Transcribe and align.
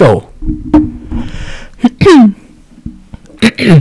Go. 0.00 0.30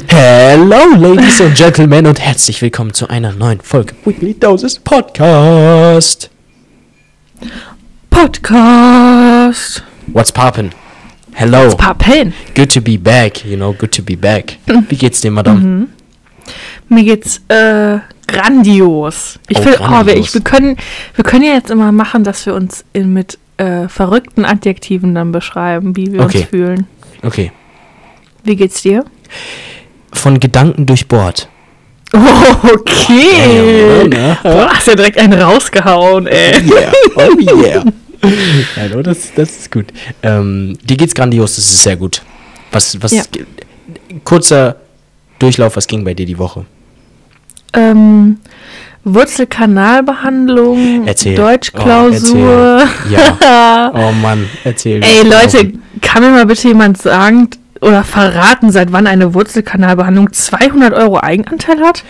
Hello, 0.09 0.85
Ladies 0.97 1.39
and 1.39 1.55
Gentlemen, 1.55 2.07
und 2.07 2.19
herzlich 2.19 2.61
willkommen 2.61 2.93
zu 2.93 3.07
einer 3.09 3.31
neuen 3.31 3.61
Folge 3.61 3.93
Weekly 4.03 4.33
Doses 4.33 4.77
Podcast. 4.79 6.29
Podcast. 8.09 9.81
What's 10.07 10.33
poppin'? 10.33 10.71
Hello. 11.35 11.63
What's 11.63 11.77
poppin'? 11.77 12.33
Good 12.53 12.73
to 12.73 12.81
be 12.81 12.97
back, 12.97 13.45
you 13.45 13.55
know, 13.55 13.71
good 13.71 13.93
to 13.93 14.03
be 14.03 14.17
back. 14.17 14.57
Wie 14.89 14.97
geht's 14.97 15.21
dir, 15.21 15.31
Madame? 15.31 15.59
Mhm. 15.61 15.87
Mir 16.89 17.03
geht's 17.05 17.37
äh, 17.47 17.99
grandios. 18.27 19.39
Ich 19.47 19.57
Oh, 19.57 19.63
will, 19.63 19.75
oh, 19.79 19.83
wir, 19.83 19.87
grandios. 19.87 20.27
ich, 20.27 20.33
wir 20.33 20.41
können, 20.41 20.75
wir 21.15 21.23
können 21.23 21.45
ja 21.45 21.53
jetzt 21.53 21.71
immer 21.71 21.93
machen, 21.93 22.25
dass 22.25 22.45
wir 22.45 22.55
uns 22.55 22.83
in, 22.91 23.13
mit 23.13 23.37
äh, 23.59 23.87
verrückten 23.89 24.45
Adjektiven 24.45 25.13
dann 25.13 25.31
beschreiben, 25.31 25.95
wie 25.95 26.11
wir 26.13 26.21
Okay. 26.21 26.39
uns 26.39 26.47
fühlen. 26.49 26.87
Okay. 27.23 27.51
Wie 28.43 28.55
geht's 28.55 28.81
dir? 28.81 29.03
Von 30.13 30.39
Gedanken 30.39 30.85
durchbohrt. 30.85 31.49
Oh, 32.13 32.17
okay. 32.73 34.07
ne? 34.07 34.37
Boah, 34.41 34.69
hast 34.73 34.87
ja 34.87 34.95
direkt 34.95 35.17
einen 35.19 35.39
rausgehauen, 35.39 36.25
ey. 36.27 36.59
Yeah. 36.63 36.91
Oh 37.15 37.37
yeah. 37.39 37.83
Hallo, 38.75 39.01
das, 39.03 39.31
das 39.35 39.49
ist 39.59 39.71
gut. 39.71 39.85
Ähm, 40.23 40.77
dir 40.83 40.97
geht's 40.97 41.13
grandios, 41.13 41.55
das 41.57 41.65
ist 41.65 41.83
sehr 41.83 41.95
gut. 41.97 42.23
Was, 42.71 43.01
was, 43.01 43.11
Ja. 43.11 43.23
kurzer 44.23 44.77
Durchlauf, 45.37 45.75
was 45.75 45.85
ging 45.87 46.03
bei 46.03 46.13
dir 46.13 46.25
die 46.25 46.37
Woche? 46.37 46.65
Ähm, 47.73 48.39
Wurzelkanalbehandlung, 49.03 51.07
Erzähl. 51.07 51.35
Deutschklausur. 51.35 52.81
Oh, 52.83 53.09
Ja. 53.09 53.91
Oh 53.95 54.11
Mann, 54.11 54.49
erzähl. 54.63 55.01
Ey, 55.03 55.23
Leute, 55.23 55.73
kann 56.01 56.23
mir 56.23 56.31
mal 56.31 56.45
bitte 56.45 56.67
jemand 56.67 57.01
sagen 57.01 57.49
oder 57.81 58.03
verraten, 58.03 58.71
seit 58.71 58.91
wann 58.91 59.07
eine 59.07 59.33
Wurzelkanalbehandlung 59.33 60.33
200 60.33 60.93
Euro 60.93 61.19
Eigenanteil 61.19 61.79
hat? 61.79 62.03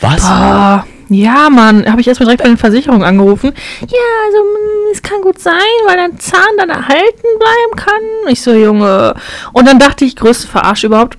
Was? 0.00 0.22
Boah, 0.22 0.86
ja, 1.08 1.48
Mann, 1.50 1.90
habe 1.90 2.00
ich 2.00 2.08
erstmal 2.08 2.26
direkt 2.26 2.42
bei 2.42 2.48
den 2.48 2.58
Versicherungen 2.58 3.04
angerufen. 3.04 3.52
Ja, 3.80 3.86
also 4.26 4.38
mm, 4.38 4.92
es 4.92 5.02
kann 5.02 5.20
gut 5.22 5.38
sein, 5.38 5.52
weil 5.86 5.96
dein 5.96 6.18
Zahn 6.18 6.40
dann 6.58 6.68
erhalten 6.70 7.22
bleiben 7.38 7.76
kann. 7.76 8.32
Ich 8.32 8.42
so, 8.42 8.52
Junge. 8.52 9.14
Und 9.52 9.68
dann 9.68 9.78
dachte 9.78 10.04
ich, 10.04 10.16
größte 10.16 10.48
Verarsch 10.48 10.84
überhaupt. 10.84 11.16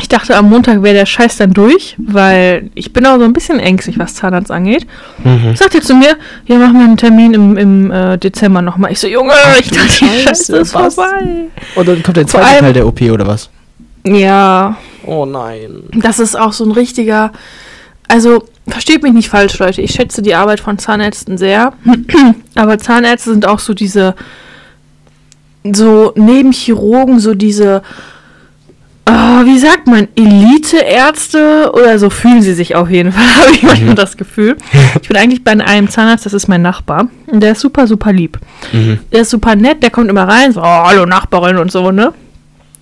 Ich 0.00 0.08
dachte, 0.08 0.36
am 0.36 0.48
Montag 0.48 0.82
wäre 0.82 0.94
der 0.94 1.06
Scheiß 1.06 1.36
dann 1.38 1.52
durch, 1.52 1.96
weil 1.98 2.70
ich 2.74 2.92
bin 2.92 3.04
auch 3.06 3.18
so 3.18 3.24
ein 3.24 3.32
bisschen 3.32 3.58
ängstlich, 3.60 3.98
was 3.98 4.14
Zahnarzt 4.14 4.50
angeht. 4.50 4.86
Mhm. 5.24 5.54
Sagt 5.56 5.74
er 5.74 5.82
zu 5.82 5.94
mir, 5.94 6.16
ja, 6.46 6.56
machen 6.56 6.74
wir 6.78 6.84
einen 6.84 6.96
Termin 6.96 7.34
im, 7.34 7.56
im 7.56 7.90
äh, 7.90 8.16
Dezember 8.16 8.62
nochmal. 8.62 8.92
Ich 8.92 9.00
so, 9.00 9.06
Junge, 9.08 9.32
ich 9.60 9.68
du 9.68 9.74
dachte, 9.74 10.04
die 10.04 10.20
Scheiße, 10.22 10.56
ist 10.58 10.74
was? 10.74 10.94
vorbei. 10.94 11.46
Und 11.74 11.88
dann 11.88 12.02
kommt 12.02 12.16
der 12.16 12.26
zweite 12.26 12.46
allem- 12.46 12.60
Teil 12.60 12.72
der 12.72 12.86
OP 12.86 13.00
oder 13.02 13.26
was? 13.26 13.50
Ja, 14.06 14.76
Oh 15.04 15.26
nein. 15.26 15.82
das 15.94 16.18
ist 16.20 16.38
auch 16.38 16.52
so 16.52 16.64
ein 16.64 16.70
richtiger. 16.72 17.32
Also, 18.06 18.44
versteht 18.66 19.02
mich 19.02 19.12
nicht 19.12 19.28
falsch, 19.28 19.58
Leute. 19.58 19.82
Ich 19.82 19.90
schätze 19.92 20.22
die 20.22 20.34
Arbeit 20.34 20.60
von 20.60 20.78
Zahnärzten 20.78 21.36
sehr. 21.36 21.72
Aber 22.54 22.78
Zahnärzte 22.78 23.30
sind 23.32 23.46
auch 23.46 23.58
so 23.58 23.74
diese. 23.74 24.14
So 25.70 26.12
neben 26.16 26.52
Chirurgen, 26.52 27.18
so 27.20 27.34
diese. 27.34 27.82
Ah, 29.08 29.44
wie 29.44 29.58
sagt 29.58 29.86
man? 29.86 30.08
Elite-Ärzte 30.14 31.70
oder 31.72 31.98
so 31.98 32.10
fühlen 32.10 32.42
sie 32.42 32.54
sich 32.54 32.74
auf 32.74 32.90
jeden 32.90 33.12
Fall, 33.12 33.24
habe 33.42 33.52
ich 33.52 33.62
manchmal 33.62 33.94
das 33.94 34.16
Gefühl. 34.16 34.56
Ich 35.00 35.08
bin 35.08 35.16
eigentlich 35.16 35.42
bei 35.44 35.52
einem 35.52 35.88
Zahnarzt, 35.88 36.26
das 36.26 36.32
ist 36.34 36.48
mein 36.48 36.62
Nachbar. 36.62 37.08
Und 37.26 37.40
der 37.40 37.52
ist 37.52 37.60
super, 37.60 37.86
super 37.86 38.12
lieb. 38.12 38.38
Mhm. 38.72 38.98
Der 39.12 39.22
ist 39.22 39.30
super 39.30 39.56
nett, 39.56 39.82
der 39.82 39.90
kommt 39.90 40.08
immer 40.10 40.26
rein, 40.28 40.52
so, 40.52 40.60
oh, 40.60 40.64
hallo 40.64 41.06
Nachbarin 41.06 41.56
und 41.56 41.70
so, 41.72 41.90
ne? 41.90 42.12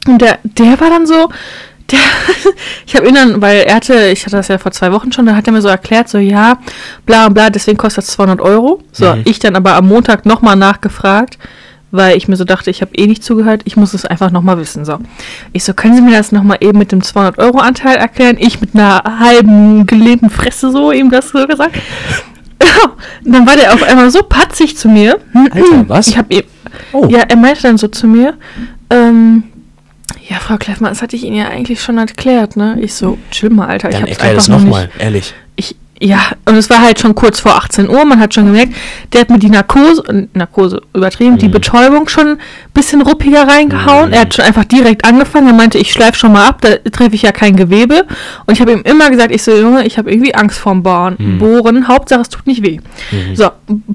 Und 0.06 0.20
der, 0.22 0.38
der 0.44 0.78
war 0.80 0.90
dann 0.90 1.06
so, 1.06 1.28
der, 1.90 1.98
ich 2.86 2.94
habe 2.96 3.08
ihn 3.08 3.14
dann, 3.14 3.40
weil 3.42 3.58
er 3.60 3.76
hatte, 3.76 4.08
ich 4.08 4.24
hatte 4.24 4.36
das 4.36 4.48
ja 4.48 4.58
vor 4.58 4.72
zwei 4.72 4.92
Wochen 4.92 5.12
schon, 5.12 5.26
da 5.26 5.34
hat 5.36 5.46
er 5.46 5.52
mir 5.52 5.62
so 5.62 5.68
erklärt, 5.68 6.08
so, 6.08 6.18
ja, 6.18 6.58
bla 7.06 7.28
bla, 7.28 7.50
deswegen 7.50 7.76
kostet 7.78 8.04
das 8.04 8.14
200 8.14 8.40
Euro. 8.40 8.82
So, 8.92 9.14
Mhm. 9.14 9.22
ich 9.24 9.38
dann 9.38 9.56
aber 9.56 9.74
am 9.74 9.88
Montag 9.88 10.26
nochmal 10.26 10.56
nachgefragt, 10.56 11.38
weil 11.90 12.16
ich 12.16 12.28
mir 12.28 12.36
so 12.36 12.44
dachte, 12.44 12.70
ich 12.70 12.82
habe 12.82 12.94
eh 12.96 13.06
nicht 13.06 13.22
zugehört, 13.24 13.62
ich 13.64 13.76
muss 13.76 13.94
es 13.94 14.04
einfach 14.04 14.30
nochmal 14.30 14.58
wissen, 14.58 14.84
so. 14.84 14.98
Ich 15.52 15.64
so, 15.64 15.72
können 15.74 15.94
Sie 15.94 16.02
mir 16.02 16.16
das 16.16 16.32
nochmal 16.32 16.58
eben 16.60 16.78
mit 16.78 16.92
dem 16.92 17.02
200 17.02 17.38
Euro 17.38 17.58
Anteil 17.58 17.96
erklären? 17.96 18.36
Ich 18.38 18.60
mit 18.60 18.74
einer 18.74 19.02
halben 19.18 19.86
gelähmten 19.86 20.30
Fresse 20.30 20.70
so, 20.70 20.92
ihm 20.92 21.10
das 21.10 21.28
so 21.30 21.46
gesagt. 21.46 21.76
Und 23.24 23.32
dann 23.32 23.46
war 23.46 23.56
der 23.56 23.72
auf 23.74 23.82
einmal 23.82 24.10
so 24.10 24.22
patzig 24.22 24.76
zu 24.76 24.88
mir. 24.88 25.18
Alter, 25.50 25.88
was? 25.88 26.08
Ich 26.08 26.18
habe 26.18 26.34
ihm, 26.34 26.42
Oh. 26.92 27.06
ja, 27.08 27.20
er 27.20 27.36
meinte 27.36 27.62
dann 27.62 27.78
so 27.78 27.88
zu 27.88 28.06
mir, 28.06 28.34
ähm, 28.90 29.44
ja, 30.28 30.36
Frau 30.36 30.56
Kleffmann, 30.56 30.90
das 30.90 31.00
hatte 31.02 31.16
ich 31.16 31.24
Ihnen 31.24 31.36
ja 31.36 31.48
eigentlich 31.48 31.80
schon 31.80 31.96
erklärt, 31.98 32.56
ne? 32.56 32.76
Ich 32.80 32.94
so, 32.94 33.16
chill 33.30 33.50
mal, 33.50 33.68
Alter. 33.68 33.88
ich 33.88 33.94
Dann 33.94 34.02
hab's 34.02 34.12
erklär 34.12 34.34
das 34.34 34.48
nochmal, 34.48 34.90
ehrlich. 34.98 35.32
Ja, 36.00 36.18
und 36.44 36.56
es 36.56 36.68
war 36.68 36.82
halt 36.82 36.98
schon 37.00 37.14
kurz 37.14 37.40
vor 37.40 37.56
18 37.56 37.88
Uhr, 37.88 38.04
man 38.04 38.20
hat 38.20 38.34
schon 38.34 38.44
gemerkt, 38.46 38.74
der 39.12 39.22
hat 39.22 39.30
mir 39.30 39.38
die 39.38 39.48
Narkose, 39.48 40.02
äh, 40.08 40.26
Narkose 40.34 40.82
übertrieben, 40.92 41.38
die 41.38 41.48
Mhm. 41.48 41.52
Betäubung 41.52 42.06
schon 42.08 42.38
bisschen 42.76 43.02
ruppiger 43.02 43.48
reingehauen. 43.48 44.08
Mhm. 44.08 44.12
Er 44.12 44.20
hat 44.20 44.34
schon 44.34 44.44
einfach 44.44 44.64
direkt 44.64 45.04
angefangen, 45.04 45.48
er 45.48 45.54
meinte, 45.54 45.78
ich 45.78 45.90
schleife 45.90 46.18
schon 46.18 46.32
mal 46.32 46.46
ab, 46.46 46.60
da 46.60 46.76
treffe 46.76 47.14
ich 47.14 47.22
ja 47.22 47.32
kein 47.32 47.56
Gewebe. 47.56 48.06
Und 48.46 48.54
ich 48.54 48.60
habe 48.60 48.72
ihm 48.72 48.82
immer 48.82 49.10
gesagt, 49.10 49.34
ich 49.34 49.42
so, 49.42 49.56
Junge, 49.56 49.86
ich 49.86 49.98
habe 49.98 50.12
irgendwie 50.12 50.34
Angst 50.34 50.58
vorm 50.58 50.82
Bohren. 50.82 51.16
Mhm. 51.18 51.38
Bohren, 51.38 51.88
Hauptsache 51.88 52.20
es 52.20 52.28
tut 52.28 52.46
nicht 52.46 52.62
weh. 52.64 52.78
Mhm. 53.10 53.34
So, 53.34 53.50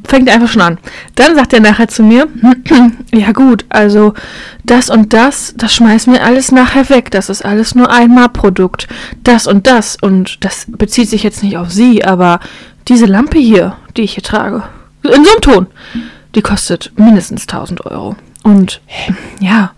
fängt 0.06 0.28
er 0.28 0.36
einfach 0.36 0.50
schon 0.50 0.64
an. 0.64 0.80
Dann 1.16 1.36
sagt 1.36 1.54
er 1.54 1.62
nachher 1.62 1.88
zu 1.88 2.04
mir, 2.04 2.28
ja 3.14 3.32
gut, 3.32 3.66
also 3.70 4.14
das 4.64 4.90
und 4.90 5.14
das, 5.14 5.54
das 5.56 5.74
schmeißen 5.74 6.12
wir 6.12 6.24
alles 6.24 6.52
nachher 6.52 6.90
weg. 6.90 7.12
Das 7.12 7.30
ist 7.30 7.46
alles 7.46 7.76
nur 7.76 7.92
einmal 7.92 8.30
Produkt. 8.30 8.88
Das 9.24 9.48
und 9.48 9.68
das. 9.68 9.96
Und 10.02 10.44
das 10.44 10.66
bezieht 10.68 11.10
sich 11.10 11.24
jetzt 11.24 11.44
nicht 11.44 11.58
auf 11.58 11.72
Sie, 11.72 12.04
aber 12.04 12.40
diese 12.88 13.06
Lampe 13.06 13.38
hier, 13.38 13.78
die 13.96 14.02
ich 14.02 14.14
hier 14.14 14.24
trage, 14.24 14.64
in 15.04 15.24
so 15.24 15.32
einem 15.32 15.42
Ton, 15.42 15.68
die 16.34 16.42
kostet 16.42 16.92
mindestens 16.96 17.44
1000 17.44 17.86
Euro. 17.86 18.16
Und 18.44 18.82
ja, 19.40 19.72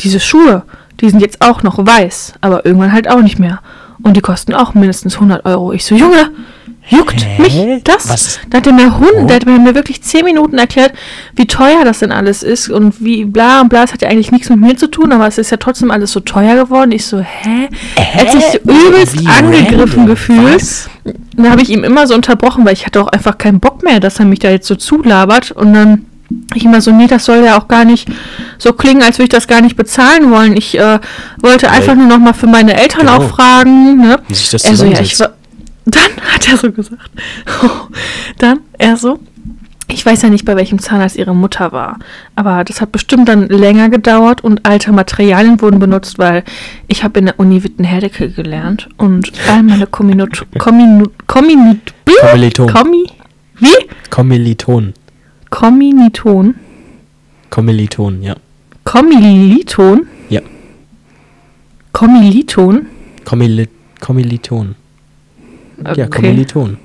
diese 0.00 0.20
Schuhe, 0.20 0.62
die 1.00 1.08
sind 1.10 1.20
jetzt 1.20 1.40
auch 1.40 1.62
noch 1.62 1.78
weiß, 1.84 2.34
aber 2.40 2.66
irgendwann 2.66 2.92
halt 2.92 3.08
auch 3.10 3.20
nicht 3.22 3.38
mehr. 3.38 3.60
Und 4.02 4.16
die 4.16 4.20
kosten 4.20 4.54
auch 4.54 4.74
mindestens 4.74 5.14
100 5.14 5.44
Euro. 5.44 5.72
Ich 5.72 5.84
so, 5.84 5.94
Junge, 5.94 6.30
juckt 6.88 7.22
Hä? 7.22 7.42
mich 7.42 7.84
das? 7.84 8.08
Was? 8.08 8.40
Da 8.48 8.58
hat 8.58 8.66
er 8.66 8.72
mir 8.72 8.98
Hund, 8.98 9.10
Oh. 9.18 9.26
der 9.26 9.36
hat 9.36 9.46
mir 9.46 9.74
wirklich 9.74 10.02
10 10.02 10.24
Minuten 10.24 10.56
erklärt, 10.58 10.92
wie 11.36 11.46
teuer 11.46 11.84
das 11.84 11.98
denn 11.98 12.10
alles 12.10 12.42
ist 12.42 12.70
und 12.70 13.02
wie 13.04 13.24
bla 13.26 13.60
und 13.60 13.68
bla. 13.68 13.82
Es 13.84 13.92
hat 13.92 14.00
ja 14.02 14.08
eigentlich 14.08 14.32
nichts 14.32 14.48
mit 14.48 14.58
mir 14.58 14.76
zu 14.76 14.86
tun, 14.86 15.12
aber 15.12 15.26
es 15.26 15.36
ist 15.36 15.50
ja 15.50 15.58
trotzdem 15.58 15.90
alles 15.90 16.12
so 16.12 16.20
teuer 16.20 16.56
geworden. 16.56 16.92
Ich 16.92 17.06
so, 17.06 17.20
hä? 17.20 17.68
Er 17.96 18.14
hat 18.14 18.32
sich 18.32 18.42
so 18.44 18.58
übelst 18.58 19.20
Wie 19.20 19.26
angegriffen 19.26 20.06
gefühlt. 20.06 20.62
Dann 21.36 21.50
habe 21.50 21.60
ich 21.62 21.68
ihm 21.70 21.84
immer 21.84 22.06
so 22.06 22.14
unterbrochen, 22.14 22.64
weil 22.64 22.72
ich 22.72 22.86
hatte 22.86 23.02
auch 23.02 23.08
einfach 23.08 23.36
keinen 23.38 23.60
Bock 23.60 23.82
mehr, 23.82 24.00
dass 24.00 24.18
er 24.18 24.24
mich 24.24 24.38
da 24.38 24.48
jetzt 24.50 24.66
so 24.66 24.76
zulabert. 24.76 25.50
Und 25.52 25.74
dann 25.74 26.06
ich 26.54 26.64
immer 26.64 26.80
so, 26.80 26.92
nee, 26.92 27.06
das 27.06 27.24
soll 27.24 27.44
ja 27.44 27.58
auch 27.58 27.68
gar 27.68 27.84
nicht 27.84 28.08
so 28.58 28.72
klingen, 28.72 29.02
als 29.02 29.18
würde 29.18 29.24
ich 29.24 29.28
das 29.30 29.46
gar 29.46 29.60
nicht 29.60 29.76
bezahlen 29.76 30.30
wollen. 30.30 30.56
Ich 30.56 30.78
äh, 30.78 30.98
wollte 31.40 31.70
einfach 31.70 31.94
nur 31.94 32.06
noch 32.06 32.18
mal 32.18 32.32
für 32.32 32.46
meine 32.46 32.74
Eltern 32.74 33.00
Genau. 33.06 33.16
auch 33.16 33.28
fragen. 33.30 33.96
Ne? 33.96 34.18
Wie 34.28 34.34
sich 34.34 34.50
das 34.50 34.64
Er 34.64 34.76
so, 34.76 34.84
ja, 34.84 35.00
ich 35.00 35.16
Dann 35.16 36.02
hat 36.32 36.48
er 36.48 36.56
so 36.56 36.70
gesagt. 36.70 37.10
dann 38.38 38.60
er 38.78 38.96
so. 38.96 39.18
Ich 39.92 40.06
weiß 40.06 40.22
ja 40.22 40.28
nicht, 40.28 40.44
bei 40.44 40.54
welchem 40.54 40.78
Zahnarzt 40.78 41.16
ihre 41.16 41.34
Mutter 41.34 41.72
war. 41.72 41.98
Aber 42.36 42.62
das 42.62 42.80
hat 42.80 42.92
bestimmt 42.92 43.28
dann 43.28 43.48
länger 43.48 43.88
gedauert 43.88 44.42
und 44.44 44.64
alte 44.64 44.92
Materialien 44.92 45.60
wurden 45.60 45.80
benutzt, 45.80 46.18
weil 46.18 46.44
ich 46.86 47.02
habe 47.02 47.18
in 47.18 47.26
der 47.26 47.40
Uni 47.40 47.64
Wittenherdecke 47.64 48.30
gelernt 48.30 48.88
und 48.98 49.32
all 49.48 49.62
meine 49.64 49.86
Kominot... 49.86 50.46
Kominot... 50.58 51.12
Kominot... 51.26 51.78
Kommiliton. 52.20 52.72
Kommi... 52.72 53.06
Wie? 53.58 53.88
Kommiliton. 54.10 54.94
Kommiliton. 55.50 56.54
Kommiliton, 57.50 58.22
ja. 58.22 58.34
Kommiliton? 58.84 60.06
Ja. 60.30 60.40
Kommiliton? 61.92 62.86
Kommili 63.24 63.68
Kommiliton. 64.00 64.74
Ja, 65.84 65.90
Okay. 65.92 66.08
Kommiliton. 66.08 66.76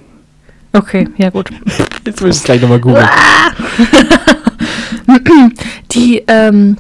Okay, 0.74 1.08
ja 1.18 1.30
gut. 1.30 1.50
Jetzt 2.06 2.22
muss 2.22 2.30
ich 2.30 2.38
es 2.38 2.44
gleich 2.44 2.62
nochmal 2.62 2.80
googeln. 2.80 3.08
Die 5.92 6.24
ähm, 6.28 6.78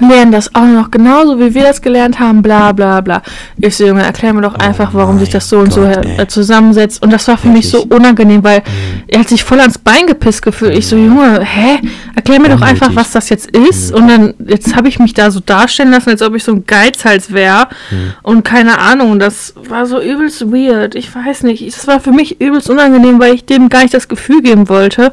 lernen 0.00 0.32
das 0.32 0.54
auch 0.54 0.64
noch 0.66 0.90
genauso, 0.90 1.38
wie 1.38 1.54
wir 1.54 1.62
das 1.62 1.80
gelernt 1.82 2.18
haben, 2.18 2.42
bla 2.42 2.72
bla 2.72 3.00
bla. 3.00 3.22
Ich 3.58 3.76
so, 3.76 3.86
Junge, 3.86 4.02
erklär 4.02 4.32
mir 4.32 4.42
doch 4.42 4.54
Oh 4.54 4.62
einfach, 4.62 4.94
warum 4.94 5.18
sich 5.18 5.30
das 5.30 5.48
so 5.48 5.58
und 5.58 5.72
so 5.72 5.82
Gott, 5.82 6.04
äh, 6.04 6.16
ey. 6.18 6.26
zusammensetzt. 6.28 7.02
Und 7.02 7.12
das 7.12 7.28
war 7.28 7.36
für 7.38 7.48
mich 7.48 7.68
so 7.68 7.78
Wirklich. 7.78 8.00
unangenehm, 8.00 8.42
weil 8.42 8.58
Mhm. 8.60 9.02
er 9.08 9.20
hat 9.20 9.28
sich 9.28 9.44
voll 9.44 9.60
ans 9.60 9.78
Bein 9.78 10.06
gepisst 10.06 10.42
gefühlt. 10.42 10.74
Ich 10.76 10.86
so, 10.86 10.96
Junge, 10.96 11.40
hä? 11.42 11.80
Erklär 12.14 12.40
mir 12.40 12.48
doch 12.48 12.62
einfach, 12.62 12.90
was 12.94 13.10
das 13.12 13.28
jetzt 13.28 13.50
ist. 13.56 13.90
Mhm. 13.90 13.96
Und 13.96 14.08
dann, 14.08 14.34
jetzt 14.46 14.74
habe 14.76 14.88
ich 14.88 14.98
mich 14.98 15.14
da 15.14 15.30
so 15.30 15.40
darstellen 15.40 15.90
lassen, 15.90 16.10
als 16.10 16.22
ob 16.22 16.34
ich 16.34 16.44
so 16.44 16.52
ein 16.52 16.64
Geizhals 16.66 17.32
wäre. 17.32 17.68
Mhm. 17.90 17.96
Und 18.22 18.44
keine 18.44 18.78
Ahnung, 18.78 19.18
das 19.18 19.54
war 19.68 19.86
so 19.86 20.00
übelst 20.00 20.50
weird. 20.52 20.94
Ich 20.94 21.14
weiß 21.14 21.42
nicht. 21.44 21.66
Das 21.66 21.86
war 21.86 22.00
für 22.00 22.12
mich 22.12 22.40
übelst 22.40 22.68
unangenehm, 22.70 23.18
weil 23.20 23.34
ich 23.34 23.44
dem 23.44 23.68
gar 23.68 23.82
nicht 23.82 23.94
das 23.94 24.08
Gefühl 24.08 24.42
geben 24.42 24.68
wollte, 24.68 25.12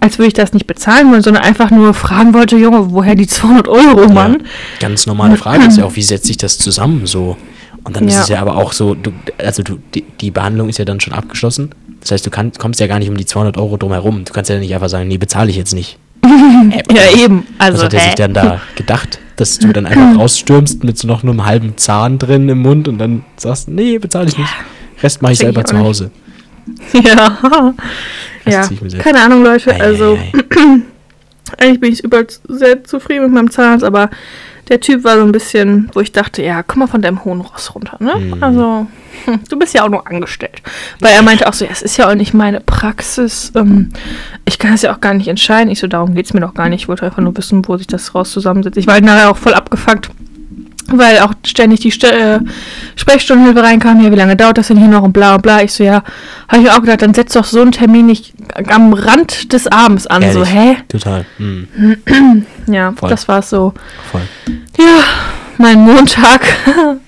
als 0.00 0.18
würde 0.18 0.28
ich 0.28 0.34
das 0.34 0.52
nicht 0.52 0.66
bezahlen 0.66 1.10
wollen, 1.10 1.22
sondern 1.22 1.42
einfach 1.42 1.70
nur 1.70 1.92
fragen 1.94 2.34
wollte, 2.34 2.56
Junge, 2.56 2.92
woher 2.92 3.14
die 3.14 3.26
200 3.26 3.68
Euro, 3.68 4.08
Mann? 4.08 4.38
Ja, 4.80 4.88
ganz 4.88 5.06
normale 5.06 5.36
Frage 5.36 5.64
ist 5.66 5.76
ja 5.78 5.84
auch, 5.84 5.96
wie 5.96 6.02
setzt 6.02 6.26
sich 6.26 6.36
das 6.36 6.58
zusammen 6.58 7.06
so? 7.06 7.36
Und 7.84 7.96
dann 7.96 8.06
ist 8.06 8.14
Ja. 8.14 8.20
es 8.22 8.28
ja 8.28 8.40
aber 8.40 8.56
auch 8.56 8.72
so, 8.72 8.94
du, 8.94 9.12
also 9.38 9.62
du, 9.62 9.78
die, 9.94 10.02
die 10.20 10.30
Behandlung 10.30 10.68
ist 10.68 10.78
ja 10.78 10.84
dann 10.84 11.00
schon 11.00 11.14
abgeschlossen. 11.14 11.70
Das 12.00 12.10
heißt, 12.12 12.26
du 12.26 12.30
kann, 12.30 12.52
kommst 12.58 12.80
ja 12.80 12.86
gar 12.86 12.98
nicht 12.98 13.08
um 13.08 13.16
die 13.16 13.26
200 13.26 13.56
Euro 13.56 13.76
drum 13.76 13.92
herum. 13.92 14.24
Du 14.24 14.32
kannst 14.32 14.50
ja 14.50 14.58
nicht 14.58 14.72
einfach 14.74 14.88
sagen, 14.88 15.08
nee, 15.08 15.18
bezahle 15.18 15.50
ich 15.50 15.56
jetzt 15.56 15.74
nicht. 15.74 15.98
Äh, 16.22 16.28
Ja, 16.94 17.24
eben. 17.24 17.46
Was 17.58 17.66
Also, 17.66 17.84
hat 17.84 17.94
er 17.94 18.00
sich 18.00 18.14
dann 18.14 18.34
da 18.34 18.60
gedacht? 18.76 19.18
Dass 19.36 19.58
du 19.58 19.72
dann 19.72 19.86
einfach 19.86 20.18
rausstürmst 20.20 20.84
mit 20.84 20.98
so 20.98 21.08
noch 21.08 21.22
nur 21.22 21.32
einem 21.32 21.46
halben 21.46 21.76
Zahn 21.76 22.18
drin 22.18 22.48
im 22.48 22.58
Mund 22.60 22.88
und 22.88 22.98
dann 22.98 23.24
sagst, 23.36 23.68
nee, 23.68 23.98
bezahle 23.98 24.28
ich 24.28 24.36
nicht. 24.38 24.50
Rest 25.02 25.22
mache 25.22 25.32
ich 25.32 25.38
ich 25.40 25.44
selber 25.44 25.64
zu 25.64 25.76
nicht. 25.76 26.10
Ja. 26.92 27.74
Das 28.44 28.70
ja. 28.70 28.98
Keine 28.98 29.20
Ahnung, 29.20 29.42
Leute. 29.42 29.74
Ei, 29.74 29.80
Also, 29.80 30.16
ei, 30.16 30.32
ei. 30.38 30.80
eigentlich 31.58 31.80
bin 31.80 31.92
ich 31.92 32.04
über 32.04 32.24
sehr 32.48 32.84
zufrieden 32.84 33.24
mit 33.24 33.32
meinem 33.32 33.50
Zahnarzt, 33.50 33.84
aber 33.84 34.10
der 34.68 34.80
Typ 34.80 35.04
war 35.04 35.16
so 35.16 35.24
ein 35.24 35.32
bisschen, 35.32 35.90
wo 35.94 36.00
ich 36.00 36.12
dachte, 36.12 36.42
ja, 36.42 36.62
komm 36.62 36.80
mal 36.80 36.86
von 36.86 37.00
deinem 37.00 37.24
hohen 37.24 37.40
Ross 37.40 37.74
runter, 37.74 37.96
ne? 38.00 38.16
Mhm. 38.16 38.42
Also, 38.42 38.86
hm, 39.24 39.40
du 39.48 39.58
bist 39.58 39.74
ja 39.74 39.84
auch 39.84 39.88
nur 39.88 40.06
angestellt. 40.06 40.62
Weil 41.00 41.14
er 41.14 41.22
meinte 41.22 41.48
auch 41.48 41.54
so, 41.54 41.64
ja, 41.64 41.70
es 41.70 41.82
ist 41.82 41.96
ja 41.96 42.08
auch 42.08 42.14
nicht 42.14 42.34
meine 42.34 42.60
Praxis. 42.60 43.52
Ähm, 43.54 43.90
ich 44.44 44.58
kann 44.58 44.74
es 44.74 44.82
ja 44.82 44.94
auch 44.94 45.00
gar 45.00 45.14
nicht 45.14 45.28
entscheiden. 45.28 45.70
Ich 45.70 45.78
so, 45.80 45.86
darum 45.86 46.14
geht 46.14 46.26
es 46.26 46.34
mir 46.34 46.40
doch 46.40 46.54
gar 46.54 46.68
nicht. 46.68 46.82
Ich 46.82 46.88
wollte 46.88 47.06
einfach 47.06 47.22
nur 47.22 47.36
wissen, 47.36 47.66
wo 47.66 47.76
sich 47.78 47.86
das 47.86 48.14
raus 48.14 48.30
zusammensetzt. 48.30 48.76
Ich 48.76 48.86
war 48.86 48.94
halt 48.94 49.04
nachher 49.04 49.30
auch 49.30 49.36
voll 49.36 49.54
abgefuckt. 49.54 50.10
Weil 50.90 51.18
auch 51.18 51.34
ständig 51.46 51.80
die 51.80 51.90
St 51.90 52.04
äh, 52.04 52.40
Sprechstundenhilfe 52.96 53.62
reinkam, 53.62 54.00
ja, 54.02 54.10
wie 54.10 54.16
lange 54.16 54.36
dauert 54.36 54.56
das 54.58 54.68
denn 54.68 54.78
hier 54.78 54.88
noch 54.88 55.02
und 55.02 55.12
bla 55.12 55.36
bla. 55.36 55.62
Ich 55.62 55.72
so, 55.74 55.84
ja, 55.84 56.02
habe 56.48 56.58
ich 56.58 56.62
mir 56.62 56.72
auch 56.74 56.80
gedacht, 56.80 57.02
dann 57.02 57.12
setz 57.14 57.34
doch 57.34 57.44
so 57.44 57.60
einen 57.60 57.72
Termin 57.72 58.06
nicht 58.06 58.32
am 58.68 58.92
Rand 58.94 59.52
des 59.52 59.66
Abends 59.66 60.06
an. 60.06 60.22
So, 60.32 60.40
Ehrlich, 60.44 60.54
hä? 60.54 60.76
Total. 60.88 61.26
Hm, 61.36 61.68
Ja, 62.66 62.92
Voll. 62.92 63.10
das 63.10 63.28
war 63.28 63.42
so. 63.42 63.74
voll. 64.10 64.22
Ja, 64.78 65.02
mein 65.58 65.78
Montag. 65.80 66.40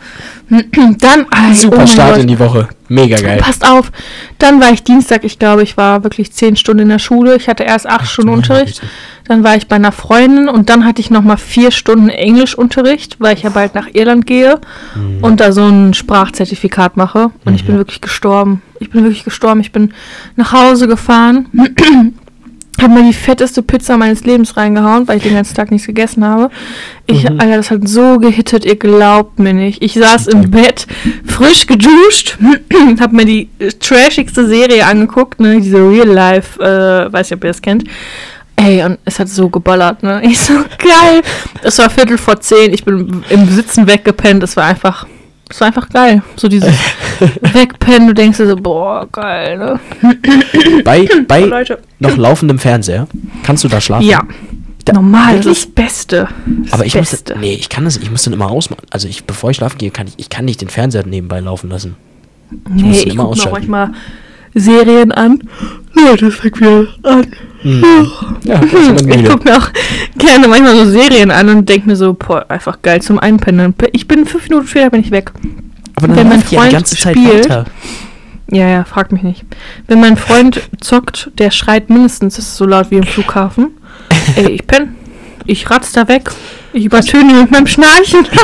Dann, 0.99 1.27
ay, 1.31 1.55
Super 1.55 1.85
oh 1.85 1.87
Start 1.87 2.13
Gott. 2.15 2.23
in 2.23 2.27
die 2.29 2.39
Woche. 2.39 2.69
Mega 2.89 3.17
geil. 3.21 3.39
Passt 3.39 3.65
auf. 3.65 3.93
Dann 4.39 4.61
war 4.61 4.73
ich 4.73 4.83
Dienstag, 4.83 5.23
ich 5.23 5.39
glaube, 5.39 5.63
ich 5.63 5.77
war 5.77 6.03
wirklich 6.03 6.33
zehn 6.33 6.57
Stunden 6.57 6.83
in 6.83 6.89
der 6.89 6.99
Schule. 6.99 7.37
Ich 7.37 7.49
hatte 7.49 7.63
erst 7.63 7.87
acht 7.89 8.09
Stunden 8.09 8.31
du 8.33 8.37
meine 8.39 8.43
Unterricht. 8.43 8.81
Güte. 8.81 8.93
Dann 9.29 9.45
war 9.45 9.55
ich 9.57 9.69
bei 9.69 9.77
einer 9.77 9.93
Freundin 9.93 10.49
und 10.49 10.69
dann 10.71 10.85
hatte 10.85 11.01
ich 11.01 11.09
nochmal 11.11 11.37
vier 11.37 11.71
Stunden 11.71 12.09
Englischunterricht, 12.09 13.21
weil 13.21 13.37
ich 13.37 13.45
ja 13.45 13.51
bald 13.51 13.77
nach 13.77 13.87
Irland 13.93 14.27
gehe 14.27 14.59
Mhm. 14.97 15.23
und 15.23 15.39
da 15.39 15.53
so 15.53 15.65
ein 15.69 15.95
Sprachzertifikat 15.95 16.97
mache. 16.97 17.31
Und 17.45 17.55
ich 17.55 17.65
bin 17.65 17.77
wirklich 17.77 18.01
gestorben. 18.01 18.61
Ich 18.81 18.91
bin 18.91 19.05
wirklich 19.05 19.23
gestorben. 19.23 19.61
Ich 19.61 19.71
bin 19.71 19.93
nach 20.35 20.53
Hause 20.53 20.89
gefahren, 20.89 21.47
habe 22.81 22.95
mir 22.95 23.03
die 23.03 23.13
fetteste 23.13 23.63
Pizza 23.63 23.97
meines 23.97 24.25
Lebens 24.25 24.57
reingehauen, 24.57 25.07
weil 25.07 25.19
ich 25.19 25.23
den 25.23 25.35
ganzen 25.35 25.55
Tag 25.55 25.71
nichts 25.71 25.87
gegessen 25.87 26.25
habe. 26.25 26.51
Ich, 27.07 27.25
Mhm. 27.29 27.41
Alter, 27.41 27.57
das 27.57 27.71
hat 27.71 27.87
so 27.89 28.19
gehittet, 28.19 28.65
ihr 28.65 28.77
glaubt 28.77 29.39
mir 29.39 29.53
nicht. 29.53 29.83
Ich 29.83 29.95
saß 29.95 30.29
im 30.29 30.51
Bett, 30.51 30.87
frisch 31.27 31.67
geduscht, 31.67 32.39
habe 33.01 33.17
mir 33.17 33.27
die 33.27 33.49
äh, 33.59 33.69
trashigste 33.69 34.47
Serie 34.47 34.87
angeguckt, 34.87 35.41
ne, 35.41 35.61
diese 35.61 35.77
Real 35.79 36.09
Life, 36.09 36.59
äh, 36.63 37.13
weiß 37.13 37.31
nicht, 37.31 37.37
ob 37.39 37.45
ihr 37.45 37.51
das 37.51 37.61
kennt. 37.61 37.85
Ey, 38.57 38.83
und 38.85 38.99
es 39.05 39.19
hat 39.19 39.29
so 39.29 39.49
geballert, 39.49 40.03
ne? 40.03 40.21
Ich 40.25 40.39
so, 40.39 40.55
geil. 40.79 41.23
Es 41.63 41.79
war 41.79 41.91
Viertel 41.91 42.19
vor 42.19 42.41
zehn, 42.41 42.73
ich 42.73 42.85
bin 42.85 43.25
im 43.31 43.49
Sitzen 43.49 43.87
weggepennt. 43.87 44.43
Es 44.43 44.57
war 44.57 44.65
einfach, 44.65 45.07
es 45.51 45.61
war 45.61 45.67
einfach 45.69 45.89
geil. 45.89 46.23
So 46.37 46.49
dieses 46.49 46.73
Wegpennen, 47.53 48.09
du 48.09 48.15
denkst 48.15 48.39
dir 48.39 48.47
so, 48.49 48.57
boah, 48.57 49.07
geil, 49.13 49.59
ne? 49.59 49.81
Bei, 50.85 51.09
bei 51.29 51.45
Oh, 51.71 51.75
noch 51.99 52.17
laufendem 52.17 52.59
Fernseher 52.59 53.07
kannst 53.43 53.65
du 53.65 53.69
da 53.69 53.81
schlafen? 53.81 54.07
Ja. 54.07 54.23
Da- 54.85 54.95
Normal, 54.95 55.37
das 55.37 55.47
ist 55.47 55.65
das 55.67 55.75
Beste. 55.75 56.29
Das 56.65 56.73
Aber 56.73 56.87
ich 56.87 56.95
muss, 56.95 57.11
Beste. 57.11 57.37
nee, 57.39 57.53
ich 57.55 57.69
kann 57.69 57.85
das, 57.85 57.99
ich 57.99 58.11
muss 58.11 58.23
dann 58.23 58.33
immer 58.33 58.51
ausmachen. 58.51 58.83
Also 58.91 59.09
ich, 59.09 59.25
bevor 59.25 59.51
ich 59.51 59.57
schlafen 59.59 59.77
gehe, 59.79 59.91
kann 59.91 60.07
ich, 60.07 60.15
ich 60.17 60.31
kann 60.31 60.47
nicht 60.47 60.61
den 60.63 60.69
Fernseher 60.71 61.05
nebenbei 61.07 61.41
laufen 61.41 61.69
lassen. 61.69 61.97
muss 62.51 62.83
nee, 62.83 62.89
ihn 62.89 62.93
ich 62.93 63.07
immer 63.15 63.25
auch 63.25 63.31
ausschalten. 63.33 63.53
manchmal 63.69 63.91
Serien 64.55 65.13
an. 65.13 65.41
Nee, 65.95 66.17
das 66.19 66.35
fängt 66.35 66.59
wieder 66.61 66.87
an. 67.03 67.27
Ja, 68.45 68.59
ist 68.61 68.73
immer 69.03 69.15
Ich 69.17 69.25
gucke 69.29 69.45
mir 69.49 69.57
auch 69.59 69.69
gerne 70.17 70.49
manchmal 70.49 70.77
so 70.77 70.91
Serien 70.91 71.31
an 71.31 71.49
und 71.51 71.69
denke 71.69 71.89
mir 71.89 71.97
so, 71.97 72.15
boah, 72.15 72.47
einfach 72.49 72.81
geil 72.83 73.03
zum 73.03 73.19
Einpennen. 73.19 73.75
Ich 73.93 74.09
bin 74.09 74.25
fünf 74.27 74.49
Minuten 74.49 74.67
später 74.67 74.91
bin 74.91 75.01
ich 75.03 75.11
weg. 75.11 75.33
Aber 75.97 76.17
wenn 76.17 76.29
mein 76.29 76.41
ja 76.41 76.47
Freund 76.59 76.71
die 76.73 76.77
ganze 76.77 76.97
Zeit 76.97 77.17
spielt- 77.17 77.45
weiter. 77.51 77.65
Ja, 78.53 78.67
ja, 78.69 78.85
frag 78.85 79.13
mich 79.13 79.23
nicht. 79.23 79.45
Wenn 79.87 80.01
mein 80.01 80.17
Freund 80.17 80.63
zockt, 80.81 81.31
der 81.39 81.53
schreit 81.53 81.89
mindestens, 81.89 82.35
das 82.37 82.47
ist 82.47 82.57
so 82.57 82.65
laut 82.67 82.91
wie 82.91 82.97
im 82.97 83.05
Flughafen. 83.05 83.69
Ey, 84.37 84.49
ich 84.51 84.67
penn. 84.67 84.97
Ich 85.47 85.71
ratz 85.71 85.93
da 85.93 86.09
weg. 86.09 86.31
Ich 86.73 86.85
übertöne 86.85 87.31
ihn 87.33 87.41
mit 87.43 87.51
meinem 87.51 87.67
Schnarchen. 87.67 88.27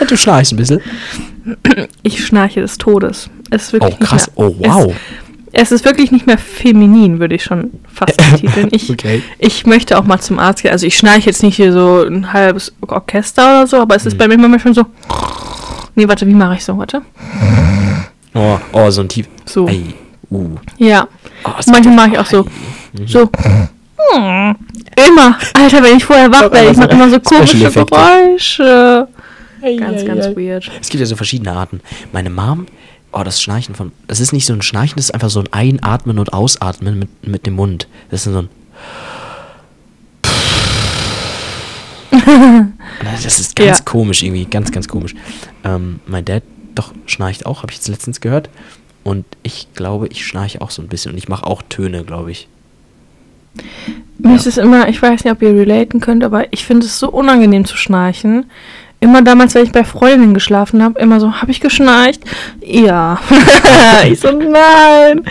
Ja, 0.00 0.06
du 0.06 0.16
schnarchst 0.16 0.52
ein 0.52 0.56
bisschen. 0.56 0.80
Ich 2.02 2.24
schnarche 2.24 2.60
des 2.60 2.78
Todes. 2.78 3.28
Es 3.50 3.64
ist 3.64 3.70
Oh, 3.70 3.72
wirklich 3.86 3.98
krass. 4.00 4.26
Nicht 4.28 4.38
mehr, 4.38 4.48
Oh, 4.48 4.54
wow. 4.58 4.94
Es, 5.52 5.62
es 5.62 5.72
ist 5.72 5.84
wirklich 5.84 6.12
nicht 6.12 6.26
mehr 6.26 6.38
feminin, 6.38 7.18
würde 7.18 7.34
ich 7.34 7.42
schon 7.44 7.70
fast 7.92 8.16
betiteln. 8.32 8.68
Ich, 8.70 8.90
Okay. 8.90 9.22
ich 9.38 9.66
möchte 9.66 9.98
auch 9.98 10.04
mal 10.04 10.20
zum 10.20 10.38
Arzt 10.38 10.62
gehen. 10.62 10.70
Also 10.72 10.86
ich 10.86 10.96
schnarche 10.96 11.26
jetzt 11.26 11.42
nicht 11.42 11.56
hier 11.56 11.72
so 11.72 12.02
ein 12.04 12.32
halbes 12.32 12.72
Orchester 12.86 13.42
oder 13.42 13.66
so, 13.66 13.76
aber 13.78 13.96
es 13.96 14.06
ist 14.06 14.14
Mhm. 14.14 14.18
bei 14.18 14.28
mir 14.28 14.38
manchmal 14.38 14.60
schon 14.60 14.74
so. 14.74 14.86
Nee, 15.96 16.06
warte, 16.06 16.26
wie 16.26 16.34
mache 16.34 16.54
ich 16.54 16.64
so? 16.64 16.76
Warte. 16.78 17.02
Oh, 18.34 18.58
oh, 18.72 18.90
so 18.90 19.00
ein 19.00 19.08
tief. 19.08 19.26
So. 19.44 19.66
Ei, 19.66 19.82
uh. 20.30 20.50
Ja. 20.78 21.08
Oh, 21.44 21.50
Manchmal 21.70 21.96
mache 21.96 22.10
ich 22.12 22.18
auch 22.18 22.26
so. 22.26 22.44
Mhm. 22.92 23.06
So. 23.08 23.28
Hm. 24.12 24.54
Immer. 25.08 25.36
Alter, 25.54 25.82
wenn 25.82 25.96
ich 25.96 26.04
vorher 26.04 26.30
wach 26.30 26.50
werde, 26.52 26.70
ich 26.70 26.76
mache 26.76 26.90
immer 26.90 27.10
so 27.10 27.18
komische. 27.20 27.58
Geräusche. 27.70 29.08
Ganz, 29.60 30.04
ganz 30.04 30.26
ei. 30.26 30.36
weird. 30.36 30.70
Es 30.80 30.88
gibt 30.88 31.00
ja 31.00 31.06
so 31.06 31.16
verschiedene 31.16 31.52
Arten. 31.52 31.80
Meine 32.12 32.30
Mom, 32.30 32.66
oh, 33.12 33.22
das 33.22 33.42
Schnarchen 33.42 33.74
von. 33.74 33.92
Das 34.06 34.20
ist 34.20 34.32
nicht 34.32 34.46
so 34.46 34.52
ein 34.52 34.62
Schnarchen, 34.62 34.96
das 34.96 35.06
ist 35.06 35.10
einfach 35.14 35.30
so 35.30 35.40
ein 35.40 35.48
Einatmen 35.52 36.18
und 36.18 36.32
Ausatmen 36.32 36.98
mit, 36.98 37.26
mit 37.26 37.46
dem 37.46 37.54
Mund. 37.54 37.86
Das 38.10 38.26
ist 38.26 38.32
so 38.32 38.38
ein. 38.42 38.48
Das 43.02 43.38
ist 43.38 43.56
ganz 43.56 43.78
Ja. 43.78 43.84
komisch 43.84 44.22
irgendwie, 44.22 44.44
ganz, 44.44 44.70
ganz 44.72 44.88
komisch. 44.88 45.14
Ähm, 45.64 46.00
mein 46.06 46.24
Dad 46.24 46.42
doch 46.74 46.92
schnarcht 47.06 47.46
auch, 47.46 47.62
habe 47.62 47.72
ich 47.72 47.78
jetzt 47.78 47.88
letztens 47.88 48.20
gehört. 48.20 48.50
Und 49.04 49.24
ich 49.42 49.68
glaube, 49.74 50.08
ich 50.08 50.26
schnarche 50.26 50.60
auch 50.60 50.70
so 50.70 50.82
ein 50.82 50.88
bisschen 50.88 51.12
und 51.12 51.18
ich 51.18 51.28
mache 51.28 51.46
auch 51.46 51.62
Töne, 51.68 52.04
glaube 52.04 52.30
ich. 52.30 52.48
Mir 54.18 54.36
ist 54.36 54.46
es 54.46 54.58
immer, 54.58 54.88
ich 54.88 55.00
weiß 55.00 55.24
nicht, 55.24 55.32
ob 55.32 55.40
ihr 55.42 55.50
relaten 55.54 56.00
könnt, 56.00 56.22
aber 56.24 56.52
ich 56.52 56.64
finde 56.64 56.86
es 56.86 56.98
so 56.98 57.10
unangenehm 57.10 57.64
zu 57.64 57.76
schnarchen. 57.76 58.50
Immer 59.02 59.22
damals, 59.22 59.54
wenn 59.54 59.64
ich 59.64 59.72
bei 59.72 59.82
Freundinnen 59.84 60.34
geschlafen 60.34 60.82
habe, 60.82 61.00
immer 61.00 61.20
so, 61.20 61.32
habe 61.40 61.50
ich 61.50 61.60
geschnarcht? 61.60 62.20
Ja. 62.62 63.18
ich 64.10 64.20
so, 64.20 64.30
nein. 64.30 65.22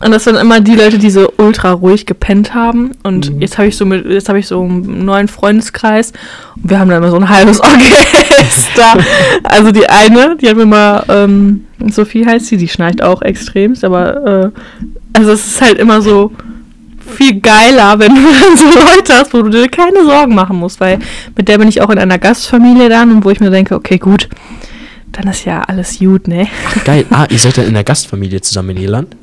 Und 0.00 0.10
das 0.12 0.24
sind 0.24 0.36
immer 0.36 0.60
die 0.60 0.74
Leute, 0.74 0.98
die 0.98 1.10
so 1.10 1.30
ultra 1.36 1.72
ruhig 1.72 2.06
gepennt 2.06 2.54
haben. 2.54 2.92
Und 3.02 3.30
Mhm. 3.34 3.40
jetzt 3.42 3.58
habe 3.58 3.68
ich 3.68 3.76
so 3.76 3.84
mit, 3.86 4.06
jetzt 4.06 4.28
habe 4.30 4.38
ich 4.38 4.46
so 4.48 4.62
einen 4.62 5.04
neuen 5.04 5.28
Freundeskreis 5.28 6.12
und 6.56 6.70
wir 6.70 6.78
haben 6.78 6.88
da 6.90 6.96
immer 6.96 7.10
so 7.10 7.16
ein 7.16 7.28
halbes 7.28 7.60
Orchester. 7.62 8.94
also 9.44 9.70
die 9.72 9.88
eine, 9.88 10.36
die 10.36 10.48
hat 10.48 10.56
mir 10.56 10.66
mal, 10.66 11.04
ähm, 11.08 11.66
Sophie 11.88 12.24
heißt 12.26 12.46
sie, 12.46 12.56
die 12.56 12.68
schnarcht 12.68 13.02
auch 13.02 13.22
extremst, 13.22 13.84
aber 13.84 14.52
äh, 14.54 15.18
also 15.18 15.32
es 15.32 15.46
ist 15.46 15.60
halt 15.60 15.78
immer 15.78 16.00
so 16.02 16.32
viel 17.12 17.40
geiler, 17.40 17.98
wenn 17.98 18.14
du 18.14 18.20
dann 18.40 18.56
so 18.56 18.64
Leute 18.78 19.14
hast, 19.14 19.32
wo 19.32 19.42
du 19.42 19.50
dir 19.50 19.68
keine 19.68 20.04
Sorgen 20.04 20.34
machen 20.34 20.56
musst, 20.58 20.80
weil 20.80 20.98
mit 21.36 21.48
der 21.48 21.58
bin 21.58 21.68
ich 21.68 21.80
auch 21.82 21.90
in 21.90 21.98
einer 21.98 22.18
Gastfamilie 22.18 22.88
dann 22.88 23.10
und 23.12 23.24
wo 23.24 23.30
ich 23.30 23.40
mir 23.40 23.50
denke, 23.50 23.74
okay, 23.74 23.98
gut, 23.98 24.28
dann 25.12 25.28
ist 25.28 25.44
ja 25.44 25.62
alles 25.62 25.98
gut, 25.98 26.26
ne? 26.26 26.48
Geil. 26.84 27.04
Ah, 27.10 27.26
ihr 27.30 27.38
seid 27.38 27.58
dann 27.58 27.66
in 27.66 27.74
der 27.74 27.84
Gastfamilie 27.84 28.40
zusammen 28.40 28.70
in 28.70 28.78
Irland? 28.82 29.14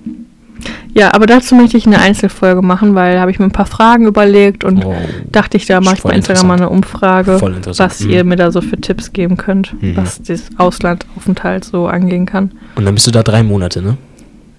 Ja, 0.93 1.13
aber 1.13 1.25
dazu 1.25 1.55
möchte 1.55 1.77
ich 1.77 1.85
eine 1.87 1.99
Einzelfolge 1.99 2.61
machen, 2.61 2.93
weil 2.93 3.13
da 3.15 3.21
habe 3.21 3.31
ich 3.31 3.39
mir 3.39 3.45
ein 3.45 3.51
paar 3.51 3.65
Fragen 3.65 4.05
überlegt 4.07 4.63
und 4.65 4.83
Oh. 4.83 4.93
dachte 5.31 5.55
ich, 5.55 5.65
da 5.65 5.79
mache 5.79 5.95
ich 5.97 6.01
bei 6.03 6.11
Instagram 6.11 6.47
mal 6.47 6.57
eine 6.57 6.69
Umfrage, 6.69 7.39
was 7.77 8.01
Mhm. 8.01 8.09
ihr 8.09 8.23
mir 8.25 8.35
da 8.35 8.51
so 8.51 8.59
für 8.59 8.75
Tipps 8.75 9.13
geben 9.13 9.37
könnt, 9.37 9.81
Mhm. 9.81 9.95
was 9.95 10.21
das 10.21 10.43
Auslandaufenthalt 10.57 11.63
so 11.63 11.87
angehen 11.87 12.25
kann. 12.25 12.51
Und 12.75 12.83
dann 12.85 12.93
bist 12.93 13.07
du 13.07 13.11
da 13.11 13.23
drei 13.23 13.41
Monate, 13.43 13.81
ne? 13.81 13.97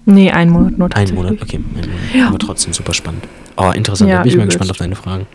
Nee, 0.05 0.31
ein 0.31 0.49
Monat 0.49 0.77
nur 0.77 0.87
Ein 0.87 0.91
tatsächlich. 0.91 1.15
Monat, 1.15 1.41
okay. 1.41 1.57
Ein 1.57 1.65
Monat. 1.73 1.89
Ja. 2.15 2.27
Aber 2.27 2.39
trotzdem 2.39 2.73
super 2.73 2.93
spannend. 2.93 3.23
Oh, 3.57 3.71
interessant. 3.75 4.09
Ja, 4.09 4.17
da 4.17 4.23
bin 4.23 4.31
ich 4.31 4.37
mal 4.37 4.45
gespannt 4.45 4.71
auf 4.71 4.77
deine 4.77 4.95
Fragen. 4.95 5.27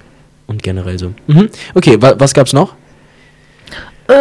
Und 0.46 0.62
generell 0.62 0.98
so. 0.98 1.12
Mhm. 1.26 1.48
Okay, 1.74 2.00
wa 2.00 2.14
was 2.18 2.32
gab's 2.34 2.52
noch? 2.52 2.74
Äh, 4.08 4.12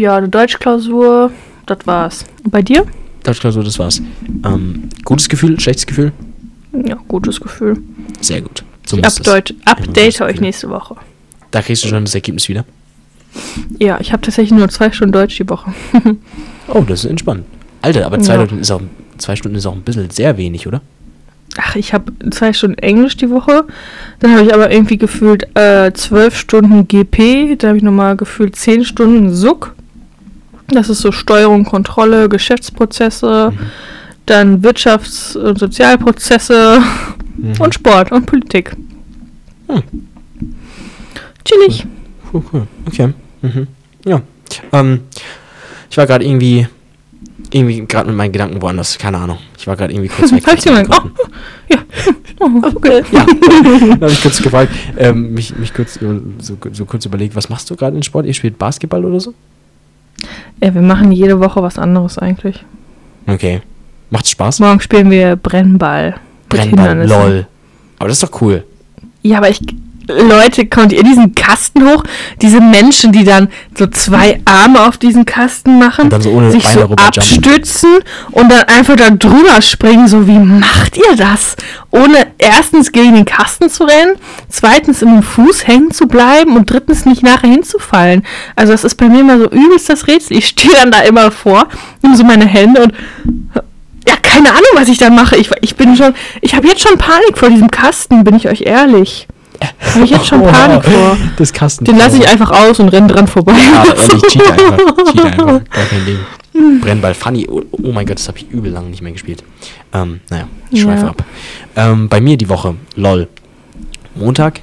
ja, 0.00 0.16
eine 0.16 0.28
Deutschklausur, 0.28 1.30
das 1.66 1.78
war's. 1.86 2.24
Und 2.44 2.50
bei 2.50 2.62
dir? 2.62 2.84
Deutschklausur, 3.22 3.64
das 3.64 3.78
war's. 3.78 4.02
Ähm, 4.44 4.90
gutes 5.04 5.28
Gefühl, 5.28 5.58
schlechtes 5.58 5.86
Gefühl? 5.86 6.12
Ja, 6.84 6.96
gutes 7.08 7.40
Gefühl. 7.40 7.78
Sehr 8.20 8.42
gut. 8.42 8.64
So 8.86 8.98
Ich 8.98 9.04
update, 9.06 9.54
update 9.64 10.20
euch 10.20 10.40
nächste 10.40 10.68
Woche. 10.68 10.96
Da 11.50 11.62
kriegst 11.62 11.84
du 11.84 11.88
schon 11.88 12.04
das 12.04 12.14
Ergebnis 12.14 12.48
wieder. 12.48 12.64
Ja, 13.78 13.98
ich 14.00 14.12
habe 14.12 14.20
tatsächlich 14.20 14.56
nur 14.58 14.68
zwei 14.68 14.92
Stunden 14.92 15.12
Deutsch 15.12 15.36
die 15.38 15.48
Woche. 15.48 15.72
Oh, 16.66 16.80
das 16.80 17.04
ist 17.04 17.10
entspannt. 17.10 17.44
Alter, 17.82 18.06
aber 18.06 18.18
zwei, 18.20 18.36
Ja. 18.36 18.44
Stunden 18.46 18.62
ist 18.62 18.70
auch, 18.70 18.80
zwei 19.18 19.36
Stunden 19.36 19.56
ist 19.56 19.66
auch 19.66 19.74
ein 19.74 19.82
bisschen 19.82 20.10
sehr 20.10 20.36
wenig, 20.36 20.66
oder? 20.66 20.80
ach, 21.56 21.76
ich 21.76 21.92
habe 21.94 22.12
zwei 22.32 22.52
Stunden 22.52 22.78
Englisch 22.78 23.16
die 23.16 23.30
Woche. 23.30 23.64
Dann 24.18 24.32
habe 24.32 24.44
ich 24.44 24.52
aber 24.52 24.72
irgendwie 24.72 24.96
gefühlt 24.98 25.56
äh, 25.56 25.92
zwölf 25.92 26.36
Stunden 26.36 26.88
GP. 26.88 27.54
Dann 27.56 27.68
habe 27.68 27.76
ich 27.78 27.84
nochmal 27.84 28.16
gefühlt 28.16 28.56
zehn 28.56 28.84
Stunden 28.84 29.32
SUK. 29.32 29.72
Das 30.68 30.88
ist 30.88 30.98
so 31.00 31.12
Steuerung, 31.12 31.64
Kontrolle, 31.64 32.28
Geschäftsprozesse, 32.28 33.52
Mhm. 33.52 33.58
dann 34.26 34.62
Wirtschafts- 34.62 35.36
und 35.38 35.56
Sozialprozesse 35.58 36.82
Mhm. 37.36 37.52
und 37.60 37.72
Sport 37.74 38.10
und 38.10 38.26
Politik. 38.26 38.74
Hm. 39.68 39.82
Chillig. 41.44 41.86
Cool, 42.32 42.42
cool. 42.52 42.66
Okay. 42.86 43.12
Mhm. 43.42 43.66
Ja. 44.06 44.22
Ähm, 44.72 45.00
ich 45.90 45.96
war 45.96 46.06
gerade 46.06 46.24
irgendwie, 46.24 46.66
irgendwie 47.50 47.84
gerade 47.86 48.08
mit 48.08 48.16
meinen 48.16 48.32
Gedanken 48.32 48.60
woanders. 48.60 48.98
Keine 48.98 49.18
Ahnung. 49.18 49.38
Ich 49.56 49.66
war 49.66 49.76
gerade 49.76 49.92
irgendwie 49.92 50.08
kurz 50.08 50.32
weg. 50.32 50.46
Hab 50.46 50.58
ich 50.58 50.64
gemerkt. 50.64 50.90
Oh, 50.90 51.08
ja. 51.68 51.78
Oh, 52.40 52.50
okay. 52.74 53.02
Ja, 53.12 53.26
dann 53.80 54.00
habe 54.00 54.10
ich 54.10 54.22
kurz 54.22 54.42
gefragt, 54.42 54.72
ähm, 54.98 55.34
mich, 55.34 55.56
mich 55.56 55.72
kurz 55.72 55.94
so, 55.94 56.56
so 56.72 56.84
kurz 56.84 57.06
überlegt, 57.06 57.36
was 57.36 57.48
machst 57.48 57.70
du 57.70 57.76
gerade 57.76 57.96
in 57.96 58.02
Sport? 58.02 58.26
Ihr 58.26 58.34
spielt 58.34 58.58
Basketball 58.58 59.04
oder 59.04 59.20
so? 59.20 59.34
Ja, 60.62 60.74
wir 60.74 60.82
machen 60.82 61.12
jede 61.12 61.40
Woche 61.40 61.62
was 61.62 61.78
anderes 61.78 62.18
eigentlich. 62.18 62.64
Okay. 63.26 63.62
Macht's 64.10 64.30
Spaß? 64.30 64.60
Morgen 64.60 64.80
spielen 64.80 65.10
wir 65.10 65.36
Brennball. 65.36 66.14
Brennball, 66.48 67.06
lol. 67.06 67.46
Aber 67.98 68.08
das 68.08 68.22
ist 68.22 68.22
doch 68.22 68.40
cool. 68.40 68.64
Ja, 69.22 69.38
aber 69.38 69.48
ich. 69.48 69.60
Leute, 70.08 70.66
kommt 70.66 70.92
ihr 70.92 71.02
diesen 71.02 71.34
Kasten 71.34 71.88
hoch? 71.88 72.04
Diese 72.42 72.60
Menschen, 72.60 73.12
die 73.12 73.24
dann 73.24 73.48
so 73.76 73.86
zwei 73.86 74.40
Arme 74.44 74.86
auf 74.86 74.98
diesen 74.98 75.24
Kasten 75.24 75.78
machen, 75.78 76.10
so 76.10 76.50
sich 76.50 76.64
Beine 76.64 76.88
so 76.88 76.94
abstützen 76.94 77.90
und 78.30 78.50
dann 78.50 78.64
einfach 78.64 78.96
da 78.96 79.10
drüber 79.10 79.62
springen. 79.62 80.06
So, 80.08 80.26
wie 80.26 80.38
macht 80.38 80.96
ihr 80.96 81.16
das? 81.16 81.56
Ohne 81.90 82.26
erstens 82.38 82.92
gegen 82.92 83.14
den 83.14 83.24
Kasten 83.24 83.70
zu 83.70 83.84
rennen, 83.84 84.16
zweitens 84.48 85.02
im 85.02 85.22
Fuß 85.22 85.66
hängen 85.66 85.90
zu 85.90 86.06
bleiben 86.06 86.56
und 86.56 86.70
drittens 86.70 87.06
nicht 87.06 87.22
nachher 87.22 87.50
hinzufallen. 87.50 88.24
Also, 88.56 88.72
das 88.72 88.84
ist 88.84 88.96
bei 88.96 89.08
mir 89.08 89.20
immer 89.20 89.38
so 89.38 89.46
übelst 89.46 89.88
das 89.88 90.06
Rätsel. 90.06 90.36
Ich 90.36 90.48
stehe 90.48 90.74
dann 90.74 90.90
da 90.90 91.00
immer 91.00 91.30
vor, 91.30 91.68
nehme 92.02 92.16
so 92.16 92.24
meine 92.24 92.46
Hände 92.46 92.82
und 92.82 92.92
ja, 94.06 94.16
keine 94.22 94.50
Ahnung, 94.50 94.70
was 94.74 94.88
ich 94.88 94.98
dann 94.98 95.14
mache. 95.14 95.36
Ich, 95.36 95.50
ich 95.62 95.76
bin 95.76 95.96
schon, 95.96 96.14
ich 96.42 96.54
habe 96.54 96.66
jetzt 96.66 96.82
schon 96.82 96.98
Panik 96.98 97.38
vor 97.38 97.48
diesem 97.48 97.70
Kasten, 97.70 98.22
bin 98.22 98.34
ich 98.34 98.48
euch 98.48 98.62
ehrlich. 98.62 99.26
Habe 99.94 100.04
ich 100.04 100.10
jetzt 100.10 100.26
schon 100.26 100.42
Panik 100.42 100.84
vor. 100.84 101.16
Das 101.36 101.52
Kasten. 101.52 101.84
Den 101.84 101.96
lasse 101.98 102.16
ich 102.18 102.28
einfach 102.28 102.50
aus 102.50 102.80
und 102.80 102.88
renne 102.88 103.06
dran 103.08 103.26
vorbei. 103.26 103.52
Ja, 103.52 103.84
ehrlich, 103.94 104.22
cheat 104.28 104.50
einfach. 104.50 105.12
Cheat 105.12 105.24
einfach. 105.24 105.46
Gar 105.70 105.84
kein 105.86 106.04
Ding. 106.06 106.80
Brennball 106.80 107.14
funny. 107.14 107.46
Oh, 107.48 107.62
oh 107.72 107.92
mein 107.92 108.06
Gott, 108.06 108.18
das 108.18 108.28
habe 108.28 108.38
ich 108.38 108.50
übel 108.50 108.70
lange 108.72 108.88
nicht 108.88 109.02
mehr 109.02 109.12
gespielt. 109.12 109.42
Ähm, 109.92 110.20
naja, 110.30 110.48
ich 110.70 110.80
schweife 110.82 111.02
Ja. 111.04 111.08
ab. 111.10 111.24
Ähm, 111.76 112.08
bei 112.08 112.20
mir 112.20 112.36
die 112.36 112.48
Woche, 112.48 112.74
lol. 112.96 113.28
Montag 114.14 114.60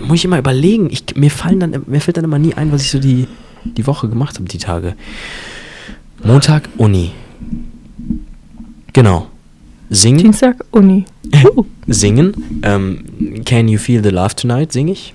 muss 0.00 0.18
ich 0.18 0.24
immer 0.24 0.38
überlegen. 0.38 0.88
Ich, 0.90 1.04
mir, 1.16 1.30
fallen 1.30 1.60
dann, 1.60 1.82
mir 1.86 2.00
fällt 2.00 2.16
dann 2.16 2.24
immer 2.24 2.38
nie 2.38 2.54
ein, 2.54 2.72
was 2.72 2.82
ich 2.82 2.90
so 2.90 2.98
die, 2.98 3.26
die 3.64 3.86
Woche 3.86 4.08
gemacht 4.08 4.36
habe, 4.36 4.48
die 4.48 4.58
Tage. 4.58 4.94
Montag, 6.24 6.68
Uni. 6.78 7.12
Genau. 8.92 9.26
Singen. 9.94 10.18
Dienstag, 10.22 10.64
Uni. 10.72 11.04
Uh. 11.56 11.64
Singen. 11.86 12.60
Ähm, 12.62 12.98
Can 13.44 13.68
You 13.68 13.78
Feel 13.78 14.02
the 14.02 14.10
Love 14.10 14.34
Tonight 14.36 14.72
singe 14.72 14.92
ich. 14.92 15.14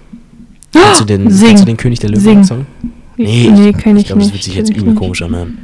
Kennst 0.73 1.01
du 1.01 1.05
den, 1.05 1.29
Sing. 1.31 1.47
kennst 1.47 1.63
du 1.63 1.65
den 1.67 1.77
König 1.77 1.99
der 1.99 2.09
Löwen 2.11 2.21
Sing. 2.21 2.43
Song? 2.43 2.65
nee, 3.17 3.73
kenn 3.73 3.95
ich, 3.97 4.01
Ich 4.03 4.07
glaube, 4.07 4.21
das 4.21 4.31
wird 4.33 4.43
sich 4.43 4.55
jetzt 4.55 4.69
ich 4.69 4.77
übel 4.77 4.89
nicht. 4.91 4.99
komisch 4.99 5.21
anhören. 5.21 5.57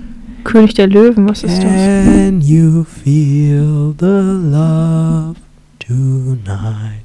König 0.44 0.74
der 0.74 0.88
Löwen, 0.88 1.28
was 1.30 1.44
ist 1.44 1.58
das? 1.58 1.72
Can 1.72 2.42
you 2.42 2.84
feel 2.84 3.94
the 4.00 4.06
love 4.06 5.36
tonight? 5.80 7.03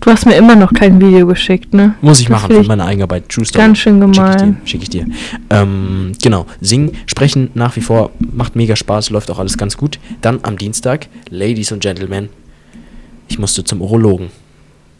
Du 0.00 0.10
hast 0.10 0.26
mir 0.26 0.34
immer 0.36 0.56
noch 0.56 0.72
kein 0.72 1.00
Video 1.00 1.26
geschickt, 1.26 1.74
ne? 1.74 1.94
Muss 2.00 2.20
ich 2.20 2.26
Das 2.26 2.42
machen 2.42 2.54
für 2.54 2.60
ich 2.60 2.68
meine 2.68 2.84
Eigenarbeit. 2.84 3.28
True 3.28 3.44
Story. 3.44 3.64
Ganz 3.64 3.78
schön 3.78 4.00
Schick 4.00 4.10
ich 4.10 4.16
gemein. 4.16 4.56
dir. 4.62 4.68
Schick 4.68 4.82
ich 4.82 4.90
dir. 4.90 5.06
Ähm, 5.50 6.12
genau. 6.22 6.46
Singen, 6.60 6.92
sprechen 7.06 7.50
nach 7.54 7.76
wie 7.76 7.80
vor 7.80 8.10
macht 8.18 8.56
mega 8.56 8.76
Spaß, 8.76 9.10
läuft 9.10 9.30
auch 9.30 9.38
alles 9.38 9.56
ganz 9.58 9.76
gut. 9.76 9.98
Dann 10.20 10.40
am 10.42 10.56
Dienstag, 10.58 11.08
Ladies 11.30 11.72
and 11.72 11.82
Gentlemen, 11.82 12.28
ich 13.28 13.38
musste 13.38 13.64
zum 13.64 13.80
Urologen. 13.80 14.28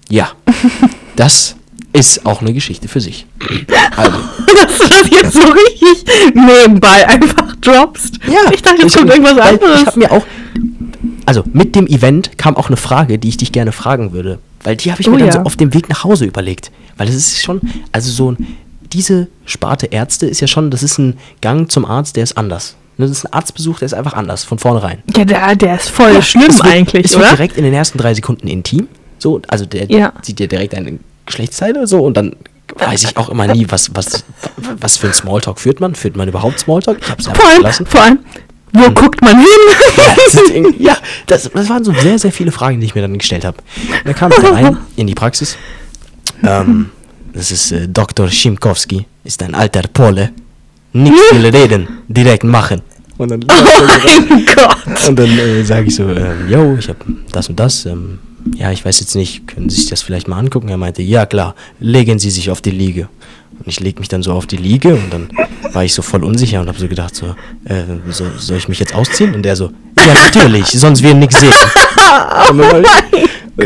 Ja, 0.09 0.31
das 1.17 1.57
ist 1.93 2.27
auch 2.27 2.41
eine 2.41 2.53
Geschichte 2.53 2.89
für 2.89 3.01
sich. 3.01 3.27
Also, 3.97 4.19
Dass 4.55 4.77
du 4.79 4.89
das 4.89 5.11
jetzt 5.11 5.33
so 5.33 5.41
richtig 5.41 6.05
nebenbei 6.35 7.09
einfach 7.09 7.57
droppst. 7.63 8.19
ich 8.53 8.61
dachte, 8.61 8.83
jetzt 8.83 8.95
kommt 8.95 9.09
irgendwas 9.09 9.37
weil 9.37 9.55
anderes. 9.55 9.81
Ich 9.81 9.87
habe 9.87 9.99
mir 9.99 10.13
auch, 10.13 10.27
also 11.25 11.45
mit 11.55 11.75
dem 11.75 11.87
Event 11.87 12.37
kam 12.37 12.57
auch 12.57 12.67
eine 12.67 12.77
Frage, 12.77 13.19
die 13.19 13.31
ich 13.31 13.39
dich 13.39 13.53
gerne 13.53 13.73
fragen 13.73 14.13
würde. 14.13 14.39
Weil 14.67 14.75
die 14.77 14.91
habe 14.91 15.01
ich 15.01 15.07
Oh 15.09 15.13
mir 15.13 15.19
dann 15.19 15.29
ja. 15.29 15.33
so 15.35 15.39
auf 15.41 15.55
dem 15.55 15.73
Weg 15.75 15.89
nach 15.89 16.03
Hause 16.03 16.25
überlegt. 16.25 16.73
Weil 16.97 17.07
das 17.07 17.15
ist 17.15 17.41
schon, 17.43 17.61
also 17.93 18.11
so 18.11 18.33
ein, 18.33 18.57
diese 18.93 19.29
Sparte 19.45 19.87
Ärzte 19.87 20.27
ist 20.27 20.41
ja 20.41 20.49
schon, 20.49 20.73
das 20.73 20.83
ist 20.83 20.99
ein 20.99 21.17
Gang 21.41 21.71
zum 21.71 21.85
Arzt, 21.85 22.17
der 22.17 22.25
ist 22.25 22.37
anders. 22.37 22.75
Ne, 22.99 23.07
Das 23.07 23.17
ist 23.19 23.25
ein 23.27 23.33
Arztbesuch, 23.33 23.79
der 23.79 23.87
ist 23.87 23.95
einfach 23.95 24.15
anders, 24.15 24.43
von 24.43 24.59
vornherein. 24.59 24.99
ja, 25.17 25.25
der, 25.25 25.55
der 25.55 25.77
ist 25.77 25.89
voll 25.91 26.21
schlimm 26.21 26.47
es 26.49 26.57
wird, 26.57 26.67
eigentlich, 26.67 27.05
es 27.05 27.13
wird 27.13 27.23
oder? 27.23 27.31
direkt 27.37 27.57
in 27.57 27.63
den 27.63 27.75
ersten 27.75 27.97
drei 27.99 28.13
Sekunden 28.13 28.49
intim. 28.49 28.89
So, 29.19 29.41
also 29.49 29.67
der 29.67 29.89
Ja. 29.91 30.13
sieht 30.23 30.41
dir 30.41 30.49
direkt 30.49 30.75
eine 30.75 30.99
Geschlechtsteil 31.27 31.71
oder 31.77 31.87
so 31.87 32.01
und 32.05 32.17
dann 32.17 32.35
weiß 32.77 33.05
ich 33.05 33.17
auch 33.17 33.29
immer 33.29 33.47
nie, 33.47 33.67
was, 33.69 33.95
was, 33.95 34.25
was 34.81 34.97
für 34.97 35.07
ein 35.07 35.13
Smalltalk 35.13 35.61
führt 35.61 35.79
man. 35.79 35.95
Führt 35.95 36.17
man 36.17 36.27
überhaupt 36.29 36.59
Smalltalk? 36.59 36.99
Ich 37.01 37.09
habe 37.09 37.21
es 37.21 37.27
vor, 37.27 37.35
einfach 37.35 37.49
allem, 37.51 37.59
gelassen. 37.59 37.87
vor 37.87 38.01
allem, 38.01 38.19
wo 38.73 38.91
guckt 38.91 39.21
man 39.23 39.39
hin? 39.39 39.49
Ja, 39.97 40.15
das, 40.17 40.41
ja 40.79 40.97
das, 41.27 41.51
das 41.53 41.69
waren 41.69 41.85
so 41.85 41.93
sehr, 41.93 42.19
sehr 42.19 42.33
viele 42.33 42.53
Fragen, 42.53 42.81
die 42.81 42.87
ich 42.87 42.95
mir 42.95 43.03
dann 43.03 43.17
gestellt 43.17 43.45
habe. 43.45 43.59
Da 44.05 44.13
kam 44.13 44.33
ich 44.33 44.43
rein 44.43 44.77
in 44.97 45.07
die 45.07 45.15
Praxis. 45.15 45.57
Ähm, 46.43 46.91
das 47.33 47.51
ist 47.51 47.73
äh, 47.73 47.89
Dr. 47.89 48.29
Schimkowski, 48.29 49.07
ist 49.25 49.43
ein 49.43 49.55
alter 49.55 49.83
Pole. 49.83 50.31
Nichts 50.93 51.33
will 51.33 51.47
reden, 51.47 51.89
direkt 52.09 52.45
machen. 52.45 52.83
Und 53.19 53.31
dann, 53.31 53.41
mein 54.29 54.47
Gott. 54.47 55.09
und 55.09 55.19
dann 55.19 55.39
äh, 55.39 55.63
sage 55.63 55.87
ich 55.87 55.95
so, 55.95 56.09
ähm, 56.09 56.49
yo, 56.49 56.77
ich 56.79 56.89
habe 56.89 56.99
das 57.33 57.49
und 57.49 57.59
das. 57.59 57.87
Ähm, 57.87 58.19
ja, 58.55 58.71
ich 58.71 58.85
weiß 58.85 59.01
jetzt 59.01 59.15
nicht, 59.17 59.47
können 59.49 59.69
Sie 59.69 59.77
sich 59.77 59.87
das 59.91 60.03
vielleicht 60.03 60.29
mal 60.29 60.39
angucken? 60.39 60.69
Er 60.69 60.77
meinte, 60.77 61.03
ja 61.03 61.27
klar, 61.27 61.55
legen 61.81 62.19
Sie 62.19 62.31
sich 62.31 62.51
auf 62.51 62.61
die 62.61 62.71
Liege. 62.71 63.09
Und 63.59 63.67
ich 63.67 63.81
leg 63.81 63.99
mich 63.99 64.09
dann 64.09 64.23
so 64.23 64.33
auf 64.33 64.47
die 64.47 64.57
Liege 64.57 64.95
und 64.95 65.13
dann 65.13 65.29
war 65.73 65.85
ich 65.85 65.95
so 65.95 66.03
voll 66.03 66.25
unsicher 66.25 66.61
und 66.61 66.69
habe 66.69 66.79
so 66.79 66.89
gedacht, 66.89 67.15
so, 67.15 67.35
äh, 67.65 67.85
so, 68.11 68.27
soll 68.39 68.59
ich 68.59 68.69
mich 68.69 68.79
jetzt 68.79 68.95
ausziehen? 68.95 69.35
Und 69.35 69.43
der 69.43 69.57
so, 69.57 69.71
ja 69.99 70.15
natürlich, 70.15 70.67
sonst 70.67 71.03
wir 71.03 71.15
nichts 71.15 71.41
sehen. 71.41 71.53
Und 72.49 72.59
dann 72.59 72.69
habe 72.69 72.83
ich, 72.83 72.89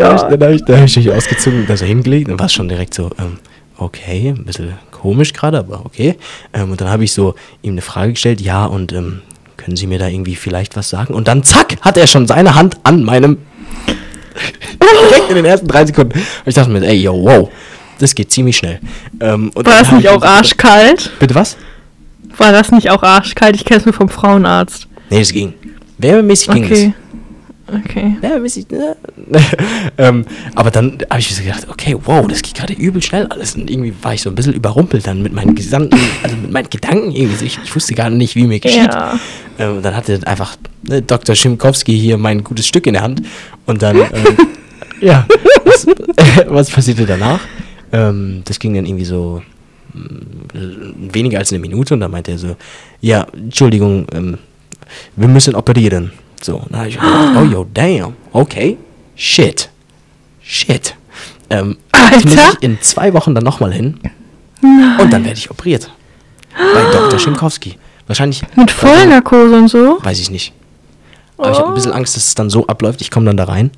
hab 0.01 0.23
ich, 0.53 0.63
hab 0.63 0.85
ich, 0.85 0.97
mich 0.97 1.11
ausgezogen 1.11 1.61
und 1.61 1.69
da 1.69 1.77
so 1.77 1.85
hingelegt 1.85 2.31
und 2.31 2.39
war 2.39 2.47
es 2.47 2.53
schon 2.53 2.69
direkt 2.69 2.95
so, 2.95 3.11
ähm, 3.19 3.39
okay, 3.77 4.29
ein 4.37 4.45
bisschen 4.45 4.73
komisch 4.91 5.33
gerade, 5.33 5.59
aber 5.59 5.85
okay. 5.85 6.17
Ähm, 6.53 6.71
und 6.71 6.81
dann 6.81 6.89
habe 6.89 7.05
ich 7.05 7.13
so 7.13 7.35
ihm 7.63 7.73
eine 7.73 7.83
Frage 7.83 8.13
gestellt, 8.13 8.41
ja, 8.41 8.65
und 8.67 8.93
ähm, 8.93 9.23
können 9.57 9.77
Sie 9.77 9.87
mir 9.87 9.99
da 9.99 10.09
irgendwie 10.09 10.37
vielleicht 10.37 10.77
was 10.77 10.89
sagen? 10.89 11.13
Und 11.13 11.29
dann 11.29 11.43
zack, 11.43 11.77
hat 11.83 11.97
er 11.97 12.07
schon 12.07 12.27
seine 12.27 12.55
Hand 12.55 12.79
an 12.85 13.03
meinem 13.05 13.39
direkt 15.11 15.29
in 15.29 15.37
den 15.37 15.45
ersten 15.45 15.67
drei 15.67 15.85
Sekunden. 15.85 16.19
Und 16.19 16.25
ich 16.47 16.55
dachte 16.55 16.71
mir, 16.71 16.87
ey, 16.87 16.97
yo, 16.97 17.13
wow, 17.13 17.51
das 18.01 18.15
geht 18.15 18.31
ziemlich 18.33 18.57
schnell. 18.57 18.81
Ähm, 19.21 19.53
War 19.55 19.63
das 19.63 19.93
nicht 19.93 20.05
ich 20.05 20.09
auch 20.09 20.23
arschkalt? 20.23 21.13
Bitte 21.19 21.35
was? 21.35 21.57
War 22.37 22.53
das 22.53 22.71
nicht 22.73 22.91
auch 22.91 23.03
arschkalt? 23.03 23.55
Ich 23.55 23.65
kenne 23.65 23.81
es 23.81 23.87
nur 23.87 23.93
vom 23.93 24.09
Frauenarzt. 24.09 24.89
Nee, 25.11 25.19
das 25.21 25.33
ging. 25.33 25.55
Wärmemäßig 25.99 26.49
ging 26.51 26.65
es. 26.65 26.71
Okay. 26.71 26.95
Okay. 27.85 28.17
Wärmemäßig, 28.21 28.69
ne? 28.71 28.97
ähm, 29.99 30.25
aber 30.55 30.71
dann 30.71 30.99
habe 31.09 31.21
ich 31.21 31.31
mir 31.31 31.37
so 31.37 31.43
gedacht, 31.43 31.69
okay, 31.69 31.97
wow, 32.05 32.27
das 32.27 32.43
geht 32.43 32.55
gerade 32.55 32.73
übel 32.73 33.01
schnell 33.03 33.27
alles. 33.27 33.55
Und 33.55 33.71
irgendwie 33.71 33.95
war 34.03 34.15
ich 34.15 34.23
so 34.23 34.31
ein 34.31 34.35
bisschen 34.35 34.55
überrumpelt 34.55 35.07
dann 35.07 35.23
mit 35.23 35.33
meinen 35.33 35.55
gesamten, 35.55 35.99
also 36.23 36.37
mit 36.37 36.51
meinen 36.51 36.71
Gedanken 36.71 37.13
irgendwie. 37.13 37.45
Ich, 37.45 37.59
ich 37.63 37.75
wusste 37.75 37.95
gar 37.95 38.11
nicht, 38.11 38.35
wie 38.35 38.45
mir 38.45 38.59
geschieht. 38.59 38.93
Ja. 38.93 39.19
Ähm, 39.59 39.77
und 39.77 39.85
dann 39.85 39.95
hatte 39.95 40.19
einfach 40.25 40.57
ne, 40.83 41.03
Dr. 41.03 41.35
Schimkowski 41.35 41.97
hier 41.99 42.17
mein 42.17 42.43
gutes 42.43 42.67
Stück 42.67 42.87
in 42.87 42.95
der 42.95 43.03
Hand. 43.03 43.23
Und 43.67 43.83
dann, 43.83 43.97
ähm, 43.99 44.07
ja, 45.01 45.27
was, 45.65 45.87
was 46.49 46.71
passierte 46.71 47.07
danach? 47.07 47.41
Ähm, 47.93 48.43
das 48.45 48.59
ging 48.59 48.75
dann 48.75 48.87
irgendwie 48.87 49.05
so 49.05 49.43
mm, 49.93 51.13
weniger 51.13 51.39
als 51.39 51.53
eine 51.53 51.61
Minute 51.61 51.95
und 51.95 52.01
dann 52.01 52.11
meinte 52.11 52.33
er 52.33 52.39
so, 52.39 52.57
ja, 53.01 53.27
Entschuldigung, 53.33 54.07
ähm, 54.13 54.39
wir 55.17 55.29
müssen 55.29 55.55
operieren. 55.55 56.13
So, 56.41 56.57
und 56.57 56.71
dann 56.71 56.81
habe 56.81 56.89
ich 56.89 56.97
gedacht, 56.97 57.37
oh 57.37 57.45
yo, 57.45 57.67
damn, 57.73 58.15
okay, 58.33 58.79
shit, 59.15 59.69
shit. 60.43 60.95
Ähm, 61.51 61.77
Alter. 61.93 62.29
muss 62.29 62.35
ich 62.35 62.63
in 62.63 62.81
zwei 62.81 63.13
Wochen 63.13 63.35
dann 63.35 63.45
nochmal 63.45 63.73
hin 63.73 63.99
und 64.63 65.13
dann 65.13 65.25
werde 65.25 65.39
ich 65.39 65.51
operiert. 65.51 65.91
Bei 66.57 66.83
Dr. 66.93 67.19
Schimkowski. 67.19 67.77
Wahrscheinlich. 68.07 68.43
Mit 68.57 68.71
Vollnarkose 68.71 69.57
und 69.57 69.69
so? 69.69 69.99
Weiß 70.03 70.19
ich 70.21 70.31
nicht. 70.31 70.53
Aber 71.37 71.53
ich 71.53 71.59
habe 71.59 71.69
ein 71.69 71.75
bisschen 71.75 71.93
Angst, 71.93 72.17
dass 72.17 72.27
es 72.27 72.35
dann 72.35 72.51
so 72.51 72.67
abläuft. 72.67 73.01
Ich 73.01 73.11
komme 73.11 73.27
dann 73.27 73.37
da 73.37 73.45
rein, 73.45 73.71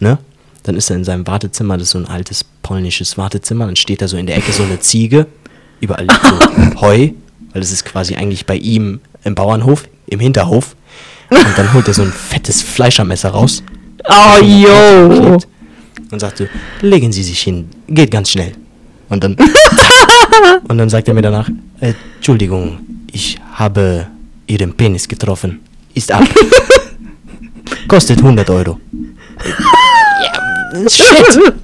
ne? 0.00 0.18
Dann 0.64 0.76
ist 0.76 0.90
er 0.90 0.96
in 0.96 1.04
seinem 1.04 1.26
Wartezimmer, 1.26 1.76
das 1.76 1.84
ist 1.84 1.90
so 1.92 1.98
ein 1.98 2.08
altes 2.08 2.44
polnisches 2.62 3.16
Wartezimmer. 3.16 3.66
Dann 3.66 3.76
steht 3.76 4.02
da 4.02 4.08
so 4.08 4.16
in 4.16 4.26
der 4.26 4.36
Ecke 4.36 4.52
so 4.52 4.62
eine 4.64 4.80
Ziege. 4.80 5.26
Überall 5.80 6.06
liegt 6.06 6.26
so 6.26 6.80
Heu, 6.80 7.10
weil 7.52 7.62
es 7.62 7.70
ist 7.70 7.84
quasi 7.84 8.16
eigentlich 8.16 8.46
bei 8.46 8.56
ihm 8.56 9.00
im 9.22 9.34
Bauernhof, 9.34 9.84
im 10.06 10.20
Hinterhof. 10.20 10.74
Und 11.30 11.56
dann 11.56 11.72
holt 11.72 11.88
er 11.88 11.94
so 11.94 12.02
ein 12.02 12.12
fettes 12.12 12.62
Fleischermesser 12.62 13.30
raus 13.30 13.62
Oh, 14.08 14.38
yo. 14.42 15.38
Und 16.10 16.20
sagte, 16.20 16.48
legen 16.82 17.12
Sie 17.12 17.22
sich 17.22 17.40
hin, 17.40 17.68
geht 17.88 18.10
ganz 18.10 18.30
schnell. 18.30 18.52
Und 19.08 19.24
dann, 19.24 19.36
und 20.68 20.78
dann 20.78 20.88
sagt 20.90 21.08
er 21.08 21.14
mir 21.14 21.22
danach, 21.22 21.48
äh, 21.80 21.94
Entschuldigung, 22.16 22.78
ich 23.10 23.38
habe 23.54 24.06
Ihren 24.46 24.74
Penis 24.74 25.08
getroffen. 25.08 25.60
Ist 25.94 26.12
ab. 26.12 26.24
Kostet 27.88 28.18
100 28.18 28.48
Euro. 28.50 28.78
Ja, 30.74 30.88
shit. 30.88 31.54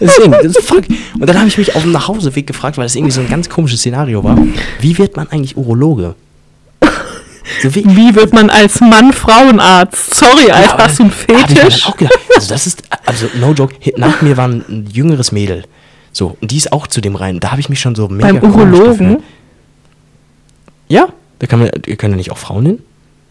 Deswegen, 0.00 0.32
das 0.32 0.56
ist 0.56 0.66
fuck. 0.66 0.84
Und 1.18 1.26
dann 1.28 1.38
habe 1.38 1.48
ich 1.48 1.58
mich 1.58 1.74
auf 1.74 1.82
dem 1.82 1.92
Nachhauseweg 1.92 2.46
gefragt, 2.46 2.78
weil 2.78 2.84
das 2.84 2.94
irgendwie 2.94 3.12
so 3.12 3.20
ein 3.20 3.28
ganz 3.28 3.48
komisches 3.48 3.80
Szenario 3.80 4.22
war. 4.22 4.38
Wie 4.80 4.96
wird 4.98 5.16
man 5.16 5.28
eigentlich 5.28 5.56
Urologe? 5.56 6.14
So 7.62 7.74
wie, 7.74 7.84
Wie 7.84 8.14
wird 8.14 8.32
man 8.32 8.50
als 8.50 8.80
Mann 8.80 9.12
Frauenarzt? 9.12 10.14
Sorry, 10.14 10.50
Alter, 10.50 10.74
aber 10.74 10.84
hast 10.84 10.98
du 10.98 11.04
einen 11.04 11.12
da 11.26 11.34
hab 11.34 11.50
ich 11.50 11.56
mir 11.56 11.62
dann 11.62 11.70
Fetisch? 11.70 11.86
auch 11.86 11.96
gedacht, 11.96 12.18
also 12.36 12.48
das 12.48 12.66
ist, 12.66 12.82
also 13.06 13.26
no 13.40 13.52
joke, 13.52 13.74
nach 13.96 14.22
mir 14.22 14.36
war 14.36 14.48
ein 14.48 14.86
jüngeres 14.92 15.32
Mädel. 15.32 15.64
So, 16.12 16.36
und 16.40 16.50
die 16.50 16.56
ist 16.56 16.72
auch 16.72 16.86
zu 16.86 17.00
dem 17.00 17.16
rein. 17.16 17.40
Da 17.40 17.50
habe 17.50 17.60
ich 17.60 17.68
mich 17.68 17.80
schon 17.80 17.94
so 17.94 18.08
mega 18.08 18.32
Beim 18.32 18.42
Urologen? 18.42 19.22
Ja, 20.88 21.08
da 21.38 21.46
kann 21.46 21.60
man, 21.60 21.70
können 21.70 22.14
ja 22.14 22.16
nicht 22.16 22.30
auch 22.30 22.38
Frauen 22.38 22.66
hin? 22.66 22.78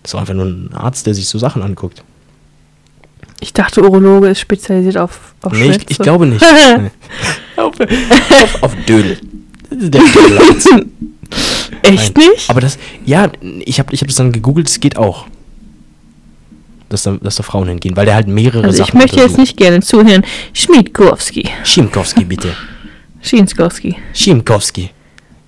Das 0.03 0.09
ist 0.09 0.13
doch 0.13 0.19
einfach 0.19 0.33
nur 0.33 0.45
ein 0.45 0.71
Arzt, 0.73 1.05
der 1.05 1.13
sich 1.13 1.27
so 1.27 1.37
Sachen 1.37 1.61
anguckt. 1.61 2.03
Ich 3.39 3.53
dachte, 3.53 3.81
Urologe 3.83 4.29
ist 4.29 4.39
spezialisiert 4.39 4.97
auf, 4.97 5.33
auf 5.41 5.53
Nee, 5.53 5.71
ich, 5.71 5.89
ich 5.89 5.97
glaube 5.99 6.25
nicht. 6.25 6.43
Auf, 7.55 7.73
auf, 7.79 8.63
auf 8.63 8.75
Dödel. 8.87 9.17
Das 9.71 9.81
ist 9.81 9.93
der. 9.93 10.01
Echt 11.81 12.15
Nein. 12.15 12.27
nicht? 12.29 12.49
Aber 12.49 12.61
das, 12.61 12.77
ja, 13.03 13.31
ich 13.65 13.79
habe 13.79 13.93
ich 13.93 14.01
hab 14.01 14.07
das 14.07 14.15
dann 14.15 14.31
gegoogelt, 14.31 14.69
es 14.69 14.79
geht 14.79 14.95
auch. 14.95 15.25
Dass 16.89 17.03
da, 17.03 17.17
dass 17.19 17.35
da 17.35 17.43
Frauen 17.43 17.67
hingehen, 17.67 17.97
weil 17.97 18.05
der 18.05 18.13
halt 18.13 18.27
mehrere 18.27 18.63
also 18.63 18.79
ich 18.79 18.85
Sachen 18.85 18.99
möchte 18.99 19.19
jetzt 19.19 19.39
nicht 19.39 19.57
gerne 19.57 19.81
zuhören. 19.81 20.23
Schmiedkowski. 20.53 21.49
Schimkowski, 21.63 22.25
bitte. 22.25 22.53
Schienskowski. 23.21 23.95
Schimkowski. 24.13 24.91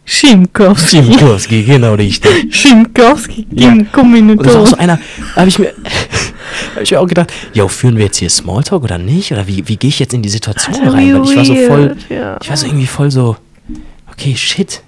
Schimkowski. 0.04 1.04
Schimkowski, 1.04 1.64
genau 1.64 1.94
richtig. 1.94 2.54
Schinkowski. 2.54 3.48
Ja. 3.52 3.70
Und 3.70 3.78
das 3.78 3.88
ist 3.88 3.94
auch 3.94 4.02
Kombinator. 4.02 4.68
so 4.68 4.76
einer, 4.76 5.00
da 5.36 5.42
habe 5.42 5.50
ich 5.50 5.60
mir, 5.60 5.72
hab 6.76 6.84
ich 6.84 6.92
mir 6.92 7.00
auch 7.00 7.08
gedacht, 7.08 7.34
jo, 7.54 7.68
führen 7.68 7.98
wir 7.98 8.06
jetzt 8.06 8.18
hier 8.18 8.30
Smalltalk 8.30 8.84
oder 8.84 8.98
nicht? 8.98 9.32
Oder 9.32 9.48
wie, 9.48 9.68
wie 9.68 9.78
gehe 9.78 9.90
ich 9.90 10.00
jetzt 10.00 10.14
in 10.14 10.22
die 10.22 10.30
Situation 10.30 10.76
Alter, 10.76 10.94
rein? 10.94 11.14
Weil 11.14 11.30
ich 11.30 11.36
war 11.36 11.46
so 11.46 11.56
voll, 11.56 11.96
ja. 12.10 12.38
ich 12.42 12.50
war 12.50 12.58
so 12.58 12.66
irgendwie 12.68 12.88
voll 12.88 13.12
so, 13.12 13.36
okay, 14.12 14.36
shit, 14.36 14.82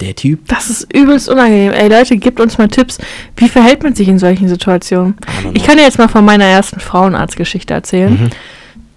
der 0.00 0.14
Typ. 0.14 0.46
Das 0.48 0.68
ist 0.68 0.92
übelst 0.92 1.28
unangenehm. 1.28 1.72
Ey 1.72 1.88
Leute, 1.88 2.16
gebt 2.16 2.40
uns 2.40 2.58
mal 2.58 2.68
Tipps. 2.68 2.98
Wie 3.36 3.48
verhält 3.48 3.82
man 3.82 3.94
sich 3.94 4.08
in 4.08 4.18
solchen 4.18 4.48
Situationen? 4.48 5.14
Ich 5.54 5.64
kann 5.64 5.76
dir 5.76 5.84
jetzt 5.84 5.98
mal 5.98 6.08
von 6.08 6.24
meiner 6.24 6.44
ersten 6.44 6.80
Frauenarztgeschichte 6.80 7.72
erzählen. 7.72 8.12
Mhm. 8.12 8.30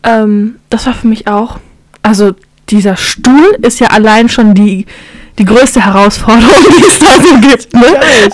Ähm, 0.03 0.55
das 0.69 0.85
war 0.85 0.93
für 0.93 1.07
mich 1.07 1.27
auch. 1.27 1.59
Also, 2.01 2.33
dieser 2.69 2.97
Stuhl 2.97 3.57
ist 3.61 3.79
ja 3.79 3.87
allein 3.87 4.29
schon 4.29 4.53
die, 4.53 4.85
die 5.37 5.45
größte 5.45 5.83
Herausforderung, 5.85 6.63
die 6.77 6.83
es 6.85 6.99
da 6.99 7.21
so 7.21 7.35
gibt. 7.39 7.73
Ne? 7.73 7.85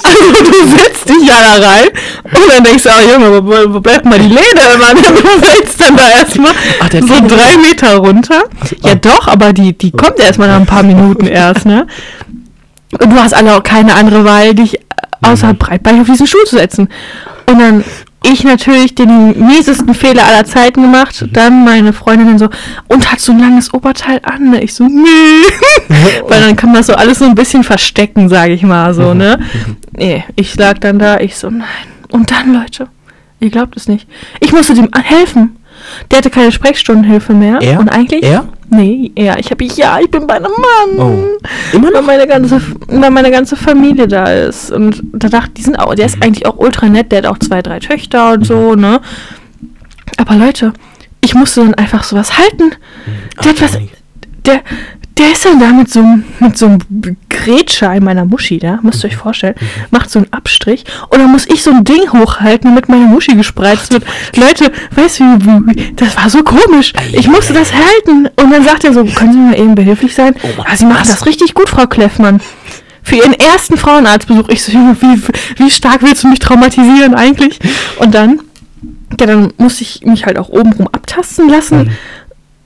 Also, 0.03 0.43
du 0.43 0.67
setzt 0.77 1.10
dich 1.10 1.27
ja 1.27 1.36
da 1.41 1.67
rein 1.67 1.88
und 2.24 2.50
dann 2.50 2.63
denkst 2.63 2.84
du, 2.84 2.89
oh 2.89 3.12
Junge, 3.12 3.43
wo, 3.43 3.74
wo 3.74 3.79
bleibt 3.79 4.05
mal 4.05 4.20
die 4.20 4.27
Lehne? 4.27 4.77
Mann? 4.77 4.98
Du 5.22 5.46
fällst 5.46 5.79
dann 5.79 5.98
da 5.98 6.10
erstmal 6.10 6.51
Ach, 6.79 6.89
so 6.91 7.27
drei 7.27 7.58
Meter 7.58 7.98
runter. 7.98 8.43
Ja, 8.84 8.96
doch, 8.96 9.27
aber 9.27 9.53
die, 9.53 9.77
die 9.77 9.91
kommt 9.91 10.20
erstmal 10.20 10.48
nach 10.48 10.58
ein 10.58 10.65
paar 10.65 10.84
Minuten 10.84 11.27
erst, 11.27 11.65
ne? 11.65 11.88
Und 13.00 13.10
du 13.12 13.15
hast 13.17 13.34
alle 13.34 13.55
auch 13.55 13.63
keine 13.63 13.93
andere 13.93 14.25
Wahl, 14.25 14.53
dich 14.53 14.79
außer 15.22 15.53
breitbeinig 15.53 16.01
auf 16.01 16.08
diesen 16.08 16.27
Stuhl 16.27 16.43
zu 16.46 16.58
setzen. 16.58 16.89
Und 17.48 17.60
dann 17.60 17.84
ich 18.24 18.44
natürlich 18.44 18.94
den 18.94 19.48
miesesten 19.48 19.94
Fehler 19.94 20.25
aller 20.25 20.46
Zeiten 20.46 20.84
gemacht. 20.84 21.25
Dann 21.34 21.63
meine 21.63 21.92
Freundin 21.92 22.28
dann 22.28 22.38
so, 22.40 22.50
und 22.88 23.12
hat 23.12 23.20
so 23.20 23.32
ein 23.32 23.40
langes 23.40 23.74
Oberteil 23.74 24.20
an. 24.24 24.51
Ne? 24.51 24.63
Ich 24.63 24.74
so, 24.74 24.88
nee. 24.88 25.08
Weil 26.28 26.42
dann 26.42 26.56
kann 26.56 26.70
man 26.70 26.78
das 26.78 26.88
so 26.88 26.94
alles 26.94 27.20
so 27.20 27.25
ein 27.25 27.36
bisschen 27.36 27.63
verstecken, 27.63 28.30
sage 28.30 28.54
ich 28.54 28.63
mal 28.63 28.94
so, 28.94 29.13
ne? 29.13 29.40
Nee, 29.92 30.24
ich 30.36 30.56
lag 30.56 30.78
dann 30.80 31.00
da, 31.00 31.19
ich 31.19 31.36
so, 31.36 31.50
nein. 31.50 31.67
Und 32.10 32.30
dann, 32.32 32.54
Leute, 32.54 32.88
ihr 33.39 33.50
glaubt 33.50 33.76
es 33.76 33.88
nicht. 33.88 34.08
Ich 34.39 34.52
musste 34.52 34.74
dem 34.76 34.89
helfen. 34.93 35.58
Der 36.10 36.17
hatte 36.19 36.30
keine 36.30 36.51
Sprechstundenhilfe 36.51 37.34
mehr. 37.34 37.60
Er? 37.62 37.80
Und 37.80 37.89
eigentlich? 37.89 38.23
Er? 38.23 38.45
Nee, 38.69 39.12
er. 39.15 39.38
Ich 39.39 39.51
habe, 39.51 39.63
ja, 39.65 39.99
ich 39.99 40.10
bin 40.10 40.25
bei 40.27 40.36
einem 40.36 40.51
Mann. 40.51 40.97
Oh. 40.97 41.75
Immer 41.75 41.88
Weil 41.88 41.93
noch? 41.93 42.01
meine 42.04 42.27
ganze, 42.27 42.62
weil 42.88 43.12
meine 43.12 43.32
ganze 43.32 43.56
Familie 43.56 44.08
da 44.08 44.32
ist. 44.32 44.71
Und 44.71 45.04
da 45.13 45.27
dachte 45.30 45.51
die 45.58 45.62
sind 45.62 45.75
auch, 45.77 45.93
der 45.95 46.08
Mhm. 46.08 46.13
ist 46.13 46.23
eigentlich 46.23 46.45
auch 46.45 46.58
ultra 46.58 46.88
nett, 46.88 47.12
der 47.12 47.19
hat 47.19 47.25
auch 47.25 47.38
zwei, 47.39 47.62
drei 47.62 47.80
Töchter 47.80 48.34
und 48.34 48.45
so, 48.45 48.75
ne? 48.75 49.01
Aber 50.17 50.36
Leute, 50.36 50.73
ich 51.21 51.34
musste 51.36 51.62
dann 51.62 51.73
einfach 51.75 52.04
sowas 52.04 52.38
halten. 52.38 52.71
Der, 53.43 53.51
hat 53.51 53.62
was, 53.62 53.77
der, 54.45 54.62
der 55.17 55.32
ist 55.34 55.45
dann 55.45 55.60
da 55.60 55.67
mit 55.67 55.89
so, 55.91 56.00
einem- 56.00 56.24
mit 56.39 56.58
so 56.58 56.65
einem 56.67 56.80
Grätscher 57.30 57.93
in 57.93 58.04
meiner 58.04 58.26
Muschi 58.26 58.60
da, 58.60 58.80
müsst 58.82 59.04
ihr 59.04 59.08
Mhm. 59.08 59.13
euch 59.13 59.17
vorstellen, 59.17 59.56
macht 59.91 60.10
so 60.10 60.19
einen 60.19 60.32
Abstrich 60.34 60.84
und 61.10 61.19
dann 61.19 61.32
muss 61.32 61.45
ich 61.47 61.62
so 61.63 61.71
ein 61.71 61.84
Ding 61.84 62.12
hochhalten, 62.13 62.69
damit 62.71 62.89
meine 62.89 63.06
Muschi 63.06 63.36
gespreizt 63.36 63.91
wird. 63.93 64.04
Leute, 64.36 64.71
weißt 64.95 65.19
du, 65.19 65.63
das 65.95 66.15
war 66.17 66.30
so 66.30 66.43
komisch. 66.43 66.93
Ich 67.12 67.28
musste 67.28 67.54
das 67.54 67.71
halten 67.74 68.28
und 68.36 68.52
dann 68.52 68.63
sagt 68.63 68.84
er 68.84 68.93
so, 68.93 69.04
können 69.06 69.34
Sie 69.34 69.39
mir 69.39 69.58
eben 69.58 69.76
behilflich 69.76 70.15
sein? 70.15 70.34
Oh 70.43 70.47
Mann, 70.58 70.67
ah, 70.69 70.76
Sie 70.76 70.86
machen 70.86 71.06
das 71.08 71.26
richtig 71.26 71.54
gut, 71.54 71.69
Frau 71.69 71.86
Kleffmann. 71.88 72.39
Für 73.04 73.15
Ihren 73.15 73.34
ersten 73.34 73.78
Frauenarztbesuch. 73.78 74.47
Ich 74.50 74.63
so, 74.63 74.71
wie, 74.74 75.21
wie 75.58 75.71
stark 75.71 76.04
willst 76.04 76.24
du 76.24 76.28
mich 76.28 76.39
traumatisieren 76.39 77.15
eigentlich? 77.15 77.60
Und 77.97 78.13
dann, 78.13 78.39
ja, 79.19 79.26
dann 79.26 79.52
musste 79.58 79.82
ich 79.84 80.02
mich 80.06 80.26
halt 80.28 80.38
auch 80.38 80.50
obenrum 80.50 80.88
abtasten 80.88 81.50
lassen. 81.50 81.91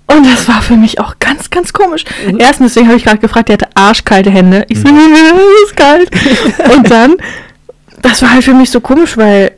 Und 0.07 0.25
das 0.25 0.47
war 0.47 0.61
für 0.61 0.75
mich 0.77 0.99
auch 0.99 1.15
ganz, 1.19 1.49
ganz 1.49 1.73
komisch. 1.73 2.03
Erstens, 2.37 2.73
deswegen 2.73 2.87
habe 2.87 2.97
ich 2.97 3.03
gerade 3.03 3.17
gefragt, 3.17 3.49
der 3.49 3.53
hatte 3.53 3.69
arschkalte 3.75 4.29
Hände. 4.29 4.65
Ich 4.69 4.79
so, 4.79 4.87
es 4.87 5.69
ist 5.69 5.75
kalt. 5.75 6.09
Und 6.75 6.89
dann, 6.91 7.15
das 8.01 8.21
war 8.21 8.31
halt 8.33 8.43
für 8.43 8.53
mich 8.53 8.69
so 8.69 8.79
komisch, 8.81 9.17
weil 9.17 9.53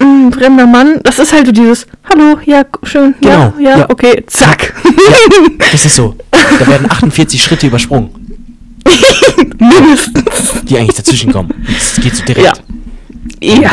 ein 0.00 0.32
fremder 0.32 0.66
Mann, 0.66 0.98
das 1.04 1.20
ist 1.20 1.32
halt 1.32 1.46
so 1.46 1.52
dieses, 1.52 1.86
hallo, 2.10 2.38
ja, 2.44 2.64
schön, 2.82 3.14
ja, 3.22 3.50
Genau, 3.52 3.70
ja, 3.70 3.78
ja. 3.78 3.90
okay, 3.90 4.24
zack. 4.26 4.74
Das 5.70 5.84
ist 5.86 5.94
so. 5.94 6.16
Da 6.58 6.66
werden 6.66 6.90
48 6.90 7.40
Schritte 7.40 7.68
übersprungen, 7.68 8.10
Mindestens. 9.58 10.62
die 10.64 10.76
eigentlich 10.76 10.96
dazwischen 10.96 11.32
kommen. 11.32 11.50
Es 11.76 12.00
geht 12.00 12.16
so 12.16 12.24
direkt. 12.24 12.62
Ja. 13.40 13.70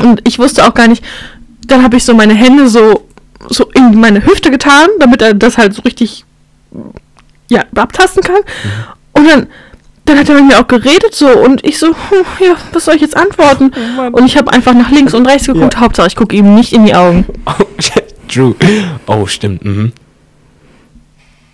Und 0.00 0.20
ich 0.26 0.38
wusste 0.38 0.66
auch 0.66 0.74
gar 0.74 0.88
nicht, 0.88 1.04
dann 1.66 1.84
habe 1.84 1.96
ich 1.96 2.04
so 2.04 2.14
meine 2.14 2.34
Hände 2.34 2.68
so, 2.68 3.06
so 3.54 3.70
in 3.74 3.98
meine 4.00 4.24
Hüfte 4.24 4.50
getan, 4.50 4.88
damit 4.98 5.22
er 5.22 5.34
das 5.34 5.58
halt 5.58 5.74
so 5.74 5.82
richtig 5.82 6.24
ja, 7.48 7.64
abtasten 7.74 8.22
kann. 8.22 8.40
Und 9.12 9.26
dann, 9.28 9.46
dann 10.04 10.18
hat 10.18 10.28
er 10.28 10.36
mit 10.36 10.46
mir 10.46 10.60
auch 10.60 10.68
geredet 10.68 11.14
so 11.14 11.28
und 11.28 11.64
ich 11.64 11.78
so, 11.78 11.88
hm, 11.88 12.24
ja, 12.40 12.54
was 12.72 12.84
soll 12.84 12.94
ich 12.94 13.02
jetzt 13.02 13.16
antworten? 13.16 13.72
Mann. 13.96 14.14
und 14.14 14.24
ich 14.24 14.36
habe 14.36 14.52
einfach 14.52 14.72
nach 14.74 14.90
links 14.90 15.14
und 15.14 15.26
rechts 15.26 15.46
geguckt, 15.46 15.74
Ja. 15.74 15.80
Hauptsache 15.80 16.06
ich 16.06 16.16
gucke 16.16 16.36
ihm 16.36 16.54
nicht 16.54 16.72
in 16.72 16.84
die 16.86 16.94
Augen. 16.94 17.26
Oh, 17.46 18.32
true. 18.32 18.54
Oh, 19.08 19.26
stimmt. 19.26 19.64
Mhm. 19.64 19.92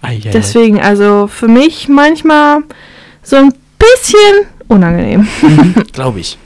Ei, 0.03 0.21
ei. 0.25 0.31
Deswegen, 0.31 0.81
also 0.81 1.27
für 1.27 1.49
mich 1.49 1.89
manchmal 1.89 2.59
so 3.23 3.37
ein 3.37 3.55
bisschen 3.79 4.47
unangenehm. 4.69 5.27
Glaube 5.93 6.21
ich. 6.21 6.37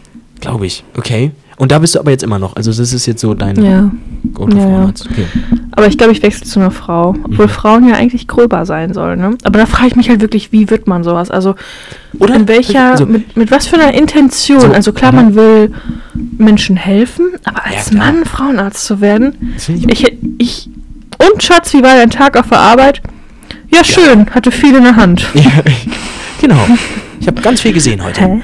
Glaube 0.41 0.67
ich. 0.67 0.85
Okay. 0.97 1.33
Und 1.57 1.73
da 1.73 1.79
bist 1.81 1.95
du 1.97 1.99
aber 1.99 2.13
jetzt 2.13 2.23
immer 2.23 2.39
noch. 2.39 2.55
Also 2.57 2.71
das 2.71 2.93
ist 2.93 3.07
jetzt 3.07 3.21
so 3.21 3.35
dein 3.35 3.63
Ja. 3.63 3.91
Go-To 4.35 4.57
Ja, 4.57 4.63
ja. 4.63 4.69
Frauenarzt. 4.71 5.09
Okay. 5.11 5.25
Aber 5.73 5.87
ich 5.87 5.97
glaube, 5.99 6.13
ich 6.13 6.23
wechsle 6.23 6.47
zu 6.47 6.61
einer 6.61 6.71
Frau. 6.71 7.15
Obwohl 7.25 7.47
Mhm. 7.47 7.51
Frauen 7.51 7.89
ja 7.89 7.95
eigentlich 7.97 8.27
gröber 8.27 8.67
sein 8.67 8.93
sollen, 8.93 9.21
ne? 9.21 9.37
Aber 9.45 9.59
da 9.59 9.67
frage 9.67 9.89
ich 9.89 9.97
mich 9.97 10.09
halt 10.09 10.21
wirklich, 10.21 10.53
wie 10.53 10.69
wird 10.71 10.87
man 10.87 11.05
sowas? 11.05 11.31
Also, 11.31 11.55
Oder? 12.19 12.35
in 12.35 12.49
welcher, 12.49 12.93
Also- 12.93 13.07
mit, 13.07 13.37
mit 13.37 13.51
was 13.51 13.67
für 13.67 13.77
einer 13.77 13.95
Intention? 13.95 14.61
So, 14.61 14.67
also 14.73 14.93
klar, 14.93 15.13
mhm. 15.13 15.17
man 15.17 15.35
will 15.35 15.73
Menschen 16.39 16.77
helfen, 16.77 17.29
aber 17.45 17.63
Ja, 17.71 17.77
als 17.77 17.91
klar. 17.91 18.05
Mann 18.13 18.25
Frauenarzt 18.25 18.85
zu 18.85 19.01
werden, 19.01 19.55
ich, 19.89 20.17
ich, 20.39 20.69
und 21.33 21.43
Schatz, 21.43 21.73
wie 21.73 21.83
war 21.83 21.95
dein 21.97 22.11
Tag 22.11 22.37
auf 22.39 22.49
der 22.49 22.59
Arbeit? 22.59 23.01
Ja, 23.73 23.85
schön, 23.85 24.27
hatte 24.31 24.51
viel 24.51 24.75
in 24.75 24.83
der 24.83 24.97
Hand. 24.97 25.27
ja, 25.35 25.51
genau. 26.41 26.67
Ich 27.21 27.27
habe 27.27 27.41
ganz 27.43 27.61
viel 27.61 27.73
gesehen 27.73 28.03
heute. 28.03 28.21
Hä? 28.23 28.43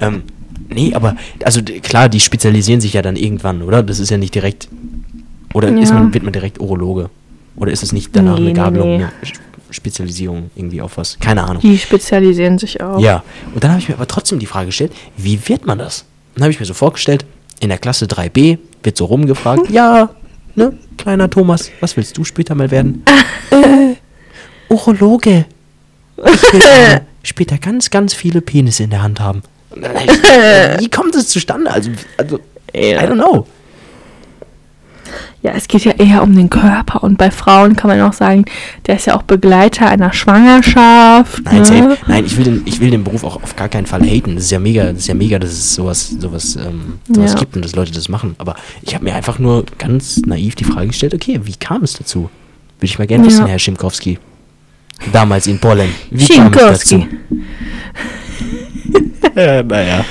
Ähm, 0.00 0.22
nee, 0.68 0.94
aber, 0.94 1.16
also 1.44 1.60
klar, 1.82 2.08
die 2.08 2.20
spezialisieren 2.20 2.80
sich 2.80 2.92
ja 2.92 3.02
dann 3.02 3.16
irgendwann, 3.16 3.62
oder? 3.62 3.82
Das 3.82 3.98
ist 3.98 4.10
ja 4.10 4.18
nicht 4.18 4.34
direkt. 4.34 4.68
Oder 5.58 5.76
ist 5.76 5.88
Ja. 5.90 5.96
man, 5.96 6.14
wird 6.14 6.22
man 6.22 6.32
direkt 6.32 6.60
Urologe? 6.60 7.10
Oder 7.56 7.72
ist 7.72 7.82
es 7.82 7.92
nicht 7.92 8.14
danach 8.14 8.38
Nee, 8.38 8.46
eine 8.46 8.52
Gabelung, 8.52 8.96
nee. 8.98 9.04
eine 9.04 9.10
Spezialisierung 9.70 10.50
irgendwie 10.54 10.80
auf 10.80 10.96
was? 10.96 11.18
Keine 11.18 11.42
Ahnung. 11.42 11.60
Die 11.60 11.76
spezialisieren 11.76 12.58
sich 12.58 12.80
auch. 12.80 13.00
Ja, 13.00 13.24
und 13.52 13.64
dann 13.64 13.72
habe 13.72 13.80
ich 13.80 13.88
mir 13.88 13.96
aber 13.96 14.06
trotzdem 14.06 14.38
die 14.38 14.46
Frage 14.46 14.66
gestellt, 14.66 14.92
wie 15.16 15.38
wird 15.48 15.66
man 15.66 15.78
das? 15.78 16.04
Dann 16.36 16.44
habe 16.44 16.52
ich 16.52 16.60
mir 16.60 16.66
so 16.66 16.74
vorgestellt, 16.74 17.24
in 17.58 17.70
der 17.70 17.78
Klasse 17.78 18.06
3b 18.06 18.58
wird 18.84 18.96
so 18.96 19.06
rumgefragt, 19.06 19.68
ja, 19.70 20.10
ne, 20.54 20.74
kleiner 20.96 21.28
Thomas, 21.28 21.72
was 21.80 21.96
willst 21.96 22.16
du 22.16 22.22
später 22.24 22.54
mal 22.54 22.70
werden? 22.70 23.02
äh, 23.50 23.94
Urologe. 24.72 25.46
Ich 26.16 26.52
will 26.52 26.60
äh, 26.94 27.00
später 27.24 27.58
ganz, 27.58 27.90
ganz 27.90 28.14
viele 28.14 28.40
Penisse 28.40 28.84
in 28.84 28.90
der 28.90 29.02
Hand 29.02 29.18
haben. 29.20 29.42
Wie 30.78 30.88
kommt 30.88 31.14
es 31.16 31.28
zustande? 31.28 31.70
Also, 31.70 31.90
also 32.16 32.38
I 32.74 32.92
Ja. 32.92 33.00
don't 33.02 33.14
know. 33.14 33.46
Ja, 35.42 35.52
es 35.52 35.68
geht 35.68 35.84
ja 35.84 35.92
eher 35.92 36.22
um 36.22 36.34
den 36.34 36.50
Körper 36.50 37.02
und 37.04 37.16
bei 37.16 37.30
Frauen 37.30 37.76
kann 37.76 37.88
man 37.90 38.00
auch 38.02 38.12
sagen, 38.12 38.44
der 38.86 38.96
ist 38.96 39.06
ja 39.06 39.16
auch 39.16 39.22
Begleiter 39.22 39.88
einer 39.88 40.12
Schwangerschaft. 40.12 41.44
Nein, 41.44 41.62
ne? 41.62 41.96
Nein, 42.06 42.24
ich 42.26 42.36
will, 42.36 42.44
den, 42.44 42.62
ich 42.64 42.80
will 42.80 42.90
den 42.90 43.04
Beruf 43.04 43.22
auch 43.24 43.42
auf 43.42 43.54
gar 43.56 43.68
keinen 43.68 43.86
Fall 43.86 44.02
haten. 44.02 44.34
Das 44.34 44.44
ist 44.44 44.50
ja 44.50 44.58
mega, 44.58 44.84
das 44.84 44.98
ist 44.98 45.06
ja 45.06 45.14
mega, 45.14 45.38
dass 45.38 45.50
es 45.50 45.74
sowas, 45.74 46.08
sowas, 46.18 46.56
ähm, 46.56 46.98
sowas 47.08 47.32
Ja. 47.34 47.38
gibt 47.38 47.54
und 47.56 47.64
dass 47.64 47.74
Leute 47.76 47.92
das 47.92 48.08
machen. 48.08 48.34
Aber 48.38 48.56
ich 48.82 48.94
habe 48.94 49.04
mir 49.04 49.14
einfach 49.14 49.38
nur 49.38 49.64
ganz 49.78 50.18
naiv 50.26 50.54
die 50.56 50.64
Frage 50.64 50.88
gestellt, 50.88 51.14
okay, 51.14 51.40
wie 51.44 51.54
kam 51.54 51.82
es 51.84 51.92
dazu? 51.94 52.22
Würde 52.22 52.30
ich 52.86 52.98
mal 52.98 53.06
gerne 53.06 53.24
Ja. 53.24 53.30
wissen, 53.30 53.46
Herr 53.46 53.58
Schimkowski. 53.58 54.18
Damals 55.12 55.46
in 55.46 55.58
Polen. 55.60 55.90
Wie 56.10 56.26
kam 56.26 56.52
es 56.52 56.60
dazu? 56.80 57.06
ja, 59.36 59.62
naja. 59.62 60.04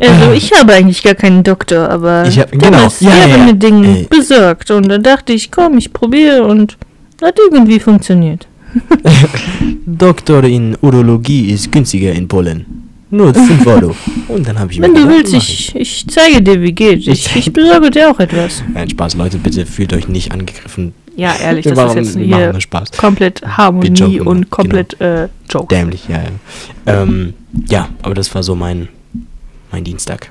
Also 0.00 0.32
ich 0.32 0.52
habe 0.58 0.72
eigentlich 0.72 1.02
gar 1.02 1.14
keinen 1.14 1.42
Doktor, 1.44 1.88
aber 1.88 2.26
Ich 2.26 2.38
hab- 2.38 2.50
der 2.50 2.58
genau. 2.70 2.86
ist 2.86 3.00
Ja, 3.00 3.10
ja, 3.28 3.46
ja, 3.46 3.52
Dinge 3.52 3.98
Ey. 3.98 4.06
besorgt. 4.10 4.70
Und 4.70 4.88
dann 4.88 5.02
dachte 5.02 5.32
ich, 5.32 5.50
komm, 5.50 5.78
ich 5.78 5.92
probiere 5.92 6.44
und 6.44 6.76
hat 7.22 7.38
irgendwie 7.38 7.78
funktioniert. 7.80 8.46
Doktor 9.86 10.44
in 10.44 10.76
Urologie 10.80 11.50
ist 11.50 11.70
günstiger 11.70 12.12
in 12.12 12.26
Polen. 12.28 12.66
Nur 13.10 13.32
5 13.32 13.66
Euro. 13.66 13.94
Und 14.28 14.48
dann 14.48 14.58
habe 14.58 14.72
ich 14.72 14.80
mir 14.80 14.86
Wenn 14.88 14.94
du 14.94 15.02
gedacht, 15.06 15.32
willst, 15.32 15.34
ich, 15.34 15.76
ich 15.76 16.04
zeige 16.08 16.42
dir, 16.42 16.60
wie 16.60 16.72
geht. 16.72 17.06
Ich, 17.06 17.36
ich 17.36 17.52
besorge 17.52 17.90
dir 17.90 18.10
auch 18.10 18.18
etwas. 18.18 18.64
Nein, 18.72 18.90
Spaß, 18.90 19.14
Leute, 19.14 19.38
bitte 19.38 19.64
fühlt 19.66 19.92
euch 19.92 20.08
nicht 20.08 20.32
angegriffen. 20.32 20.92
Ja, 21.16 21.32
ehrlich, 21.40 21.64
das 21.64 21.76
machen- 21.76 21.98
ist 21.98 22.16
jetzt 22.16 22.24
hier 22.26 22.60
Spaß. 22.60 22.90
komplett 22.92 23.40
Harmonie 23.46 24.18
und 24.20 24.50
komplett 24.50 25.00
äh, 25.00 25.28
Joke. 25.48 25.72
Dämlich, 25.72 26.08
ja, 26.08 26.16
ja. 26.86 27.02
Ähm, 27.02 27.34
ja, 27.68 27.88
aber 28.02 28.14
das 28.14 28.34
war 28.34 28.42
so 28.42 28.56
mein, 28.56 28.88
mein 29.74 29.84
Dienstag. 29.84 30.30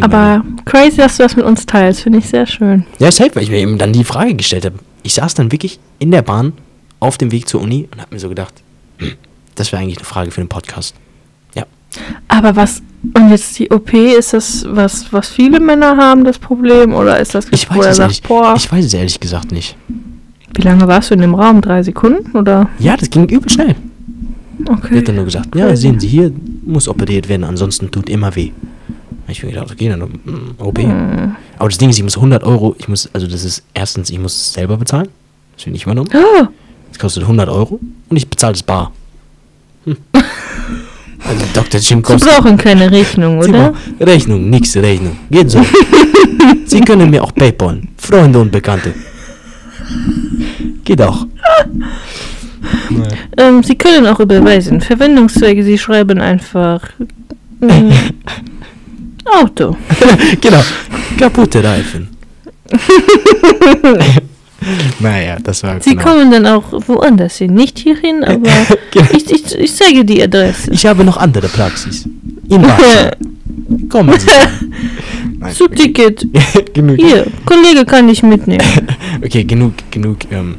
Aber 0.00 0.42
crazy, 0.64 0.96
dass 0.96 1.16
du 1.16 1.22
das 1.22 1.36
mit 1.36 1.44
uns 1.44 1.64
teilst, 1.64 2.00
finde 2.02 2.18
ich 2.18 2.26
sehr 2.28 2.46
schön. 2.46 2.84
Ja, 2.98 3.10
safe, 3.12 3.30
weil 3.34 3.44
ich 3.44 3.50
mir 3.50 3.58
eben 3.58 3.78
dann 3.78 3.92
die 3.92 4.02
Frage 4.04 4.34
gestellt 4.34 4.64
habe. 4.64 4.76
Ich 5.04 5.14
saß 5.14 5.34
dann 5.34 5.52
wirklich 5.52 5.78
in 6.00 6.10
der 6.10 6.22
Bahn 6.22 6.52
auf 6.98 7.16
dem 7.16 7.30
Weg 7.30 7.48
zur 7.48 7.60
Uni 7.60 7.88
und 7.92 8.00
habe 8.00 8.12
mir 8.14 8.18
so 8.20 8.28
gedacht, 8.28 8.54
hm, 8.98 9.12
das 9.54 9.70
wäre 9.70 9.80
eigentlich 9.82 9.98
eine 9.98 10.04
Frage 10.06 10.30
für 10.32 10.40
den 10.40 10.48
Podcast. 10.48 10.94
Ja. 11.54 11.64
Aber 12.28 12.56
was, 12.56 12.82
und 13.14 13.30
jetzt 13.30 13.58
die 13.58 13.70
OP, 13.70 13.92
ist 13.94 14.32
das 14.32 14.66
was, 14.68 15.12
was 15.12 15.28
viele 15.28 15.60
Männer 15.60 15.96
haben, 15.96 16.24
das 16.24 16.38
Problem? 16.38 16.92
Oder 16.92 17.20
ist 17.20 17.34
das, 17.36 17.46
Ich 17.52 17.70
weiß, 17.70 17.86
es 17.86 17.96
sagt, 17.96 18.00
ehrlich, 18.00 18.22
boah, 18.22 18.54
ich 18.56 18.70
weiß 18.70 18.84
es 18.84 18.94
ehrlich 18.94 19.20
gesagt 19.20 19.52
nicht. 19.52 19.76
wie 20.56 20.62
lange 20.62 20.86
warst 20.88 21.10
du 21.10 21.14
in 21.14 21.20
dem 21.20 21.34
Raum? 21.34 21.60
Drei 21.60 21.82
Sekunden? 21.84 22.36
Oder? 22.36 22.68
Ja, 22.80 22.96
das 22.96 23.08
ging 23.08 23.28
übel 23.28 23.48
schnell. 23.48 23.76
Der 24.58 24.74
Okay. 24.74 24.98
hat 24.98 25.08
dann 25.08 25.14
nur 25.16 25.24
gesagt, 25.26 25.54
ja, 25.54 25.74
sehen 25.76 25.98
Sie 26.00 26.08
hier, 26.08 26.32
muss 26.70 26.88
operiert 26.88 27.28
werden, 27.28 27.44
ansonsten 27.44 27.90
tut 27.90 28.08
immer 28.08 28.34
weh. 28.34 28.52
Ich 29.28 29.42
mir 29.44 29.50
gedacht, 29.50 29.70
okay, 29.70 29.88
dann 29.88 30.00
mm, 30.00 30.54
OP. 30.58 30.78
Hm. 30.78 31.36
Aber 31.58 31.68
das 31.68 31.78
Ding 31.78 31.90
ist, 31.90 31.98
ich 31.98 32.02
muss 32.02 32.16
100 32.16 32.42
Euro, 32.42 32.74
ich 32.78 32.88
muss, 32.88 33.08
also 33.12 33.26
das 33.26 33.44
ist 33.44 33.62
erstens, 33.74 34.10
ich 34.10 34.18
muss 34.18 34.34
es 34.34 34.52
selber 34.54 34.76
bezahlen. 34.76 35.08
Das 35.56 35.66
will 35.66 35.74
ich 35.74 35.84
übernommen. 35.84 36.10
Ah, 36.12 36.48
Das 36.88 36.98
kostet 36.98 37.22
100 37.22 37.48
Euro 37.48 37.78
und 38.08 38.16
ich 38.16 38.28
bezahle 38.28 38.54
das 38.54 38.62
bar. 38.62 38.92
Hm. 39.84 39.96
Also 41.22 41.44
Dr. 41.52 41.80
Jim 41.80 42.02
Sie 42.02 42.16
brauchen 42.16 42.56
keine 42.56 42.90
Rechnung, 42.90 43.38
oder? 43.38 43.74
Rechnung, 44.00 44.48
nix 44.48 44.74
Rechnung. 44.74 45.18
Geht 45.30 45.50
so. 45.50 45.60
Sie 46.64 46.80
können 46.80 47.10
mir 47.10 47.22
auch 47.22 47.34
Paypal. 47.34 47.82
Freunde 47.98 48.40
und 48.40 48.50
Bekannte. 48.50 48.94
Geht 50.82 51.02
auch. 51.02 51.26
Ähm, 53.36 53.62
Sie 53.62 53.76
können 53.76 54.06
auch 54.06 54.20
überweisen. 54.20 54.80
Verwendungszwecke, 54.80 55.62
Sie 55.64 55.78
schreiben 55.78 56.20
einfach 56.20 56.82
ähm, 57.62 57.90
Auto. 59.24 59.76
genau. 60.40 60.62
Kaputte 61.18 61.62
Reifen. 61.62 62.08
naja, 65.00 65.36
das 65.42 65.62
war 65.62 65.80
Sie 65.80 65.90
genau. 65.90 66.02
kommen 66.02 66.30
dann 66.30 66.46
auch 66.46 66.64
woanders 66.86 67.36
hin. 67.38 67.54
Nicht 67.54 67.78
hierhin, 67.78 68.24
aber 68.24 68.50
Genau. 68.90 69.06
ich, 69.12 69.30
ich, 69.30 69.54
ich 69.58 69.74
zeige 69.74 70.04
die 70.04 70.22
Adresse. 70.22 70.70
Ich 70.72 70.84
habe 70.86 71.04
noch 71.04 71.16
andere 71.16 71.48
Praxis. 71.48 72.06
In 72.48 72.62
Warschau. 72.62 73.10
Kommen 73.88 74.18
Sie. 74.18 74.26
Nein, 75.38 75.54
Zugticket. 75.54 76.26
genug. 76.74 76.96
Hier, 76.98 77.26
Kollege 77.46 77.84
kann 77.84 78.08
ich 78.08 78.22
mitnehmen. 78.22 78.60
Okay, 79.24 79.44
genug, 79.44 79.74
genug 79.90 80.18
ähm, 80.30 80.56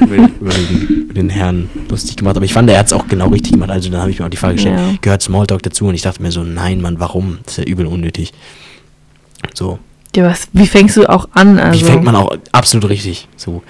über, 0.00 0.50
den, 0.50 1.08
den 1.14 1.28
Herrn 1.30 1.68
lustig 1.88 2.16
gemacht. 2.16 2.36
Aber 2.36 2.44
ich 2.44 2.52
fand, 2.52 2.68
er 2.70 2.78
hat 2.78 2.86
es 2.86 2.92
auch 2.92 3.06
genau 3.08 3.28
richtig 3.28 3.52
gemacht. 3.52 3.70
Also 3.70 3.90
dann 3.90 4.00
habe 4.00 4.10
ich 4.10 4.18
mir 4.18 4.26
auch 4.26 4.30
die 4.30 4.36
Frage 4.36 4.54
gestellt, 4.54 4.78
Ja. 4.78 4.94
gehört 5.00 5.22
Smalltalk 5.22 5.62
dazu? 5.62 5.86
Und 5.86 5.94
ich 5.94 6.02
dachte 6.02 6.22
mir 6.22 6.30
so, 6.32 6.42
nein, 6.44 6.80
Mann, 6.80 7.00
warum? 7.00 7.38
Das 7.44 7.58
ist 7.58 7.64
ja 7.64 7.70
übel 7.70 7.86
unnötig. 7.86 8.32
So, 9.54 9.78
Ja, 10.16 10.24
was, 10.24 10.48
wie 10.52 10.66
fängst 10.66 10.96
du 10.96 11.08
auch 11.08 11.28
an? 11.32 11.58
Also, 11.58 11.80
wie 11.80 11.84
fängt 11.90 12.04
man 12.04 12.16
auch 12.16 12.36
absolut 12.52 12.88
richtig? 12.88 13.28
So, 13.36 13.62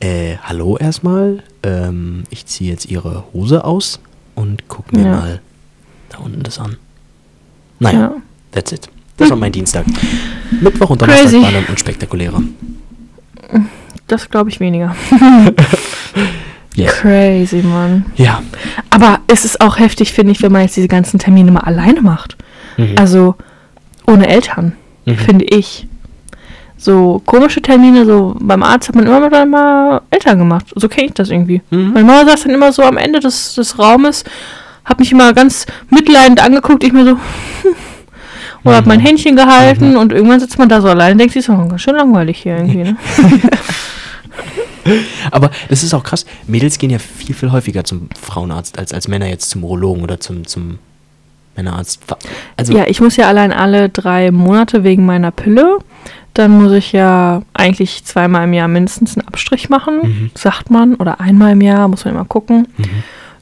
äh, 0.00 0.36
hallo 0.42 0.76
erstmal. 0.76 1.42
Ähm, 1.62 2.24
ich 2.30 2.46
ziehe 2.46 2.70
jetzt 2.70 2.86
ihre 2.86 3.24
Hose 3.32 3.64
aus 3.64 4.00
und 4.34 4.64
guck 4.68 4.92
mir 4.92 5.04
Ja. 5.04 5.10
mal 5.16 5.40
da 6.10 6.18
unten 6.18 6.42
das 6.42 6.58
an. 6.58 6.76
Naja, 7.78 7.98
Ja. 8.00 8.12
that's 8.52 8.72
it. 8.72 8.88
Das 9.16 9.30
war 9.30 9.36
mein 9.36 9.52
Dienstag. 9.52 9.86
Mittwoch 10.60 10.90
und 10.90 11.00
Donnerstag 11.00 11.28
Crazy. 11.30 11.42
waren 11.42 11.54
dann 11.54 11.64
unspektakulärer. 11.66 12.42
Das 14.06 14.30
glaube 14.30 14.50
ich 14.50 14.60
weniger. 14.60 14.94
Yes. 16.76 16.90
Crazy, 16.94 17.62
Mann. 17.62 18.04
Ja. 18.16 18.42
Aber 18.90 19.20
es 19.28 19.44
ist 19.44 19.60
auch 19.60 19.78
heftig, 19.78 20.12
finde 20.12 20.32
ich, 20.32 20.42
wenn 20.42 20.50
man 20.50 20.62
jetzt 20.62 20.76
diese 20.76 20.88
ganzen 20.88 21.20
Termine 21.20 21.52
mal 21.52 21.60
alleine 21.60 22.02
macht. 22.02 22.36
Mhm. 22.76 22.96
Also 22.98 23.36
ohne 24.08 24.26
Eltern, 24.26 24.72
Mhm. 25.04 25.16
finde 25.16 25.44
ich. 25.44 25.86
So 26.76 27.22
komische 27.26 27.62
Termine, 27.62 28.04
so 28.04 28.34
beim 28.40 28.64
Arzt 28.64 28.88
hat 28.88 28.96
man 28.96 29.06
immer 29.06 29.20
mit 29.20 29.32
einmal 29.32 30.00
Eltern 30.10 30.38
gemacht. 30.40 30.66
So 30.74 30.88
kenne 30.88 31.06
ich 31.06 31.14
das 31.14 31.30
irgendwie. 31.30 31.62
Mhm. 31.70 31.92
Meine 31.92 32.06
Mama 32.06 32.24
saß 32.28 32.42
dann 32.42 32.52
immer 32.54 32.72
so 32.72 32.82
am 32.82 32.96
Ende 32.96 33.20
des, 33.20 33.54
des 33.54 33.78
Raumes, 33.78 34.24
hat 34.84 34.98
mich 34.98 35.12
immer 35.12 35.32
ganz 35.32 35.66
mitleidend 35.90 36.42
angeguckt, 36.42 36.82
ich 36.82 36.92
mir 36.92 37.04
so, 37.04 37.16
oder 38.64 38.76
hat 38.76 38.86
mein 38.86 39.00
Mhm. 39.00 39.04
Händchen 39.06 39.36
gehalten 39.36 39.96
und 39.96 40.12
irgendwann 40.12 40.40
sitzt 40.40 40.58
man 40.58 40.68
da 40.68 40.80
so 40.80 40.88
allein 40.88 41.12
und 41.12 41.18
denkt 41.18 41.34
sich 41.34 41.44
so, 41.44 41.52
oh, 41.52 41.68
ganz 41.68 41.80
schön 41.82 41.94
langweilig 41.96 42.38
hier 42.42 42.56
irgendwie, 42.56 42.78
ne? 42.84 42.96
Aber 45.30 45.50
das 45.68 45.82
ist 45.82 45.94
auch 45.94 46.02
krass. 46.02 46.26
Mädels 46.46 46.78
gehen 46.78 46.90
ja 46.90 46.98
viel, 46.98 47.34
viel 47.34 47.50
häufiger 47.52 47.84
zum 47.84 48.08
Frauenarzt 48.20 48.78
als, 48.78 48.92
als 48.92 49.08
Männer 49.08 49.26
jetzt 49.28 49.48
zum 49.50 49.64
Urologen 49.64 50.02
oder 50.02 50.20
zum, 50.20 50.46
zum 50.46 50.78
Männerarzt. 51.56 52.00
Also, 52.56 52.76
Ja, 52.76 52.84
ich 52.86 53.00
muss 53.00 53.16
ja 53.16 53.26
allein 53.28 53.52
alle 53.52 53.88
drei 53.88 54.30
Monate 54.30 54.84
wegen 54.84 55.06
meiner 55.06 55.30
Pille. 55.30 55.78
Dann 56.34 56.50
muss 56.50 56.72
ich 56.72 56.92
ja 56.92 57.42
eigentlich 57.54 58.04
zweimal 58.04 58.44
im 58.44 58.52
Jahr 58.52 58.68
mindestens 58.68 59.16
einen 59.16 59.26
Abstrich 59.28 59.70
machen, 59.70 60.00
Mhm. 60.02 60.30
sagt 60.34 60.70
man. 60.70 60.96
Oder 60.96 61.20
einmal 61.20 61.52
im 61.52 61.60
Jahr, 61.62 61.88
muss 61.88 62.04
man 62.04 62.14
immer 62.14 62.24
gucken. 62.24 62.68
Mhm. 62.76 62.84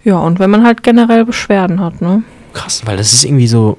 Ja, 0.05 0.19
und 0.19 0.39
wenn 0.39 0.51
man 0.51 0.63
halt 0.65 0.83
generell 0.83 1.25
Beschwerden 1.25 1.81
hat, 1.81 2.01
ne? 2.03 2.23
krass, 2.53 2.83
weil 2.85 2.99
das 2.99 3.13
ist 3.15 3.25
irgendwie 3.25 3.47
so. 3.49 3.79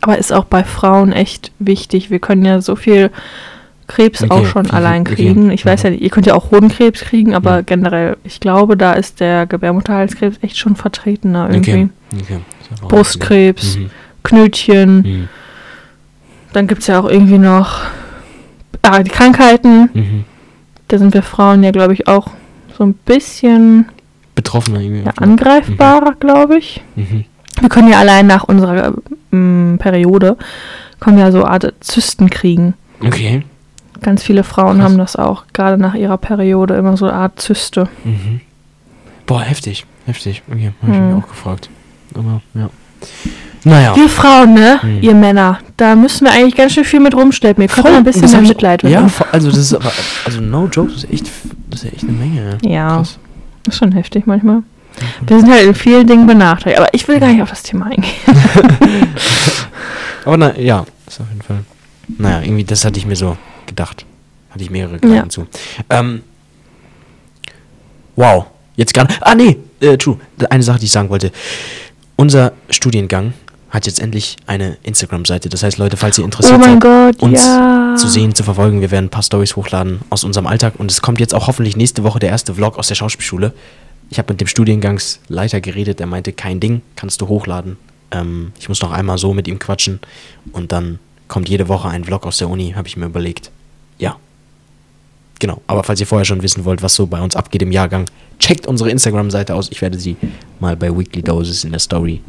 Aber 0.00 0.18
ist 0.18 0.32
auch 0.32 0.44
bei 0.44 0.64
Frauen 0.64 1.12
echt 1.12 1.52
wichtig. 1.58 2.10
Wir 2.10 2.18
können 2.18 2.44
ja 2.44 2.60
so 2.60 2.76
viel 2.76 3.10
Krebs 3.86 4.22
Okay, 4.22 4.30
auch 4.32 4.44
schon 4.46 4.66
okay, 4.66 4.76
allein 4.76 5.02
okay. 5.02 5.14
kriegen. 5.14 5.50
Ich 5.50 5.64
weiß 5.64 5.84
Mhm. 5.84 5.90
ja, 5.92 5.96
ihr 5.96 6.10
könnt 6.10 6.26
ja 6.26 6.34
auch 6.34 6.50
Hodenkrebs 6.50 7.00
kriegen, 7.00 7.34
aber 7.34 7.56
Ja. 7.56 7.60
generell, 7.62 8.16
ich 8.24 8.38
glaube, 8.40 8.76
da 8.76 8.92
ist 8.92 9.20
der 9.20 9.46
Gebärmutterhalskrebs 9.46 10.38
echt 10.42 10.58
schon 10.58 10.76
vertretener 10.76 11.48
irgendwie. 11.50 11.88
Ist 12.12 12.82
auch 12.82 12.88
Brustkrebs, 12.88 13.76
Mhm. 13.78 13.90
Knötchen. 14.24 14.96
Mhm. 15.00 15.28
Dann 16.52 16.66
gibt 16.66 16.82
es 16.82 16.86
ja 16.86 17.00
auch 17.00 17.08
irgendwie 17.08 17.38
noch 17.38 17.80
ah, 18.82 19.02
die 19.02 19.10
Krankheiten. 19.10 19.90
Mhm. 19.94 20.24
Da 20.88 20.98
sind 20.98 21.12
wir 21.14 21.22
Frauen 21.22 21.62
ja, 21.62 21.70
glaube 21.70 21.92
ich, 21.94 22.08
auch 22.08 22.28
so 22.76 22.84
ein 22.84 22.94
bisschen 22.94 23.86
Betroffener 24.34 24.80
irgendwie. 24.80 25.04
ja, 25.04 25.12
angreifbarer, 25.16 26.14
glaube 26.20 26.58
ich. 26.58 26.82
Mhm. 26.94 27.24
Wir 27.60 27.68
können 27.68 27.88
ja 27.88 27.98
allein 27.98 28.26
nach 28.26 28.44
unserer 28.44 28.92
ähm, 29.32 29.76
Periode, 29.80 30.36
können 31.00 31.18
ja 31.18 31.30
so 31.32 31.44
Art 31.44 31.72
Zysten 31.80 32.30
kriegen. 32.30 32.74
Okay. 33.04 33.42
Ganz 34.00 34.22
viele 34.22 34.44
Frauen 34.44 34.76
Krass. 34.78 34.84
haben 34.84 34.98
das 34.98 35.16
auch, 35.16 35.44
gerade 35.52 35.76
nach 35.76 35.94
ihrer 35.94 36.18
Periode, 36.18 36.74
immer 36.74 36.96
so 36.96 37.06
eine 37.06 37.14
Art 37.14 37.40
Zyste. 37.40 37.88
Mhm. 38.04 38.40
Boah, 39.26 39.42
heftig. 39.42 39.84
Heftig. 40.06 40.42
Okay, 40.50 40.72
habe 40.82 40.92
ich 40.92 40.98
Mhm. 40.98 41.14
mich 41.14 41.22
auch 41.24 41.28
gefragt. 41.28 41.68
Aber, 42.14 42.40
ja. 42.54 42.70
Naja. 43.64 43.94
Wir 43.96 44.08
Frauen, 44.08 44.54
ne? 44.54 44.80
Mhm. 44.82 44.98
Ihr 45.02 45.14
Männer, 45.14 45.58
da 45.76 45.94
müssen 45.94 46.24
wir 46.26 46.32
eigentlich 46.32 46.56
ganz 46.56 46.72
schön 46.72 46.84
viel 46.84 47.00
mit 47.00 47.14
könnt 47.68 47.82
Voll. 47.86 47.92
mal 47.92 47.98
ein 47.98 48.04
bisschen 48.04 48.30
mehr 48.30 48.40
Mitleid 48.40 48.82
mit 48.82 48.92
Ja, 48.92 49.06
also 49.32 49.50
das 49.50 49.58
ist 49.58 49.74
aber, 49.74 49.92
also 50.24 50.40
no 50.40 50.66
joke, 50.66 50.92
das 50.92 51.04
ist 51.04 51.12
echt, 51.12 51.26
das 51.68 51.82
ist 51.82 51.84
ja 51.84 51.90
echt 51.92 52.04
eine 52.04 52.12
Menge. 52.12 52.58
Ja. 52.62 52.96
Krass. 52.96 53.18
Das 53.64 53.74
ist 53.74 53.78
schon 53.78 53.92
heftig 53.92 54.26
manchmal. 54.26 54.62
Wir 55.26 55.40
sind 55.40 55.50
halt 55.50 55.64
in 55.64 55.74
vielen 55.74 56.06
Dingen 56.06 56.26
benachteiligt. 56.26 56.80
Aber 56.80 56.92
ich 56.94 57.06
will 57.08 57.20
gar 57.20 57.28
nicht 57.28 57.42
auf 57.42 57.50
das 57.50 57.62
Thema 57.62 57.86
eingehen. 57.86 58.04
Aber 60.24 60.36
na, 60.36 60.58
ja, 60.58 60.84
ist 61.06 61.20
auf 61.20 61.26
jeden 61.28 61.42
Fall. 61.42 61.60
Naja, 62.18 62.42
irgendwie, 62.42 62.64
das 62.64 62.84
hatte 62.84 62.98
ich 62.98 63.06
mir 63.06 63.16
so 63.16 63.36
gedacht. 63.66 64.04
Hatte 64.50 64.62
ich 64.64 64.70
mehrere 64.70 64.94
Gedanken 64.98 65.16
Ja. 65.16 65.28
zu. 65.28 65.46
Ähm, 65.90 66.22
wow, 68.16 68.46
jetzt 68.76 68.94
gerade. 68.94 69.14
Ah, 69.20 69.34
nee, 69.34 69.58
äh, 69.80 69.96
true. 69.96 70.18
Eine 70.50 70.62
Sache, 70.62 70.78
die 70.78 70.86
ich 70.86 70.92
sagen 70.92 71.08
wollte. 71.10 71.30
Unser 72.16 72.52
Studiengang 72.70 73.32
hat 73.70 73.86
jetzt 73.86 74.00
endlich 74.00 74.36
eine 74.46 74.78
Instagram-Seite. 74.82 75.48
Das 75.50 75.62
heißt, 75.62 75.76
Leute, 75.78 75.96
falls 75.98 76.16
ihr 76.18 76.24
interessiert 76.24 76.58
Oh 76.58 76.64
seid, 76.64 76.80
Gott, 76.80 77.22
uns 77.22 77.44
ja. 77.44 77.94
zu 77.96 78.08
sehen, 78.08 78.34
zu 78.34 78.42
verfolgen, 78.42 78.80
wir 78.80 78.90
werden 78.90 79.06
ein 79.06 79.10
paar 79.10 79.22
Stories 79.22 79.56
hochladen 79.56 80.00
aus 80.08 80.24
unserem 80.24 80.46
Alltag. 80.46 80.74
Und 80.78 80.90
es 80.90 81.02
kommt 81.02 81.20
jetzt 81.20 81.34
auch 81.34 81.46
hoffentlich 81.46 81.76
nächste 81.76 82.02
Woche 82.02 82.18
der 82.18 82.30
erste 82.30 82.54
Vlog 82.54 82.78
aus 82.78 82.88
der 82.88 82.94
Schauspielschule. 82.94 83.52
Ich 84.10 84.18
habe 84.18 84.32
mit 84.32 84.40
dem 84.40 84.48
Studiengangsleiter 84.48 85.60
geredet, 85.60 85.98
der 86.00 86.06
meinte, 86.06 86.32
kein 86.32 86.60
Ding, 86.60 86.82
kannst 86.96 87.20
du 87.20 87.28
hochladen. 87.28 87.76
Ähm, 88.10 88.52
ich 88.58 88.68
muss 88.68 88.80
noch 88.80 88.90
einmal 88.90 89.18
so 89.18 89.34
mit 89.34 89.48
ihm 89.48 89.58
quatschen. 89.58 90.00
Und 90.52 90.72
dann 90.72 90.98
kommt 91.28 91.48
jede 91.48 91.68
Woche 91.68 91.88
ein 91.88 92.04
Vlog 92.04 92.26
aus 92.26 92.38
der 92.38 92.48
Uni, 92.48 92.72
habe 92.74 92.88
ich 92.88 92.96
mir 92.96 93.06
überlegt. 93.06 93.50
Ja. 93.98 94.16
Genau. 95.40 95.60
Aber 95.66 95.84
falls 95.84 96.00
ihr 96.00 96.06
vorher 96.06 96.24
schon 96.24 96.42
wissen 96.42 96.64
wollt, 96.64 96.82
was 96.82 96.94
so 96.94 97.06
bei 97.06 97.20
uns 97.20 97.36
abgeht 97.36 97.62
im 97.62 97.70
Jahrgang, 97.70 98.06
checkt 98.38 98.66
unsere 98.66 98.90
Instagram-Seite 98.90 99.54
aus. 99.54 99.68
Ich 99.70 99.82
werde 99.82 99.98
sie 99.98 100.16
mal 100.58 100.76
bei 100.76 100.96
Weekly 100.96 101.22
Doses 101.22 101.64
in 101.64 101.70
der 101.70 101.80
Story 101.80 102.20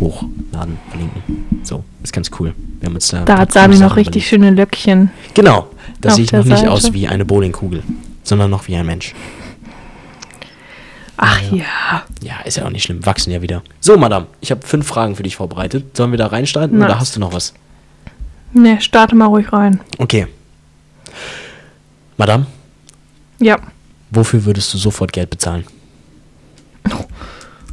hochladen, 0.00 0.78
verlinken. 0.90 1.22
So, 1.62 1.84
ist 2.02 2.12
ganz 2.12 2.30
cool. 2.38 2.54
Wir 2.80 2.86
haben 2.88 2.94
uns 2.94 3.08
da, 3.08 3.24
Da 3.24 3.38
hat 3.38 3.52
Sami 3.52 3.76
noch 3.78 3.96
richtig 3.96 4.22
überlegt. 4.24 4.28
schöne 4.28 4.50
Löckchen. 4.50 5.10
Genau. 5.34 5.68
Da 6.00 6.10
sehe 6.10 6.24
ich 6.24 6.32
noch 6.32 6.44
nicht 6.44 6.58
Seite. 6.58 6.70
aus 6.70 6.92
wie 6.92 7.08
eine 7.08 7.24
Bowlingkugel, 7.24 7.82
sondern 8.22 8.50
noch 8.50 8.68
wie 8.68 8.76
ein 8.76 8.86
Mensch. 8.86 9.14
Ach 11.20 11.40
ja. 11.50 12.04
Ja, 12.22 12.40
ist 12.44 12.56
ja 12.56 12.64
auch 12.64 12.70
nicht 12.70 12.84
schlimm. 12.84 13.04
Wachsen 13.04 13.32
ja 13.32 13.42
wieder. 13.42 13.62
So, 13.80 13.96
Madame, 13.98 14.28
ich 14.40 14.50
habe 14.52 14.64
fünf 14.66 14.86
Fragen 14.86 15.16
für 15.16 15.24
dich 15.24 15.34
vorbereitet. 15.36 15.96
Sollen 15.96 16.12
wir 16.12 16.16
da 16.18 16.28
reinstarten 16.28 16.80
oder 16.82 16.98
hast 17.00 17.16
du 17.16 17.20
noch 17.20 17.32
was? 17.32 17.54
Ne, 18.52 18.80
starte 18.80 19.14
mal 19.16 19.26
ruhig 19.26 19.52
rein. 19.52 19.80
Okay. 19.98 20.26
Madame, 22.16 22.46
Ja. 23.40 23.58
wofür 24.10 24.44
würdest 24.44 24.72
du 24.74 24.78
sofort 24.78 25.12
Geld 25.12 25.30
bezahlen? 25.30 25.64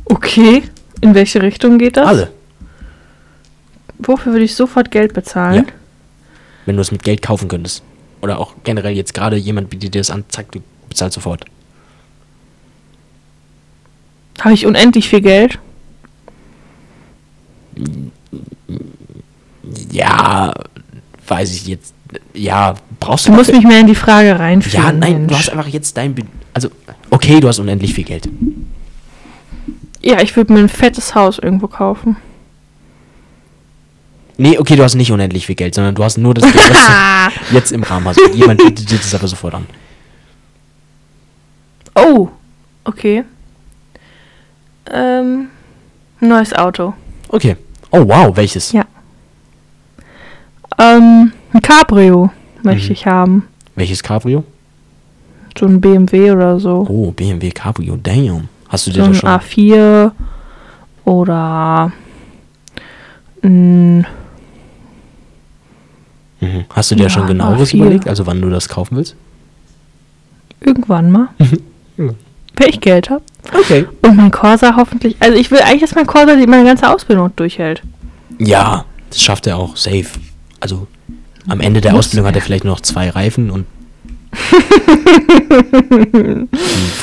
Okay. 0.06 0.64
In 1.02 1.14
welche 1.16 1.42
Richtung 1.42 1.78
geht 1.78 1.98
das? 1.98 2.08
Alle. 2.08 2.32
Wofür 4.00 4.34
würde 4.34 4.46
ich 4.46 4.56
sofort 4.56 4.92
Geld 4.92 5.14
bezahlen? 5.14 5.66
Ja. 5.68 5.74
Wenn 6.66 6.76
du 6.76 6.82
es 6.82 6.92
mit 6.92 7.04
Geld 7.04 7.22
kaufen 7.22 7.48
könntest. 7.48 7.84
Oder 8.22 8.40
auch 8.40 8.56
generell 8.64 8.94
jetzt 8.96 9.14
gerade 9.14 9.36
jemand 9.36 9.70
bietet 9.70 9.94
dir 9.94 10.00
das 10.00 10.10
an, 10.10 10.26
zack, 10.30 10.52
du 10.52 10.62
bezahlst 10.90 11.16
sofort. 11.16 11.46
Habe 14.42 14.54
ich 14.54 14.66
unendlich 14.66 15.10
viel 15.10 15.22
Geld? 15.22 15.60
Ja, 19.92 20.54
weiß 21.28 21.54
ich 21.54 21.68
jetzt. 21.68 21.94
Ja, 22.34 22.76
brauchst 23.00 23.26
du 23.28 23.32
Du 23.32 23.38
musst 23.38 23.52
mich 23.52 23.66
mehr 23.66 23.80
in 23.80 23.88
die 23.88 23.96
Frage 23.96 24.40
reinführen. 24.40 24.86
Ja, 24.86 24.92
nein, 24.92 25.14
Mensch. 25.14 25.28
du 25.30 25.38
hast 25.38 25.50
einfach 25.50 25.68
jetzt 25.68 25.98
dein. 25.98 26.14
Be 26.16 26.24
also, 26.54 26.70
okay, 27.10 27.40
du 27.40 27.48
hast 27.48 27.60
unendlich 27.60 27.94
viel 27.94 28.04
Geld. 28.04 28.30
Ja, 30.02 30.22
ich 30.22 30.36
würde 30.36 30.54
mir 30.54 30.60
ein 30.60 30.70
fettes 30.70 31.16
Haus 31.16 31.40
irgendwo 31.40 31.68
kaufen. 31.68 32.16
Nee, 34.38 34.58
okay, 34.58 34.76
du 34.76 34.84
hast 34.84 34.96
nicht 34.96 35.12
unendlich 35.12 35.46
viel 35.46 35.56
Geld, 35.56 35.76
sondern 35.76 35.96
du 35.96 36.04
hast 36.04 36.18
nur 36.18 36.34
das 36.34 36.44
Geld, 36.52 36.70
was 36.70 37.32
du 37.50 37.56
jetzt 37.56 37.72
im 37.72 37.84
Rahmen 37.84 38.06
hast. 38.08 38.20
Und 38.22 38.36
jemand 38.36 38.62
bietet 38.64 38.92
dir 38.92 38.98
das 38.98 39.16
aber 39.16 39.28
sofort 39.28 39.56
an. 39.56 39.66
Oh, 41.96 42.30
okay. 42.84 43.24
Ähm, 44.92 45.48
ein 46.22 46.28
neues 46.28 46.54
Auto. 46.54 46.94
Okay. 47.30 47.56
Oh, 47.92 48.08
wow, 48.08 48.36
welches? 48.36 48.72
Ja. 48.72 48.86
Ähm, 50.78 51.32
ein 51.54 51.62
Cabrio 51.62 52.30
möchte 52.64 52.88
Mhm. 52.88 52.92
ich 52.92 53.06
haben. 53.06 53.48
Welches 53.76 54.04
Cabrio? 54.04 54.44
So 55.58 55.66
ein 55.66 55.80
BMW 55.80 56.32
oder 56.32 56.60
so. 56.60 56.86
Oh, 56.90 57.12
BMW 57.12 57.50
Cabrio, 57.52 57.96
damn. 58.02 58.50
Hast 58.68 58.88
du 58.88 58.92
dir 58.92 59.00
so 59.00 59.06
ein 59.06 59.12
das 59.14 59.20
schon. 59.22 59.30
A4 59.30 60.12
oder 61.06 61.92
ein 63.44 64.06
Mhm. 66.42 66.66
Hast 66.70 66.92
du 66.92 66.96
dir 66.96 67.04
Ja, 67.04 67.10
schon 67.10 67.24
ein 67.24 67.28
genaueres 67.30 67.70
A4. 67.72 67.78
überlegt, 67.78 68.08
also 68.10 68.26
wann 68.28 68.42
du 68.42 68.50
das 68.50 68.68
kaufen 68.70 68.98
willst? 68.98 69.16
irgendwann 70.62 71.12
mal. 71.12 71.28
Wenn 71.98 72.16
ich 72.70 72.82
Geld 72.82 73.10
habe. 73.12 73.22
Okay. 73.54 73.86
Und 74.02 74.16
mein 74.18 74.32
Corsa 74.32 74.76
hoffentlich. 74.76 75.16
Also 75.20 75.38
ich 75.38 75.52
will 75.52 75.60
eigentlich, 75.60 75.82
dass 75.82 75.96
mein 75.96 76.08
Corsa 76.08 76.36
die 76.36 76.48
meine 76.48 76.66
ganze 76.66 76.90
Ausbildung 76.90 77.32
durchhält. 77.36 77.82
Ja, 78.40 78.86
das 79.10 79.22
schafft 79.22 79.48
er 79.48 79.58
auch, 79.58 79.78
safe. 79.78 80.06
Also, 80.60 80.88
am 81.48 81.62
Ende 81.62 81.82
der 81.82 81.92
Muss 81.92 82.08
Ausbildung 82.08 82.28
hat 82.28 82.36
er 82.36 82.42
er. 82.42 82.46
vielleicht 82.46 82.64
nur 82.64 82.74
noch 82.74 82.82
zwei 82.82 83.10
Reifen 83.10 83.52
und 83.52 83.66
die 86.12 86.48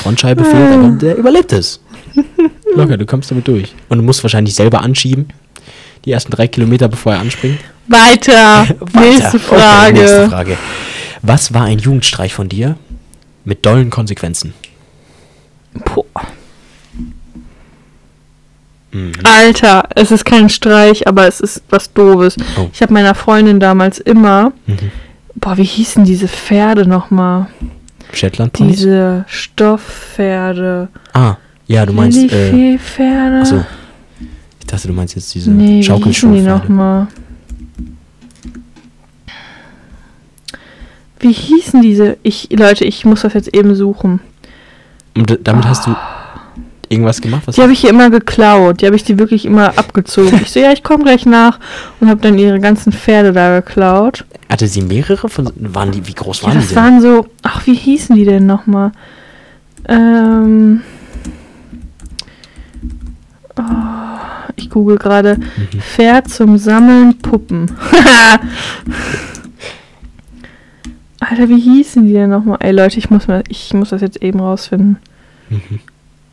Frontscheibe 0.01 0.43
fehlt, 0.43 0.71
aber 0.71 0.89
der 0.89 1.17
überlebt 1.17 1.51
es. 1.51 1.79
Locker, 2.75 2.97
du 2.97 3.05
kommst 3.05 3.31
damit 3.31 3.47
durch. 3.47 3.73
Und 3.89 3.97
du 3.97 4.03
musst 4.03 4.23
wahrscheinlich 4.23 4.53
selber 4.53 4.81
anschieben. 4.81 5.27
Die 6.05 6.11
ersten 6.11 6.31
drei 6.31 6.47
Kilometer, 6.47 6.87
bevor 6.87 7.13
er 7.13 7.19
anspringt. 7.19 7.59
Weiter. 7.87 8.67
Nächste 8.93 9.33
Weiter. 9.33 9.39
Frage. 9.39 9.89
Okay, 9.89 9.99
nächste 9.99 10.29
Frage. 10.29 10.57
Was 11.21 11.53
war 11.53 11.63
ein 11.63 11.79
Jugendstreich 11.79 12.33
von 12.33 12.49
dir 12.49 12.77
mit 13.45 13.65
dollen 13.65 13.89
Konsequenzen? 13.89 14.53
Boah. 15.85 16.05
Mhm. 18.93 19.11
Alter, 19.23 19.83
es 19.95 20.11
ist 20.11 20.23
kein 20.23 20.49
Streich, 20.49 21.07
aber 21.07 21.27
es 21.27 21.39
ist 21.39 21.63
was 21.69 21.91
Doofes. 21.93 22.37
Oh. 22.57 22.69
Ich 22.71 22.81
habe 22.81 22.93
meiner 22.93 23.15
Freundin 23.15 23.59
damals 23.59 23.97
immer, 23.99 24.53
Mhm. 24.67 24.91
boah, 25.35 25.57
wie 25.57 25.63
hießen 25.63 26.03
diese 26.05 26.27
Pferde 26.27 26.87
nochmal? 26.87 27.47
Shetland 28.13 28.53
Ponys? 28.53 28.77
Diese 28.77 29.25
Stoffpferde. 29.27 30.87
Ah, 31.13 31.35
ja, 31.67 31.85
du 31.85 31.93
meinst. 31.93 32.17
Äh, 32.31 32.51
Lilifee-Pferde? 32.51 33.39
achso. 33.41 33.65
Ich 34.59 34.67
dachte, 34.67 34.87
du 34.87 34.93
meinst 34.93 35.15
jetzt 35.15 35.33
diese 35.33 35.49
Nee, 35.51 35.57
wie 35.57 35.65
hießen 35.65 35.79
die 35.81 35.83
Schaukelstuhlpferde. 35.85 36.49
nochmal? 36.49 37.07
Wie 41.19 41.31
hießen 41.31 41.81
diese? 41.81 42.17
Ich, 42.23 42.49
Leute, 42.51 42.83
ich 42.85 43.05
muss 43.05 43.21
das 43.21 43.33
jetzt 43.33 43.53
eben 43.55 43.75
suchen. 43.75 44.19
Und 45.15 45.39
damit 45.43 45.65
hast 45.65 45.87
du 45.87 45.95
irgendwas 46.89 47.21
gemacht? 47.21 47.43
Was 47.45 47.55
Die 47.55 47.61
habe 47.61 47.73
ich 47.73 47.79
hier 47.79 47.89
immer 47.89 48.09
geklaut. 48.09 48.81
Die 48.81 48.85
habe 48.85 48.95
ich 48.95 49.03
die 49.03 49.17
wirklich 49.19 49.45
immer 49.45 49.77
abgezogen. 49.77 50.39
Ich 50.41 50.51
so, 50.51 50.59
ja, 50.59 50.71
ich 50.71 50.83
komme 50.83 51.03
gleich 51.03 51.25
nach 51.25 51.59
und 51.99 52.09
habe 52.09 52.21
dann 52.21 52.37
ihre 52.37 52.59
ganzen 52.59 52.91
Pferde 52.91 53.33
da 53.33 53.59
geklaut. 53.59 54.25
hatte 54.49 54.67
sie 54.67 54.81
mehrere 54.81 55.29
von. 55.29 55.51
Waren 55.55 55.91
die, 55.91 56.05
wie 56.07 56.13
groß 56.13 56.41
Ja, 56.41 56.47
waren 56.47 56.59
die 56.59 56.65
das 56.67 56.75
waren 56.75 57.01
so, 57.01 57.27
ach, 57.41 57.65
wie 57.65 57.75
hießen 57.75 58.15
die 58.15 58.25
denn 58.25 58.45
nochmal? 58.45 58.91
Ähm. 59.87 60.81
Oh, 63.57 63.61
ich 64.55 64.69
google 64.69 64.97
gerade. 64.97 65.37
Mhm. 65.37 65.79
Pferd 65.79 66.29
zum 66.29 66.57
Sammeln 66.57 67.17
Puppen. 67.19 67.71
Alter, 71.19 71.47
wie 71.49 71.59
hießen 71.59 72.05
die 72.05 72.13
denn 72.13 72.29
nochmal? 72.29 72.57
Ey 72.61 72.71
Leute, 72.71 72.97
ich 72.97 73.09
muss, 73.09 73.27
mal, 73.27 73.43
ich 73.47 73.73
muss 73.73 73.89
das 73.89 74.01
jetzt 74.01 74.21
eben 74.21 74.39
rausfinden. 74.39 74.97
Mhm. 75.49 75.79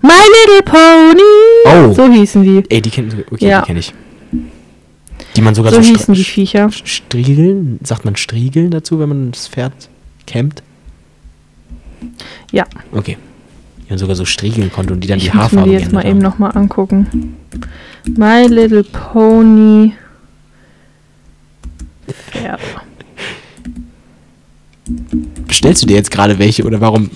My 0.03 0.09
Little 0.13 0.63
Pony! 0.65 1.91
Oh. 1.91 1.93
So 1.93 2.11
hießen 2.11 2.43
die. 2.43 2.63
Ey, 2.71 2.81
die 2.81 2.91
kenn, 2.91 3.13
okay, 3.31 3.47
Ja. 3.49 3.61
die 3.61 3.67
kenne 3.67 3.81
ich. 3.81 3.93
Die 5.37 5.43
man 5.43 5.55
sogar 5.55 5.73
So 5.73 5.83
so, 5.83 5.89
hießen 5.93 6.15
die 6.15 6.25
Viecher. 6.25 6.67
st- 6.69 6.87
striegeln, 6.87 7.79
sagt 7.85 8.05
man 8.05 8.17
striegeln 8.17 8.71
dazu, 8.71 8.99
wenn 8.99 9.09
man 9.11 9.31
das 9.33 9.47
Pferd 9.49 9.73
kämmt? 10.27 10.63
Ja. 12.51 12.65
Okay. 12.93 13.19
Die 13.85 13.91
man 13.91 13.99
sogar 13.99 14.17
so 14.17 14.25
striegeln 14.25 14.73
konnte 14.73 14.93
und 14.95 15.01
die 15.03 15.09
dann 15.09 15.19
Ich 15.19 15.25
die 15.25 15.29
muss 15.31 15.37
mir 15.37 15.43
Haarfarbe 15.43 15.69
die 15.69 15.77
jetzt 15.77 15.93
mal 15.93 16.01
geändert 16.03 16.07
eben 16.17 16.25
haben. 16.33 16.33
nochmal 16.33 16.57
angucken. 16.57 17.37
My 18.17 18.47
Little 18.47 18.85
Pony. 18.85 19.93
Pferd. 22.09 22.61
Bestellst 25.47 25.83
du 25.83 25.87
dir 25.87 25.97
jetzt 25.97 26.11
gerade 26.11 26.39
welche 26.39 26.65
oder 26.65 26.81
warum? 26.81 27.11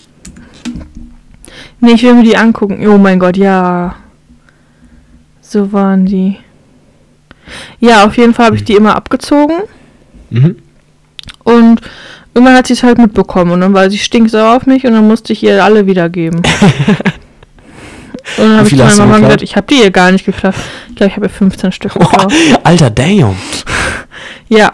Nee, 1.81 1.93
ich 1.93 2.03
will 2.03 2.15
mir 2.15 2.25
die 2.25 2.37
angucken. 2.37 2.87
Oh 2.87 2.99
mein 2.99 3.19
Gott, 3.19 3.37
ja. 3.37 3.95
So 5.41 5.73
waren 5.73 6.07
die. 6.07 6.39
Ja, 7.79 8.05
auf 8.05 8.17
jeden 8.17 8.33
Fall 8.33 8.47
habe 8.47 8.57
ich 8.57 8.65
die 8.65 8.75
immer 8.75 8.97
abgezogen. 8.97 9.63
Mhm. 10.31 10.57
Und 11.45 11.81
irgendwann 12.33 12.57
hat 12.57 12.67
sie 12.67 12.73
es 12.73 12.83
halt 12.83 12.99
mitbekommen. 12.99 13.53
Und 13.53 13.61
dann 13.61 13.75
war 13.75 13.91
sie 13.91 13.99
stinksauer 13.99 14.57
auf 14.57 14.67
mich 14.67 14.87
und 14.87 14.93
dann 14.93 15.07
musste 15.07 15.33
ich 15.33 15.43
ihr 15.43 15.63
alle 15.63 15.87
wiedergeben. 15.87 16.39
und 16.39 16.45
dann 18.39 18.57
habe 18.57 18.69
ich 18.69 18.77
zu 18.77 18.77
meiner 18.77 18.99
Mama 18.99 19.19
gesagt, 19.19 19.43
ich 19.43 19.57
habe 19.57 19.67
die 19.67 19.83
ihr 19.83 19.91
gar 19.91 20.11
nicht 20.11 20.25
geklaut. 20.25 20.55
Ich 20.89 20.97
glaube, 20.97 21.11
ich 21.11 21.17
habe 21.17 21.27
ihr 21.27 21.31
15 21.31 21.73
Stück 21.73 21.93
geklaut. 21.93 22.33
Alter, 22.65 22.91
damn. 22.91 23.37
ja, 24.49 24.73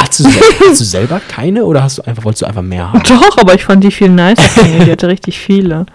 Hast 0.00 0.20
du, 0.20 0.24
hast 0.68 0.80
du 0.80 0.84
selber 0.84 1.20
keine 1.28 1.64
oder 1.64 1.82
hast 1.82 1.98
du 1.98 2.02
einfach, 2.02 2.24
wolltest 2.24 2.42
du 2.42 2.46
einfach 2.46 2.62
mehr 2.62 2.92
haben? 2.92 3.02
doch, 3.02 3.38
aber 3.38 3.54
ich 3.54 3.64
fand 3.64 3.82
die 3.82 3.90
viel 3.90 4.08
nicer. 4.08 4.62
Die 4.62 4.90
hatte 4.90 5.08
richtig 5.08 5.38
viele. 5.38 5.86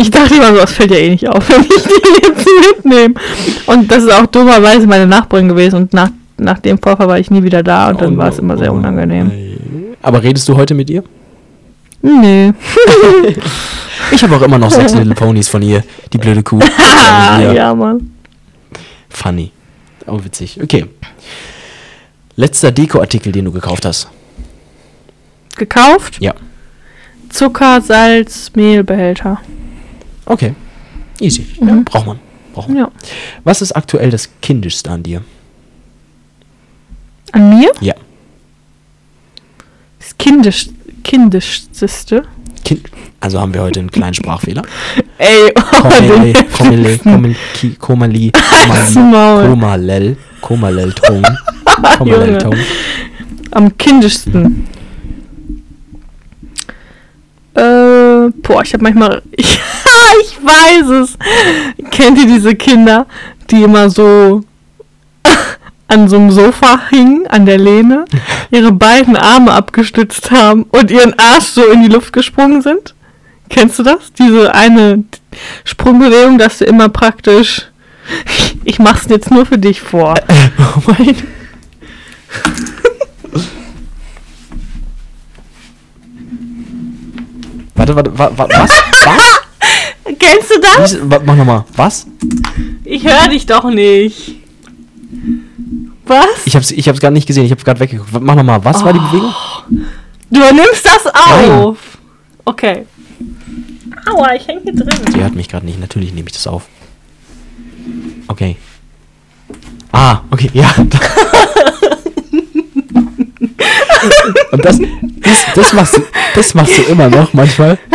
Ich 0.00 0.12
dachte 0.12 0.36
immer 0.36 0.48
so, 0.50 0.60
das 0.60 0.72
fällt 0.72 0.92
ja 0.92 0.96
eh 0.96 1.10
nicht 1.10 1.28
auf, 1.28 1.48
wenn 1.48 1.62
ich 1.62 1.82
die 1.82 2.26
jetzt 2.26 2.46
mitnehme. 2.76 3.14
Und 3.66 3.90
das 3.90 4.04
ist 4.04 4.12
auch 4.12 4.26
dummerweise 4.26 4.86
meine 4.86 5.06
Nachbarin 5.06 5.48
gewesen. 5.48 5.74
Und 5.76 5.92
nach, 5.92 6.10
nach 6.36 6.60
dem 6.60 6.78
Vorfall 6.78 7.08
war 7.08 7.18
ich 7.18 7.32
nie 7.32 7.42
wieder 7.42 7.64
da 7.64 7.90
und 7.90 8.00
dann 8.00 8.14
Oh 8.14 8.18
war 8.18 8.28
es 8.28 8.38
immer 8.38 8.56
sehr 8.56 8.72
unangenehm. 8.72 9.30
Aber 10.00 10.22
redest 10.22 10.48
du 10.48 10.56
heute 10.56 10.74
mit 10.74 10.88
ihr? 10.88 11.02
Nee. 12.02 12.52
Ich 14.12 14.22
habe 14.22 14.36
auch 14.36 14.42
immer 14.42 14.58
noch 14.58 14.70
sechs 14.70 14.94
Little 14.94 15.14
Ponies 15.14 15.48
von 15.48 15.60
ihr. 15.60 15.82
Die 16.12 16.18
blöde 16.18 16.42
Kuh. 16.42 16.60
Ja. 16.60 17.74
Mann. 17.74 18.12
Funny. 19.10 19.50
Oh, 20.06 20.18
witzig. 20.22 20.58
Okay. 20.62 20.86
Letzter 22.36 22.70
Dekoartikel, 22.70 23.32
den 23.32 23.46
du 23.46 23.52
gekauft 23.52 23.84
hast. 23.84 24.08
Gekauft? 25.56 26.18
Ja. 26.20 26.32
Zucker, 27.28 27.80
Salz, 27.80 28.52
Mehlbehälter. 28.54 29.40
Okay. 30.28 30.54
Easy. 31.20 31.46
Ja, 31.60 31.66
Mhm. 31.66 31.84
braucht 31.84 32.06
man. 32.06 32.18
Braucht 32.54 32.68
man. 32.68 32.78
Ja. 32.78 32.90
Was 33.44 33.62
ist 33.62 33.72
aktuell 33.72 34.10
das 34.10 34.28
Kindischste 34.40 34.90
an 34.90 35.02
dir? 35.02 35.22
An 37.32 37.58
mir? 37.58 37.72
Ja. 37.80 37.94
Das 39.98 40.16
kindisch, 40.18 40.68
kindischste. 41.04 42.22
Kind 42.64 42.88
also 43.20 43.40
haben 43.40 43.52
wir 43.54 43.62
heute 43.62 43.80
einen 43.80 43.90
kleinen 43.90 44.14
Sprachfehler. 44.14 44.62
Ey, 45.18 45.52
oh, 45.56 45.60
Komele, 45.82 46.32
Komele, 46.56 46.82
heftigsten. 46.84 47.12
Komel, 47.12 47.36
Ki- 47.54 47.74
Komali, 47.74 48.32
Maul. 48.94 49.48
Komalel, 49.48 50.16
Komalel-Ton. 50.40 51.26
Komalel-Ton. 51.98 52.56
Am 53.50 53.76
kindischsten. 53.76 54.68
Äh, 57.54 58.30
boah, 58.42 58.62
ich 58.62 58.72
habe 58.72 58.82
manchmal. 58.84 59.22
Ich, 59.36 59.58
ich 60.22 60.38
weiß 60.44 60.88
es. 60.88 61.18
Kennt 61.90 62.18
ihr 62.18 62.26
diese 62.26 62.54
Kinder, 62.54 63.06
die 63.50 63.62
immer 63.62 63.90
so 63.90 64.42
an 65.88 66.08
so 66.08 66.16
einem 66.16 66.30
Sofa 66.30 66.80
hingen, 66.90 67.26
an 67.28 67.46
der 67.46 67.58
Lehne, 67.58 68.04
ihre 68.50 68.72
beiden 68.72 69.16
Arme 69.16 69.52
abgestützt 69.52 70.30
haben 70.30 70.64
und 70.64 70.90
ihren 70.90 71.18
Arsch 71.18 71.46
so 71.46 71.64
in 71.66 71.82
die 71.82 71.88
Luft 71.88 72.12
gesprungen 72.12 72.62
sind? 72.62 72.94
Kennst 73.48 73.78
du 73.78 73.82
das? 73.82 74.12
Diese 74.18 74.54
eine 74.54 75.04
Sprungbewegung, 75.64 76.36
dass 76.36 76.58
du 76.58 76.66
immer 76.66 76.90
praktisch. 76.90 77.66
Ich 78.64 78.78
mach's 78.78 79.06
jetzt 79.08 79.30
nur 79.30 79.46
für 79.46 79.58
dich 79.58 79.80
vor. 79.80 80.14
Oh 80.58 80.82
mein. 80.86 81.16
Warte, 87.74 87.94
warte, 87.96 88.18
wa, 88.18 88.30
wa, 88.36 88.48
was? 88.50 88.82
Was? 89.04 89.37
Kennst 90.18 90.50
du 90.50 90.60
das? 90.60 90.98
Wa- 91.10 91.20
Mach 91.24 91.36
nochmal. 91.36 91.64
Was? 91.76 92.06
Ich 92.84 93.04
höre 93.04 93.28
dich 93.28 93.46
doch 93.46 93.64
nicht. 93.70 94.36
Was? 96.06 96.26
Ich 96.46 96.54
hab's, 96.56 96.70
ich 96.70 96.88
hab's 96.88 97.00
gar 97.00 97.10
nicht 97.10 97.26
gesehen, 97.26 97.44
ich 97.44 97.50
hab's 97.52 97.64
gerade 97.64 97.80
weggeguckt. 97.80 98.10
Mach 98.20 98.34
nochmal. 98.34 98.64
Was 98.64 98.82
war 98.84 98.92
die 98.92 98.98
Bewegung? 98.98 99.34
Du 100.30 100.40
nimmst 100.40 100.84
das 100.84 101.04
Nein. 101.04 101.50
auf. 101.50 101.98
Okay. 102.44 102.86
Aua, 104.10 104.34
ich 104.34 104.46
hänge 104.46 104.60
hier 104.62 104.74
drin. 104.74 104.94
Sie 105.12 105.20
hört 105.20 105.34
mich 105.34 105.48
gerade 105.48 105.66
nicht, 105.66 105.78
natürlich 105.80 106.12
nehme 106.14 106.28
ich 106.28 106.32
das 106.34 106.46
auf. 106.46 106.64
Okay. 108.28 108.56
Ah, 109.92 110.20
okay, 110.30 110.50
ja. 110.54 110.74
Und 114.52 114.64
das, 114.64 114.78
das, 115.20 115.44
das, 115.54 115.72
machst 115.72 115.96
du, 115.96 116.02
das 116.34 116.54
machst 116.54 116.78
du 116.78 116.82
immer 116.82 117.08
noch 117.08 117.32
manchmal. 117.34 117.78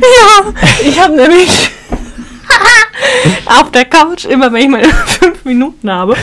Ja, 0.00 0.52
ich 0.82 1.00
habe 1.00 1.16
nämlich 1.16 1.70
auf 3.46 3.70
der 3.70 3.84
Couch, 3.84 4.24
immer 4.24 4.52
wenn 4.52 4.62
ich 4.62 4.68
meine 4.68 4.88
fünf 5.06 5.44
Minuten 5.44 5.90
habe, 5.90 6.16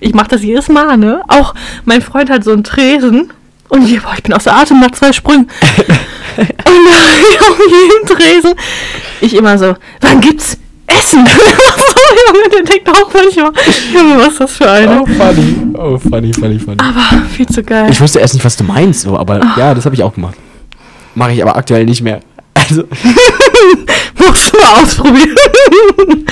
ich 0.00 0.14
mache 0.14 0.28
das 0.28 0.42
jedes 0.42 0.68
Mal, 0.68 0.96
ne? 0.96 1.22
Auch 1.28 1.54
mein 1.84 2.02
Freund 2.02 2.30
hat 2.30 2.44
so 2.44 2.52
einen 2.52 2.64
Tresen 2.64 3.32
und 3.68 3.88
ich, 3.88 4.02
boah, 4.02 4.14
ich 4.14 4.22
bin 4.22 4.32
außer 4.32 4.54
Atem 4.54 4.80
nach 4.80 4.90
zwei 4.92 5.12
Sprüngen. 5.12 5.48
und 6.36 6.46
auf 6.46 7.58
jedem 7.58 8.18
Tresen, 8.18 8.54
ich 9.20 9.34
immer 9.34 9.58
so, 9.58 9.74
wann 10.00 10.20
gibt's 10.20 10.58
Essen? 10.86 11.24
so, 11.26 12.00
Junge, 12.26 12.48
der 12.52 12.62
denkt 12.64 12.88
auch 12.88 13.12
manchmal, 13.14 13.52
Junge, 13.94 14.18
was 14.18 14.28
ist 14.28 14.40
das 14.40 14.52
für 14.52 14.70
eine? 14.70 15.02
Oh, 15.02 15.06
funny. 15.06 15.56
Oh, 15.74 15.98
funny, 15.98 16.32
funny, 16.32 16.58
funny. 16.58 16.78
Aber 16.78 17.24
viel 17.28 17.46
zu 17.46 17.62
geil. 17.62 17.88
Ich 17.90 18.00
wusste 18.00 18.18
erst 18.18 18.34
nicht, 18.34 18.44
was 18.44 18.56
du 18.56 18.64
meinst, 18.64 19.02
so, 19.02 19.16
aber 19.16 19.40
ja, 19.56 19.72
das 19.74 19.84
habe 19.84 19.94
ich 19.94 20.02
auch 20.02 20.14
gemacht. 20.14 20.34
Mache 21.14 21.32
ich 21.32 21.42
aber 21.42 21.56
aktuell 21.56 21.84
nicht 21.84 22.02
mehr. 22.02 22.20
Also, 22.70 22.84
Musst 24.18 24.52
du 24.52 24.58
mal 24.58 24.82
ausprobieren. 24.82 25.36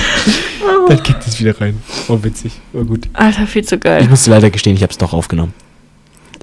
dann 0.87 1.03
kickt 1.03 1.27
es 1.27 1.39
wieder 1.39 1.59
rein. 1.59 1.81
Oh, 2.07 2.17
witzig. 2.21 2.53
Oh, 2.73 2.83
gut. 2.83 3.09
Alter, 3.13 3.45
viel 3.45 3.63
zu 3.63 3.75
Ich 3.75 3.81
geil. 3.81 4.07
musste 4.07 4.29
leider 4.29 4.49
gestehen, 4.49 4.75
ich 4.75 4.83
habe 4.83 4.91
es 4.91 4.97
doch 4.97 5.13
aufgenommen. 5.13 5.53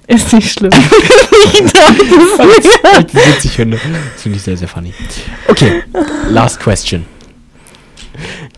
Ist 0.07 0.33
nicht 0.33 0.53
schlimm. 0.53 0.73
ich 1.53 1.73
dachte 1.73 2.03
es 2.03 2.67
ich 2.67 3.13
das 3.13 3.27
witzig 3.27 3.51
finde. 3.53 3.81
Das 4.15 4.23
finde 4.23 4.37
ich 4.37 4.43
sehr, 4.43 4.57
sehr 4.57 4.69
funny. 4.69 4.93
Okay, 5.49 5.83
last 6.29 6.61
question. 6.61 7.05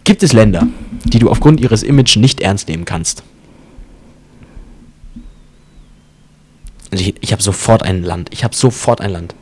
Gibt 0.04 0.22
es 0.22 0.32
Länder, 0.32 0.66
die 1.04 1.18
du 1.18 1.30
aufgrund 1.30 1.60
ihres 1.60 1.82
Image 1.82 2.16
nicht 2.16 2.40
ernst 2.40 2.68
nehmen 2.68 2.84
kannst? 2.84 3.22
Also 6.90 7.04
ich, 7.04 7.14
ich 7.20 7.32
habe 7.32 7.42
sofort 7.42 7.82
ein 7.82 8.02
Land. 8.02 8.28
Ich 8.32 8.44
habe 8.44 8.54
sofort 8.54 9.00
ein 9.00 9.10
Land. 9.10 9.34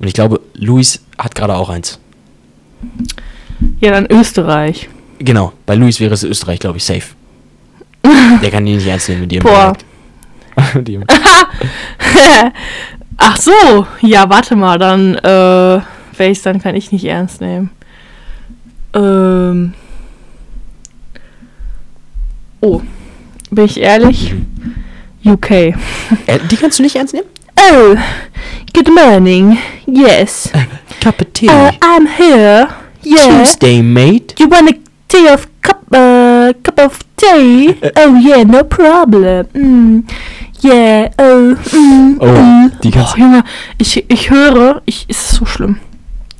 Und 0.00 0.06
ich 0.06 0.14
glaube, 0.14 0.40
Luis 0.54 1.04
hat 1.18 1.34
gerade 1.34 1.54
auch 1.54 1.68
eins. 1.68 2.00
Ja, 3.80 3.90
dann 3.90 4.06
Österreich. 4.06 4.88
Genau, 5.18 5.52
bei 5.66 5.74
Luis 5.74 6.00
wäre 6.00 6.14
es 6.14 6.22
Österreich, 6.22 6.58
glaube 6.58 6.78
ich, 6.78 6.84
safe. 6.84 7.14
Der 8.42 8.50
kann 8.50 8.64
die 8.64 8.74
nicht 8.74 8.86
ernst 8.86 9.10
nehmen 9.10 9.20
mit 9.22 9.32
ihrem 9.32 9.42
Boah. 9.42 9.74
Ach 13.16 13.36
so, 13.36 13.86
ja, 14.00 14.28
warte 14.30 14.56
mal, 14.56 14.78
dann, 14.78 15.14
äh, 15.16 15.80
welches 16.16 16.42
dann 16.42 16.60
kann 16.60 16.74
ich 16.74 16.90
nicht 16.90 17.04
ernst 17.04 17.42
nehmen? 17.42 17.70
Ähm. 18.94 19.74
Oh, 22.62 22.80
bin 23.50 23.64
ich 23.66 23.78
ehrlich? 23.78 24.34
UK. 25.24 25.50
Äh, 25.50 25.74
die 26.50 26.56
kannst 26.56 26.78
du 26.78 26.82
nicht 26.82 26.96
ernst 26.96 27.12
nehmen? 27.14 27.26
Oh, 27.62 27.96
good 28.72 28.88
morning. 28.92 29.58
Yes. 29.86 30.50
Cup 31.00 31.20
of 31.20 31.32
tea. 31.32 31.48
Uh, 31.48 31.72
I'm 31.82 32.06
here. 32.06 32.68
Yeah. 33.02 33.44
Tuesday, 33.44 33.82
mate. 33.82 34.34
You 34.38 34.48
want 34.48 34.70
a 34.70 34.78
tea 35.08 35.28
of 35.28 35.46
cup, 35.62 35.82
uh, 35.92 36.52
cup 36.62 36.78
of 36.78 36.98
tea? 37.16 37.78
Oh 37.96 38.14
yeah, 38.16 38.42
no 38.44 38.64
problem. 38.64 39.46
Mm. 39.54 40.10
Yeah, 40.62 41.12
oh, 41.18 41.56
mm, 41.72 42.18
Oh, 42.20 42.26
mm. 42.26 42.80
die 42.82 42.90
kannst- 42.90 43.14
Boah, 43.16 43.18
Junge, 43.18 43.44
ich, 43.78 44.04
ich 44.08 44.30
höre, 44.30 44.82
ich, 44.84 45.08
ist 45.08 45.30
so 45.30 45.46
schlimm. 45.46 45.78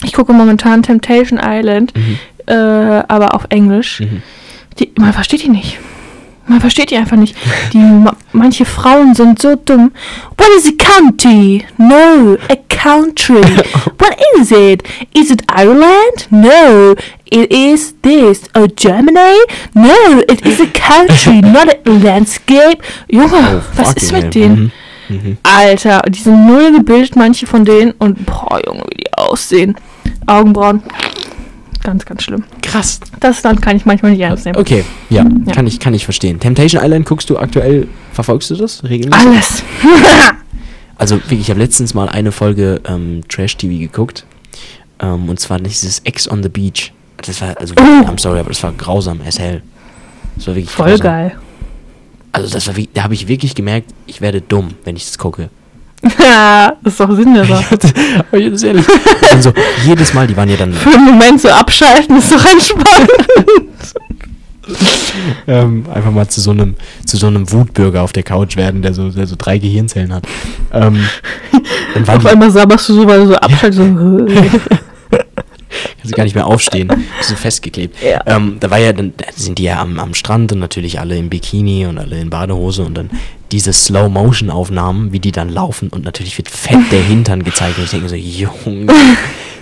Ich 0.04 0.12
gucke 0.12 0.33
momentan 0.35 0.83
Temptation 0.83 1.38
Island, 1.42 1.92
Mhm. 1.96 2.18
äh, 2.46 3.02
aber 3.09 3.35
auf 3.35 3.46
Englisch. 3.48 4.00
Mhm. 4.00 4.22
Die, 4.78 4.92
man 4.98 5.12
versteht 5.14 5.42
die 5.42 5.48
nicht. 5.48 5.78
Man 6.46 6.61
versteht 6.61 6.90
die 6.90 6.96
einfach 6.96 7.16
nicht. 7.16 7.37
Die, 7.72 7.79
ma 7.79 8.16
manche 8.33 8.64
Frauen 8.64 9.14
sind 9.14 9.40
so 9.40 9.55
dumm. 9.57 9.92
What 10.37 10.48
is 10.57 10.66
a 10.66 10.72
county? 10.76 11.64
No, 11.79 12.37
a 12.48 12.57
country. 12.68 13.40
What 13.98 14.16
is 14.40 14.50
it? 14.50 14.83
Is 15.14 15.31
it 15.31 15.42
Ireland? 15.55 16.26
No, 16.31 16.94
it 17.31 17.53
is 17.53 17.94
this. 18.03 18.42
Oh, 18.55 18.66
Germany? 18.66 19.38
No, 19.74 20.20
it 20.29 20.44
is 20.44 20.61
a 20.61 20.66
country, 20.66 21.40
not 21.42 21.68
a 21.87 21.90
landscape. 21.90 22.83
Junge, 23.09 23.31
Oh, 23.33 23.61
was 23.76 23.92
ist 23.94 24.12
mit 24.12 24.35
denen? 24.35 24.72
Mhm. 25.09 25.16
Mhm. 25.16 25.37
Alter, 25.42 26.03
die 26.09 26.20
sind 26.20 26.46
null 26.46 26.72
gebildet, 26.72 27.14
manche 27.16 27.46
von 27.46 27.64
denen. 27.64 27.92
Und 27.98 28.24
boah, 28.26 28.61
Junge, 28.66 28.85
wie 28.90 29.03
die 29.05 29.12
aussehen. 29.14 29.76
Augenbrauen. 30.26 30.83
Ganz, 31.83 32.05
ganz 32.05 32.23
schlimm. 32.23 32.45
Krass. 32.62 33.01
Das 33.21 33.43
Land 33.43 33.62
kann 33.62 33.77
ich 33.77 33.87
manchmal 33.87 34.12
nicht 34.12 34.21
ernst 34.21 34.45
nehmen. 34.45 34.59
Okay, 34.59 34.85
ja, 35.09 35.25
Ja. 35.47 35.53
Kann, 35.53 35.66
ich, 35.66 35.81
kann 35.81 35.95
ich 35.95 36.05
verstehen. 36.05 36.38
Temptation 36.40 36.83
Island 36.85 37.07
guckst 37.07 37.31
du 37.31 37.38
aktuell, 37.38 37.88
verfolgst 38.12 38.51
du 38.51 38.57
das 38.57 38.85
regelmäßig? 38.85 39.27
Alles. 39.27 39.62
Also 40.99 41.16
wirklich, 41.16 41.40
ich 41.40 41.49
habe 41.49 41.59
letztens 41.61 41.95
mal 41.95 42.11
eine 42.11 42.31
Folge 42.31 42.79
ähm, 42.87 43.23
Trash-TV 43.27 43.79
geguckt. 43.81 44.27
Ähm, 45.01 45.31
und 45.31 45.40
zwar 45.40 45.59
dieses 45.59 46.01
Ex 46.01 46.31
on 46.31 46.43
the 46.43 46.51
Beach. 46.51 46.93
Das 47.16 47.40
war, 47.40 47.57
also, 47.59 47.73
Oh. 47.79 47.83
I'm 48.07 48.21
sorry, 48.21 48.38
aber 48.40 48.51
das 48.51 48.62
war 48.62 48.73
grausam 48.73 49.19
as 49.27 49.38
hell. 49.38 49.62
Das 50.37 50.47
war 50.47 50.55
wirklich 50.57 50.69
Voll 50.71 50.88
grausam. 50.90 51.03
geil. 51.05 51.38
Also 52.33 52.53
das 52.53 52.66
war 52.66 52.75
da 52.93 53.03
habe 53.03 53.14
ich 53.14 53.29
wirklich 53.29 53.55
gemerkt, 53.55 53.95
ich 54.07 54.21
werde 54.21 54.43
dumm, 54.43 54.75
wenn 54.85 54.95
ich 54.95 55.07
das 55.07 55.16
gucke. 55.16 55.49
Ja, 56.19 56.73
das 56.83 56.95
ist 56.95 57.01
doch 57.01 57.15
Sinn 57.15 57.35
der 57.35 57.44
Sache. 57.44 57.79
Ehrlich. 58.33 58.87
Und 59.33 59.42
so, 59.42 59.53
jedes 59.85 60.15
Mal, 60.15 60.27
die 60.27 60.37
waren 60.37 60.48
ja 60.48 60.57
dann 60.57 60.73
Für 60.73 60.90
einen 60.90 61.05
Moment 61.05 61.40
so 61.40 61.48
abschalten 61.48 62.17
ist 62.17 62.33
doch 62.33 62.44
entspannt. 62.44 63.11
ähm, 65.46 65.85
einfach 65.92 66.11
mal 66.11 66.29
zu 66.29 66.40
so 66.40 66.53
einem 66.53 66.75
zu 67.05 67.17
so 67.17 67.27
einem 67.27 67.51
Wutbürger 67.51 68.03
auf 68.03 68.13
der 68.13 68.23
Couch 68.23 68.57
werden, 68.57 68.83
der 68.83 68.94
so, 68.94 69.11
der 69.11 69.27
so 69.27 69.35
drei 69.37 69.59
Gehirnzellen 69.59 70.15
hat. 70.15 70.25
Ähm, 70.73 71.05
Auf 72.07 72.27
einmal 72.27 72.51
sabberst 72.51 72.88
du 72.88 72.94
so, 72.94 73.07
weil 73.07 73.21
du 73.21 73.27
so 73.29 73.35
abschaltest. 73.35 73.79
So. 73.79 74.27
Kannst 76.01 76.13
du 76.13 76.17
gar 76.17 76.25
nicht 76.25 76.35
mehr 76.35 76.46
aufstehen, 76.46 76.90
so 77.23 77.37
festgeklebt. 77.37 77.96
Ja. 78.03 78.23
Ähm, 78.27 78.57
da 78.61 78.71
war 78.71 78.79
ja, 78.79 78.92
dann 78.92 79.13
da 79.17 79.27
sind 79.35 79.59
die 79.59 79.65
ja 79.65 79.81
am, 79.81 79.98
am 79.98 80.15
Strand 80.15 80.53
und 80.53 80.59
natürlich 80.59 80.98
alle 80.98 81.17
im 81.17 81.29
Bikini 81.29 81.87
und 81.87 81.98
alle 81.98 82.21
in 82.21 82.31
Badehose 82.31 82.85
und 82.85 82.94
dann 82.94 83.11
diese 83.53 83.73
Slow-Motion-Aufnahmen, 83.73 85.13
wie 85.13 85.19
die 85.19 85.33
dann 85.33 85.48
laufen 85.48 85.88
und 85.88 86.05
natürlich 86.05 86.38
wird 86.38 86.48
fett 86.48 86.90
der 86.90 87.03
Hintern 87.03 87.42
gezeigt 87.42 87.79
und 87.79 87.85
ich 87.85 87.90
denke 87.90 88.09
so, 88.09 88.15
Junge, 88.15 88.92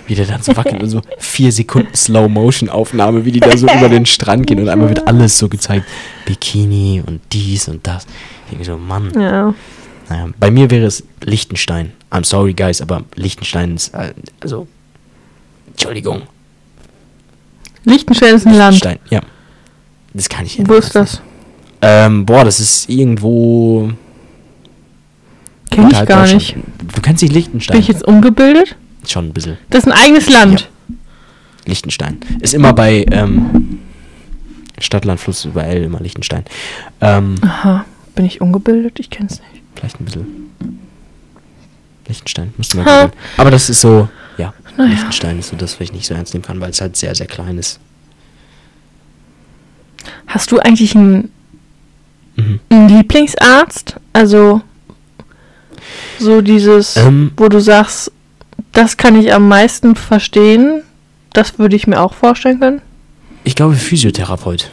Wie 0.09 0.15
der 0.15 0.25
dann 0.25 0.41
so 0.41 0.57
wackelt 0.57 0.81
und 0.81 0.89
so 0.89 1.01
vier 1.19 1.51
Sekunden 1.51 1.93
Slow-Motion-Aufnahme, 1.93 3.25
wie 3.25 3.31
die 3.31 3.39
da 3.39 3.55
so 3.55 3.67
über 3.67 3.89
den 3.89 4.07
Strand 4.07 4.47
gehen 4.47 4.59
und 4.59 4.67
einmal 4.67 4.89
wird 4.89 5.07
alles 5.07 5.37
so 5.37 5.47
gezeigt. 5.47 5.85
Bikini 6.25 7.03
und 7.05 7.21
dies 7.31 7.67
und 7.67 7.85
das. 7.85 8.07
Ich 8.45 8.49
denke 8.49 8.65
so, 8.65 8.75
Mann. 8.75 9.11
Ja. 9.13 9.53
Naja, 10.09 10.29
bei 10.39 10.49
mir 10.49 10.71
wäre 10.71 10.87
es 10.87 11.03
Liechtenstein. 11.21 11.91
I'm 12.09 12.25
sorry, 12.25 12.53
guys, 12.55 12.81
aber 12.81 13.03
Liechtenstein 13.13 13.75
ist, 13.75 13.93
äh, 13.93 14.15
also, 14.41 14.67
Entschuldigung. 15.79 16.23
Liechtenstein 17.85 18.35
ist 18.35 18.45
ein 18.45 18.53
Land. 18.53 18.83
Liechtenstein, 18.83 18.99
ja. 19.09 19.21
Das 20.13 20.27
kann 20.27 20.45
ich 20.45 20.59
Wo 20.67 20.73
ist 20.73 20.93
das? 20.93 21.21
Ähm, 21.81 22.25
boah, 22.25 22.43
das 22.43 22.59
ist 22.59 22.89
irgendwo. 22.89 23.89
Kenn 25.71 25.89
ich 25.89 26.05
gar 26.05 26.27
nicht. 26.27 26.57
Du 26.93 27.01
kennst 27.01 27.23
nicht 27.23 27.31
Liechtenstein. 27.31 27.75
Bin 27.75 27.81
ich 27.81 27.87
jetzt 27.87 28.03
umgebildet? 28.03 28.75
Schon 29.07 29.27
ein 29.27 29.33
bisschen. 29.33 29.57
Das 29.69 29.85
ist 29.85 29.91
ein 29.91 29.97
eigenes 29.97 30.29
Land. 30.29 30.69
Liechtenstein. 31.65 32.19
Ist 32.41 32.53
immer 32.53 32.73
bei 32.73 33.05
ähm, 33.09 33.79
Stadtland, 34.79 35.21
Fluss 35.21 35.45
über 35.45 35.63
L 35.63 35.83
immer 35.83 36.01
Liechtenstein. 36.01 36.43
Ähm, 36.99 37.35
Aha. 37.41 37.85
Bin 38.15 38.25
ich 38.25 38.41
ungebildet? 38.41 38.99
Ich 38.99 39.09
kenn's 39.09 39.39
nicht. 39.39 39.63
vielleicht 39.75 40.01
ein 40.01 40.05
bisschen. 40.05 40.49
Liechtenstein, 42.07 42.53
musst 42.57 42.73
du 42.73 42.79
mal 42.79 42.83
googeln. 42.83 43.11
Aber 43.37 43.51
das 43.51 43.69
ist 43.69 43.79
so, 43.79 44.09
ja. 44.39 44.53
Naja. 44.77 44.89
Liechtenstein 44.91 45.37
ist 45.39 45.49
so 45.49 45.55
das, 45.55 45.75
was 45.75 45.81
ich 45.81 45.93
nicht 45.93 46.07
so 46.07 46.13
ernst 46.15 46.33
nehmen 46.33 46.43
kann, 46.45 46.59
weil 46.59 46.71
es 46.71 46.81
halt 46.81 46.95
sehr, 46.97 47.13
sehr 47.13 47.27
klein 47.27 47.57
ist. 47.57 47.79
Hast 50.27 50.51
du 50.51 50.59
eigentlich 50.59 50.95
einen, 50.95 51.31
Mhm. 52.35 52.59
einen 52.69 52.89
Lieblingsarzt? 52.89 53.97
Also 54.13 54.61
so 56.19 56.41
dieses, 56.41 56.95
Ähm. 56.97 57.31
wo 57.37 57.49
du 57.49 57.59
sagst, 57.59 58.11
das 58.71 58.97
kann 58.97 59.15
ich 59.19 59.33
am 59.33 59.47
meisten 59.47 59.95
verstehen. 59.95 60.83
Das 61.33 61.59
würde 61.59 61.75
ich 61.75 61.85
mir 61.87 61.99
auch 62.01 62.13
vorstellen 62.13 62.59
können. 62.59 62.81
Ich 63.43 63.55
glaube 63.55 63.75
Physiotherapeut. 63.75 64.69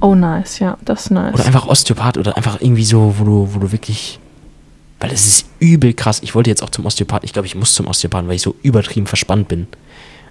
Oh, 0.00 0.14
nice, 0.14 0.58
ja, 0.58 0.76
das 0.84 1.06
ist 1.06 1.10
nice. 1.10 1.34
Oder 1.34 1.46
einfach 1.46 1.66
Osteopath 1.66 2.18
oder 2.18 2.36
einfach 2.36 2.60
irgendwie 2.60 2.84
so, 2.84 3.14
wo 3.18 3.24
du, 3.24 3.48
wo 3.54 3.58
du 3.60 3.72
wirklich. 3.72 4.18
Weil 5.00 5.10
das 5.10 5.26
ist 5.26 5.46
übel 5.58 5.92
krass. 5.92 6.20
Ich 6.22 6.34
wollte 6.34 6.50
jetzt 6.50 6.62
auch 6.62 6.70
zum 6.70 6.86
Osteopathen. 6.86 7.24
Ich 7.26 7.32
glaube, 7.32 7.46
ich 7.46 7.54
muss 7.54 7.74
zum 7.74 7.86
Osteopathen, 7.86 8.28
weil 8.28 8.36
ich 8.36 8.42
so 8.42 8.54
übertrieben 8.62 9.06
verspannt 9.06 9.48
bin. 9.48 9.66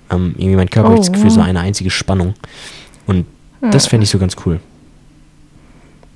Ähm, 0.10 0.34
irgendwie 0.38 0.56
mein 0.56 0.70
Körper 0.70 0.90
Oh, 0.90 0.94
hat 0.94 1.00
das 1.00 1.12
Gefühl, 1.12 1.30
so 1.30 1.42
eine 1.42 1.60
einzige 1.60 1.90
Spannung. 1.90 2.34
Und 3.06 3.26
das 3.62 3.88
fände 3.88 4.04
ich 4.06 4.10
so 4.10 4.18
ganz 4.20 4.36
cool. 4.46 4.60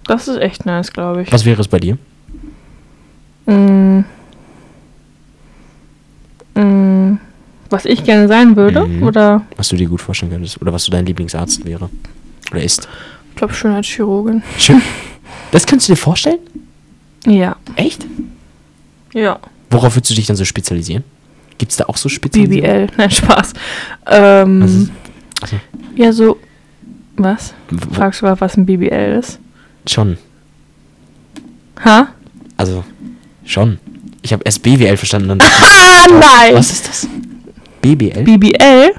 Das 0.05 0.27
ist 0.27 0.37
echt 0.39 0.65
nice, 0.65 0.91
glaube 0.93 1.23
ich. 1.23 1.31
Was 1.31 1.45
wäre 1.45 1.59
es 1.61 1.67
bei 1.67 1.79
dir? 1.79 1.97
Mm. 3.45 4.03
Mm. 6.55 7.17
Was 7.69 7.85
ich 7.85 8.03
gerne 8.05 8.27
sein 8.29 8.55
würde, 8.55 8.85
Mhm. 8.85 9.03
oder 9.03 9.41
Was 9.57 9.67
du 9.69 9.75
dir 9.75 9.87
gut 9.87 10.01
vorstellen 10.01 10.31
könntest? 10.31 10.61
Oder 10.61 10.71
was 10.71 10.85
du 10.85 10.91
dein 10.91 11.05
Lieblingsarzt 11.05 11.65
wäre? 11.65 11.89
Oder 12.51 12.63
ist? 12.63 12.87
ich 13.31 13.35
glaube 13.35 13.53
Schönheitschirurgin. 13.53 14.41
Schön. 14.57 14.81
Das 15.51 15.65
kannst 15.65 15.87
du 15.87 15.93
dir 15.93 15.97
vorstellen? 15.97 16.39
Ja. 17.25 17.55
Echt? 17.75 18.05
Ja. 19.17 19.39
Worauf 19.69 19.95
würdest 19.95 20.11
du 20.11 20.15
dich 20.15 20.25
dann 20.27 20.35
so 20.35 20.45
spezialisieren? 20.45 21.03
Gibt 21.57 21.71
es 21.71 21.77
da 21.77 21.85
auch 21.85 21.97
so 21.97 22.07
Spezialisierungen? 22.07 22.87
BBL. 22.87 22.87
Nein, 22.97 23.11
Spaß. 23.11 23.53
Ähm, 24.05 24.61
Was 24.63 24.71
ist- 24.73 24.91
also, 25.41 25.55
ja, 25.95 26.11
so. 26.13 26.37
Was? 27.17 27.53
Fragst 27.93 28.21
du 28.21 28.25
mal, 28.25 28.39
was 28.39 28.57
ein 28.57 28.65
BBL 28.65 29.17
ist? 29.19 29.39
schon. 29.87 30.17
Ha? 31.83 32.09
Also, 32.57 32.83
schon. 33.45 33.79
Ich 34.21 34.33
habe 34.33 34.43
erst 34.45 34.61
BWL 34.63 34.97
verstanden. 34.97 35.29
Dann 35.29 35.41
Ah, 35.41 36.07
nein! 36.09 36.53
Was 36.55 36.71
ist 36.71 36.87
das? 36.87 37.07
BBL? 37.81 38.23
BBL? 38.23 38.91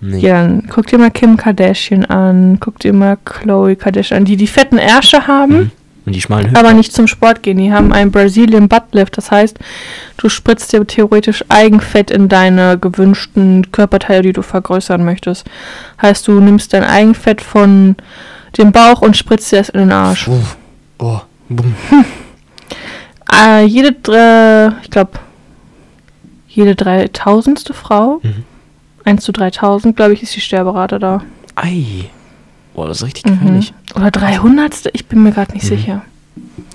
nee. 0.00 0.18
Ja, 0.18 0.42
dann 0.42 0.66
guck 0.68 0.86
dir 0.88 0.98
mal 0.98 1.10
Kim 1.10 1.36
Kardashian 1.36 2.04
an, 2.06 2.58
guck 2.60 2.78
dir 2.80 2.92
mal 2.92 3.16
Chloe 3.24 3.76
Kardashian 3.76 4.18
an, 4.18 4.24
die 4.24 4.36
die 4.36 4.46
fetten 4.46 4.78
Ärsche 4.78 5.26
haben, 5.26 5.56
Mhm. 5.56 5.70
Und 6.06 6.14
die 6.14 6.20
schmalen 6.20 6.44
Hüften? 6.46 6.58
aber 6.58 6.74
nicht 6.74 6.92
zum 6.92 7.06
Sport 7.06 7.42
gehen. 7.42 7.56
Die 7.58 7.72
haben 7.72 7.92
einen 7.92 8.10
Brazilian 8.10 8.68
Butt 8.68 8.82
Lift, 8.92 9.16
das 9.16 9.30
heißt, 9.30 9.58
du 10.18 10.28
spritzt 10.28 10.72
dir 10.72 10.86
theoretisch 10.86 11.44
Eigenfett 11.48 12.10
in 12.10 12.28
deine 12.28 12.78
gewünschten 12.78 13.70
Körperteile, 13.72 14.22
die 14.22 14.32
du 14.34 14.42
vergrößern 14.42 15.04
möchtest. 15.04 15.46
Heißt, 16.02 16.28
du 16.28 16.40
nimmst 16.40 16.72
dein 16.74 16.84
Eigenfett 16.84 17.40
von 17.40 17.96
dem 18.58 18.70
Bauch 18.72 19.00
und 19.00 19.16
spritzt 19.16 19.50
dir 19.50 19.60
es 19.60 19.68
in 19.70 19.80
den 19.80 19.92
Arsch. 19.92 20.28
Oh, 20.28 20.42
oh, 20.98 21.20
bumm. 21.48 21.74
Äh, 23.32 23.64
jede, 23.64 23.92
drei- 23.92 24.72
ich 24.82 24.90
glaube, 24.90 25.12
jede 26.48 26.74
dreitausendste 26.76 27.74
Frau, 27.74 28.20
Mhm. 28.22 28.44
1 29.04 29.24
zu 29.24 29.32
3000, 29.32 29.96
glaube 29.96 30.12
ich, 30.12 30.22
ist 30.22 30.36
die 30.36 30.40
Sterberate 30.40 30.98
da. 30.98 31.22
Ei. 31.56 32.10
Boah, 32.74 32.88
das 32.88 32.98
ist 32.98 33.04
richtig 33.06 33.26
Mhm. 33.26 33.38
gefährlich. 33.38 33.74
Oder 33.94 34.10
300. 34.10 34.90
Ich 34.92 35.06
bin 35.06 35.22
mir 35.22 35.32
gerade 35.32 35.52
nicht 35.52 35.64
Mhm. 35.64 35.68
sicher. 35.68 36.02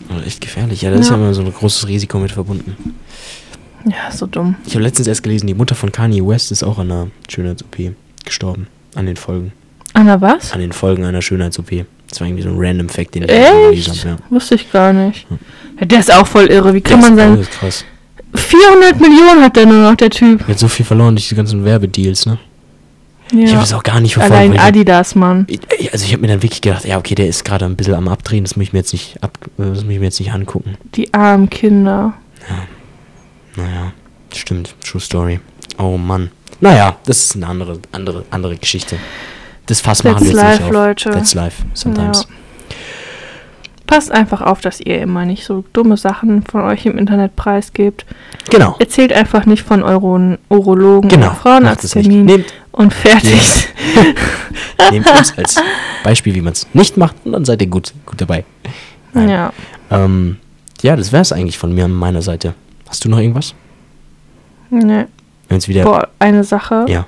Oh, 0.10 0.20
echt 0.26 0.42
gefährlich. 0.42 0.82
Ja, 0.82 0.92
da 0.92 0.98
ist 0.98 1.10
Ja. 1.10 1.16
ja 1.18 1.22
immer 1.22 1.34
so 1.34 1.42
ein 1.42 1.54
großes 1.54 1.88
Risiko 1.88 2.18
mit 2.20 2.32
verbunden. 2.32 2.76
Ja, 3.86 4.12
so 4.12 4.26
dumm. 4.26 4.56
Ich 4.66 4.74
habe 4.74 4.84
letztens 4.84 5.08
erst 5.08 5.24
gelesen, 5.24 5.48
die 5.48 5.54
Mutter 5.54 5.76
von 5.76 5.92
Kanye 5.92 6.26
West 6.26 6.52
ist 6.52 6.64
auch 6.64 6.80
an 6.80 6.92
einer 6.92 7.08
Schönheits-OP 7.30 7.94
gestorben. 8.26 8.68
An 8.96 9.06
den 9.06 9.16
Folgen. 9.16 9.52
Anna, 9.94 10.20
was? 10.22 10.52
An 10.54 10.60
den 10.60 10.72
Folgen 10.72 11.04
einer 11.06 11.22
Schönheits-OP. 11.22 11.86
Das 12.10 12.20
war 12.20 12.28
irgendwie 12.28 12.44
so 12.44 12.50
ein 12.50 12.56
random 12.58 12.90
Fact, 12.90 13.16
den 13.16 13.24
ich 13.24 13.28
gelesen 13.30 14.10
habe. 14.10 14.10
Ja. 14.10 14.18
Wusste 14.32 14.56
ich 14.56 14.72
gar 14.72 14.94
nicht. 14.94 15.28
Ja, 15.80 15.86
der 15.86 16.00
ist 16.00 16.12
auch 16.14 16.26
voll 16.28 16.46
irre. 16.48 16.74
Wie 16.74 16.82
kann 16.82 17.00
Das 17.02 17.10
man 17.10 17.18
ist 17.18 17.24
sein. 17.24 17.32
alles 17.34 17.50
krass. 17.52 17.86
400 18.36 19.00
Millionen 19.00 19.42
hat 19.44 19.56
der 19.56 19.66
nur 19.66 19.82
noch, 19.90 19.96
der 19.96 20.10
Typ. 20.10 20.42
Er 20.42 20.48
hat 20.50 20.60
so 20.60 20.68
viel 20.68 20.86
verloren 20.86 21.16
durch 21.16 21.30
die 21.30 21.36
ganzen 21.36 21.64
Werbedeals, 21.66 22.26
ne? 22.26 22.38
Ich 23.32 23.38
habe 23.38 23.48
Ja. 23.52 23.60
das 23.60 23.74
auch 23.74 23.84
gar 23.84 24.00
nicht 24.00 24.14
verfolgt. 24.16 24.36
Allein 24.36 24.58
Adidas, 24.60 25.14
Mann. 25.16 25.46
Ich, 25.48 25.60
also 25.94 26.04
ich 26.06 26.12
habe 26.14 26.22
mir 26.22 26.28
dann 26.30 26.42
wirklich 26.42 26.62
gedacht, 26.62 26.84
ja, 26.86 26.98
okay, 26.98 27.14
der 27.16 27.28
ist 27.28 27.46
gerade 27.46 27.66
ein 27.66 27.76
bisschen 27.76 27.94
am 27.94 28.08
Abdrehen, 28.08 28.44
das 28.44 28.56
muss 28.56 28.64
ich 28.64 28.74
mir 28.74 28.80
jetzt 28.80 28.94
nicht 28.94 29.22
ab, 29.24 29.38
das 29.58 29.84
muss 29.84 29.94
ich 29.94 30.00
mir 30.00 30.06
jetzt 30.06 30.20
nicht 30.20 30.32
angucken. 30.34 30.76
Die 30.96 31.14
armen 31.14 31.50
Kinder. 31.50 32.14
Naja, 33.56 33.92
stimmt, 34.34 34.76
True 34.84 35.02
Story. 35.02 35.40
Oh 35.78 35.98
Mann. 35.98 36.32
Naja, 36.62 36.98
das 37.06 37.26
ist 37.26 37.36
eine 37.36 37.48
andere, 37.48 37.80
andere, 37.92 38.26
andere 38.32 38.56
Geschichte. 38.58 38.98
Das 39.68 39.82
Fass 39.82 40.04
machen 40.04 40.26
wir 40.26 40.34
That's 40.34 40.34
jetzt 40.34 40.42
life, 40.44 40.52
nicht 40.64 40.64
auf. 40.64 40.72
Leute. 40.72 41.10
That's 41.12 41.34
life, 41.36 41.64
sometimes. 41.74 42.24
Ja. 42.24 42.36
Passt 43.88 44.12
einfach 44.12 44.42
auf, 44.42 44.62
dass 44.62 44.80
ihr 44.82 45.02
immer 45.02 45.26
nicht 45.26 45.46
so 45.46 45.64
dumme 45.74 45.98
Sachen 45.98 46.44
von 46.44 46.62
euch 46.62 46.86
im 46.86 46.96
Internet 46.98 47.36
preisgebt. 47.36 48.06
Genau. 48.52 48.76
Erzählt 48.78 49.12
einfach 49.14 49.48
nicht 49.48 49.64
von 49.64 49.82
euren 49.82 50.38
Urologen 50.48 51.10
Genau. 51.10 51.22
oder 51.26 51.30
macht 51.32 51.42
Frauenarzttermin 51.42 52.12
es 52.12 52.16
nicht. 52.16 52.38
Nehmt, 52.38 52.54
und 52.80 52.94
fertig. 52.94 53.68
nehmt 54.92 55.06
uns 55.10 55.38
als 55.38 55.56
Beispiel, 56.02 56.34
wie 56.34 56.42
man 56.42 56.54
es 56.54 56.66
nicht 56.74 56.96
macht, 56.96 57.16
und 57.26 57.34
dann 57.34 57.44
seid 57.44 57.62
ihr 57.62 57.68
gut, 57.68 57.94
gut 58.06 58.22
dabei. 58.22 58.46
Nein. 59.14 59.30
ja. 59.30 59.54
Ähm, 59.92 60.38
ja, 60.82 60.96
das 60.96 61.12
wäre 61.12 61.22
es 61.22 61.34
eigentlich 61.34 61.58
von 61.58 61.76
mir 61.76 61.86
an 61.86 61.92
meiner 61.92 62.22
Seite. 62.22 62.54
Hast 62.88 63.04
du 63.04 63.10
noch 63.10 63.18
irgendwas? 63.20 63.54
Nee. 64.70 65.06
Wenn 65.50 65.58
es 65.58 65.68
wieder. 65.68 65.84
Boah, 65.84 66.08
eine 66.20 66.46
Sache. 66.46 66.86
Ja. 66.88 67.06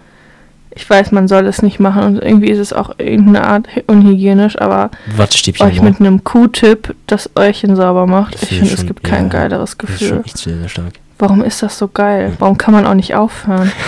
Ich 0.72 0.90
weiß, 0.90 1.12
man 1.12 1.28
soll 1.30 1.48
es 1.48 1.62
nicht 1.62 1.80
machen 1.80 2.04
und 2.04 2.22
irgendwie 2.22 2.50
ist 2.50 2.60
es 2.60 2.74
auch 2.74 2.92
irgendeine 2.98 3.46
Art 3.46 3.68
unhygienisch, 3.88 4.60
aber 4.60 4.92
Wattestäbchen. 5.16 5.66
euch 5.68 5.82
mit 5.82 6.00
einem 6.00 6.24
Q-Tip 6.24 6.96
das 7.08 7.30
Öhrchen 7.38 7.76
sauber 7.78 8.08
macht. 8.08 8.36
Ich 8.36 8.42
finde 8.42 8.64
ich 8.64 8.70
finde, 8.70 8.82
es 8.82 8.88
gibt 8.88 9.04
kein 9.04 9.26
ja, 9.26 9.30
geileres 9.30 9.78
Das 9.78 9.90
ist 9.90 10.00
schon 10.00 10.08
Gefühl. 10.10 10.24
echt 10.26 10.38
sehr, 10.38 10.58
sehr 10.58 10.70
stark. 10.70 10.94
Warum 11.22 11.44
ist 11.44 11.62
das 11.62 11.78
so 11.78 11.88
geil? 11.88 12.34
Warum 12.40 12.58
kann 12.58 12.74
man 12.74 12.86
auch 12.88 12.96
nicht 12.96 13.14
aufhören? 13.14 13.72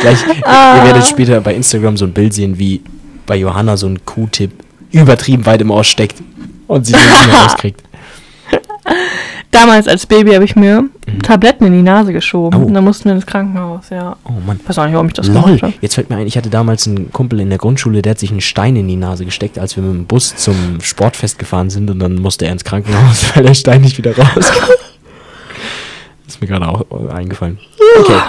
Gleich, 0.00 0.18
Ah. 0.44 0.76
ihr 0.78 0.84
werdet 0.84 1.06
später 1.06 1.40
bei 1.40 1.54
Instagram 1.54 1.96
so 1.96 2.04
ein 2.04 2.12
Bild 2.12 2.32
sehen, 2.34 2.58
wie 2.58 2.82
bei 3.26 3.36
Johanna 3.36 3.76
so 3.76 3.86
ein 3.88 4.04
Q-Tip 4.04 4.52
übertrieben 4.92 5.44
weit 5.46 5.60
im 5.60 5.70
Ohr 5.70 5.84
steckt 5.84 6.22
und 6.68 6.86
sie 6.86 6.92
den 6.92 7.00
nicht 7.00 7.26
mehr 7.26 7.36
rauskriegt. 7.40 7.82
Damals 9.50 9.86
als 9.86 10.06
Baby 10.06 10.32
habe 10.34 10.44
ich 10.44 10.56
mir 10.56 10.84
Tabletten 11.22 11.66
in 11.66 11.72
die 11.72 11.82
Nase 11.82 12.12
geschoben. 12.12 12.56
Mhm. 12.58 12.64
Oh. 12.64 12.66
Und 12.68 12.74
dann 12.74 12.84
mussten 12.84 13.04
wir 13.06 13.12
ins 13.14 13.26
Krankenhaus, 13.26 13.90
ja. 13.90 14.16
Oh 14.24 14.32
Mann. 14.46 14.58
Weiß 14.66 14.78
auch 14.78 14.84
nicht, 14.86 14.94
warum 14.94 15.08
ich 15.08 15.12
das 15.12 15.26
Lol, 15.28 15.42
gemacht 15.42 15.62
habe. 15.62 15.72
jetzt 15.80 15.94
fällt 15.94 16.10
mir 16.10 16.16
ein, 16.16 16.26
ich 16.26 16.36
hatte 16.36 16.48
damals 16.50 16.86
einen 16.86 17.12
Kumpel 17.12 17.38
in 17.40 17.48
der 17.50 17.58
Grundschule, 17.58 18.02
der 18.02 18.12
hat 18.12 18.18
sich 18.18 18.30
einen 18.30 18.40
Stein 18.40 18.76
in 18.76 18.88
die 18.88 18.96
Nase 18.96 19.24
gesteckt, 19.24 19.58
als 19.58 19.76
wir 19.76 19.82
mit 19.82 19.92
dem 19.94 20.06
Bus 20.06 20.34
zum 20.36 20.80
Sportfest 20.80 21.38
gefahren 21.38 21.70
sind 21.70 21.90
und 21.90 21.98
dann 21.98 22.14
musste 22.16 22.46
er 22.46 22.52
ins 22.52 22.64
Krankenhaus, 22.64 23.24
weil 23.34 23.44
der 23.44 23.54
Stein 23.54 23.82
nicht 23.82 23.98
wieder 23.98 24.16
rauskam. 24.16 24.70
mir 26.42 26.48
gerade 26.48 26.68
auch 26.68 26.84
äh, 26.90 27.12
eingefallen. 27.12 27.58
Okay. 28.00 28.20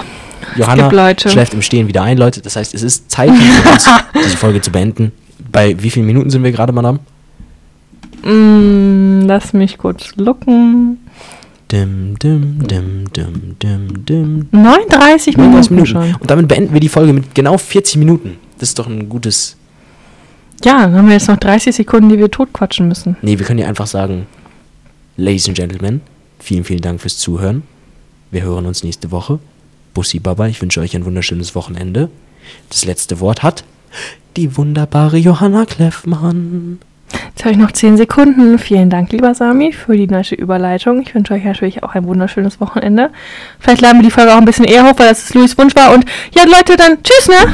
Johanna 0.56 1.16
schläft 1.18 1.54
im 1.54 1.62
Stehen 1.62 1.88
wieder 1.88 2.04
ein, 2.04 2.18
Leute. 2.18 2.42
Das 2.42 2.56
heißt, 2.56 2.74
es 2.74 2.84
ist 2.84 3.10
Zeit 3.10 3.32
für 3.32 3.70
uns, 3.70 3.90
diese 4.26 4.38
Folge 4.38 4.62
zu 4.62 4.72
beenden. 4.72 5.12
Bei 5.52 5.82
wie 5.82 5.90
vielen 5.90 6.06
Minuten 6.06 6.30
sind 6.30 6.44
wir 6.44 6.52
gerade, 6.52 6.74
Madame? 6.74 7.00
Mm, 8.24 9.26
lass 9.26 9.54
mich 9.54 9.78
kurz 9.78 10.16
lucken. 10.16 11.00
Dim, 11.72 12.18
dim, 12.20 12.68
dim, 12.68 13.12
dim, 13.12 13.56
dim, 13.62 14.06
dim. 14.06 14.48
39 14.52 15.38
39 15.38 15.38
Minuten, 15.38 15.76
Minuten. 15.76 15.86
schon. 15.86 16.16
Und 16.20 16.30
damit 16.30 16.48
beenden 16.48 16.74
wir 16.74 16.80
die 16.80 16.90
Folge 16.90 17.14
mit 17.14 17.34
genau 17.34 17.58
40 17.58 17.98
Minuten. 17.98 18.38
Das 18.60 18.70
ist 18.70 18.80
doch 18.80 18.88
ein 18.88 19.10
gutes. 19.10 19.58
Ja, 20.64 20.84
dann 20.84 20.96
haben 20.96 21.08
wir 21.08 21.14
jetzt 21.14 21.28
noch 21.28 21.38
30 21.38 21.76
Sekunden, 21.76 22.10
die 22.10 22.20
wir 22.20 22.30
totquatschen 22.30 22.88
müssen. 22.88 23.18
Nee, 23.22 23.40
wir 23.40 23.46
können 23.46 23.60
ja 23.60 23.68
einfach 23.68 23.88
sagen, 23.88 24.28
Ladies 25.18 25.48
and 25.48 25.58
Gentlemen, 25.58 26.02
vielen, 26.40 26.64
vielen 26.64 26.82
Dank 26.82 27.02
fürs 27.02 27.18
Zuhören. 27.18 27.64
Wir 28.34 28.42
hören 28.42 28.66
uns 28.66 28.84
nächste 28.84 29.12
Woche. 29.12 29.38
Bussi 29.94 30.18
Baba, 30.18 30.48
ich 30.48 30.60
wünsche 30.60 30.82
euch 30.82 30.96
ein 30.96 31.06
wunderschönes 31.06 31.54
Wochenende. 31.54 32.10
Das 32.68 32.84
letzte 32.84 33.20
Wort 33.20 33.44
hat 33.44 33.64
die 34.38 34.58
wunderbare 34.58 35.18
Johanna 35.18 35.66
Kleffmann. 35.66 36.80
Jetzt 37.28 37.46
habe 37.46 37.52
ich 37.52 37.58
noch 37.58 37.72
10 37.72 37.98
Sekunden. 37.98 38.58
Vielen 38.58 38.90
Dank, 38.90 39.12
lieber 39.12 39.36
Sami, 39.36 39.72
für 39.72 39.96
die 39.96 40.08
neue 40.08 40.34
Überleitung. 40.34 41.04
Ich 41.04 41.14
wünsche 41.14 41.36
euch 41.36 41.44
natürlich 41.44 41.84
auch 41.84 41.94
ein 41.94 42.06
wunderschönes 42.06 42.60
Wochenende. 42.60 43.12
Vielleicht 43.60 43.82
laden 43.82 44.00
wir 44.00 44.04
die 44.04 44.12
Folge 44.12 44.34
auch 44.34 44.40
ein 44.40 44.46
bisschen 44.46 44.66
eher 44.66 44.84
hoch, 44.84 44.98
weil 44.98 45.10
das 45.10 45.26
ist 45.26 45.36
Louis 45.36 45.56
Wunsch 45.60 45.76
war. 45.76 45.94
Und 45.94 46.04
ja, 46.36 46.44
Leute, 46.46 46.76
dann 46.76 47.04
tschüss, 47.04 47.28
ne? 47.28 47.54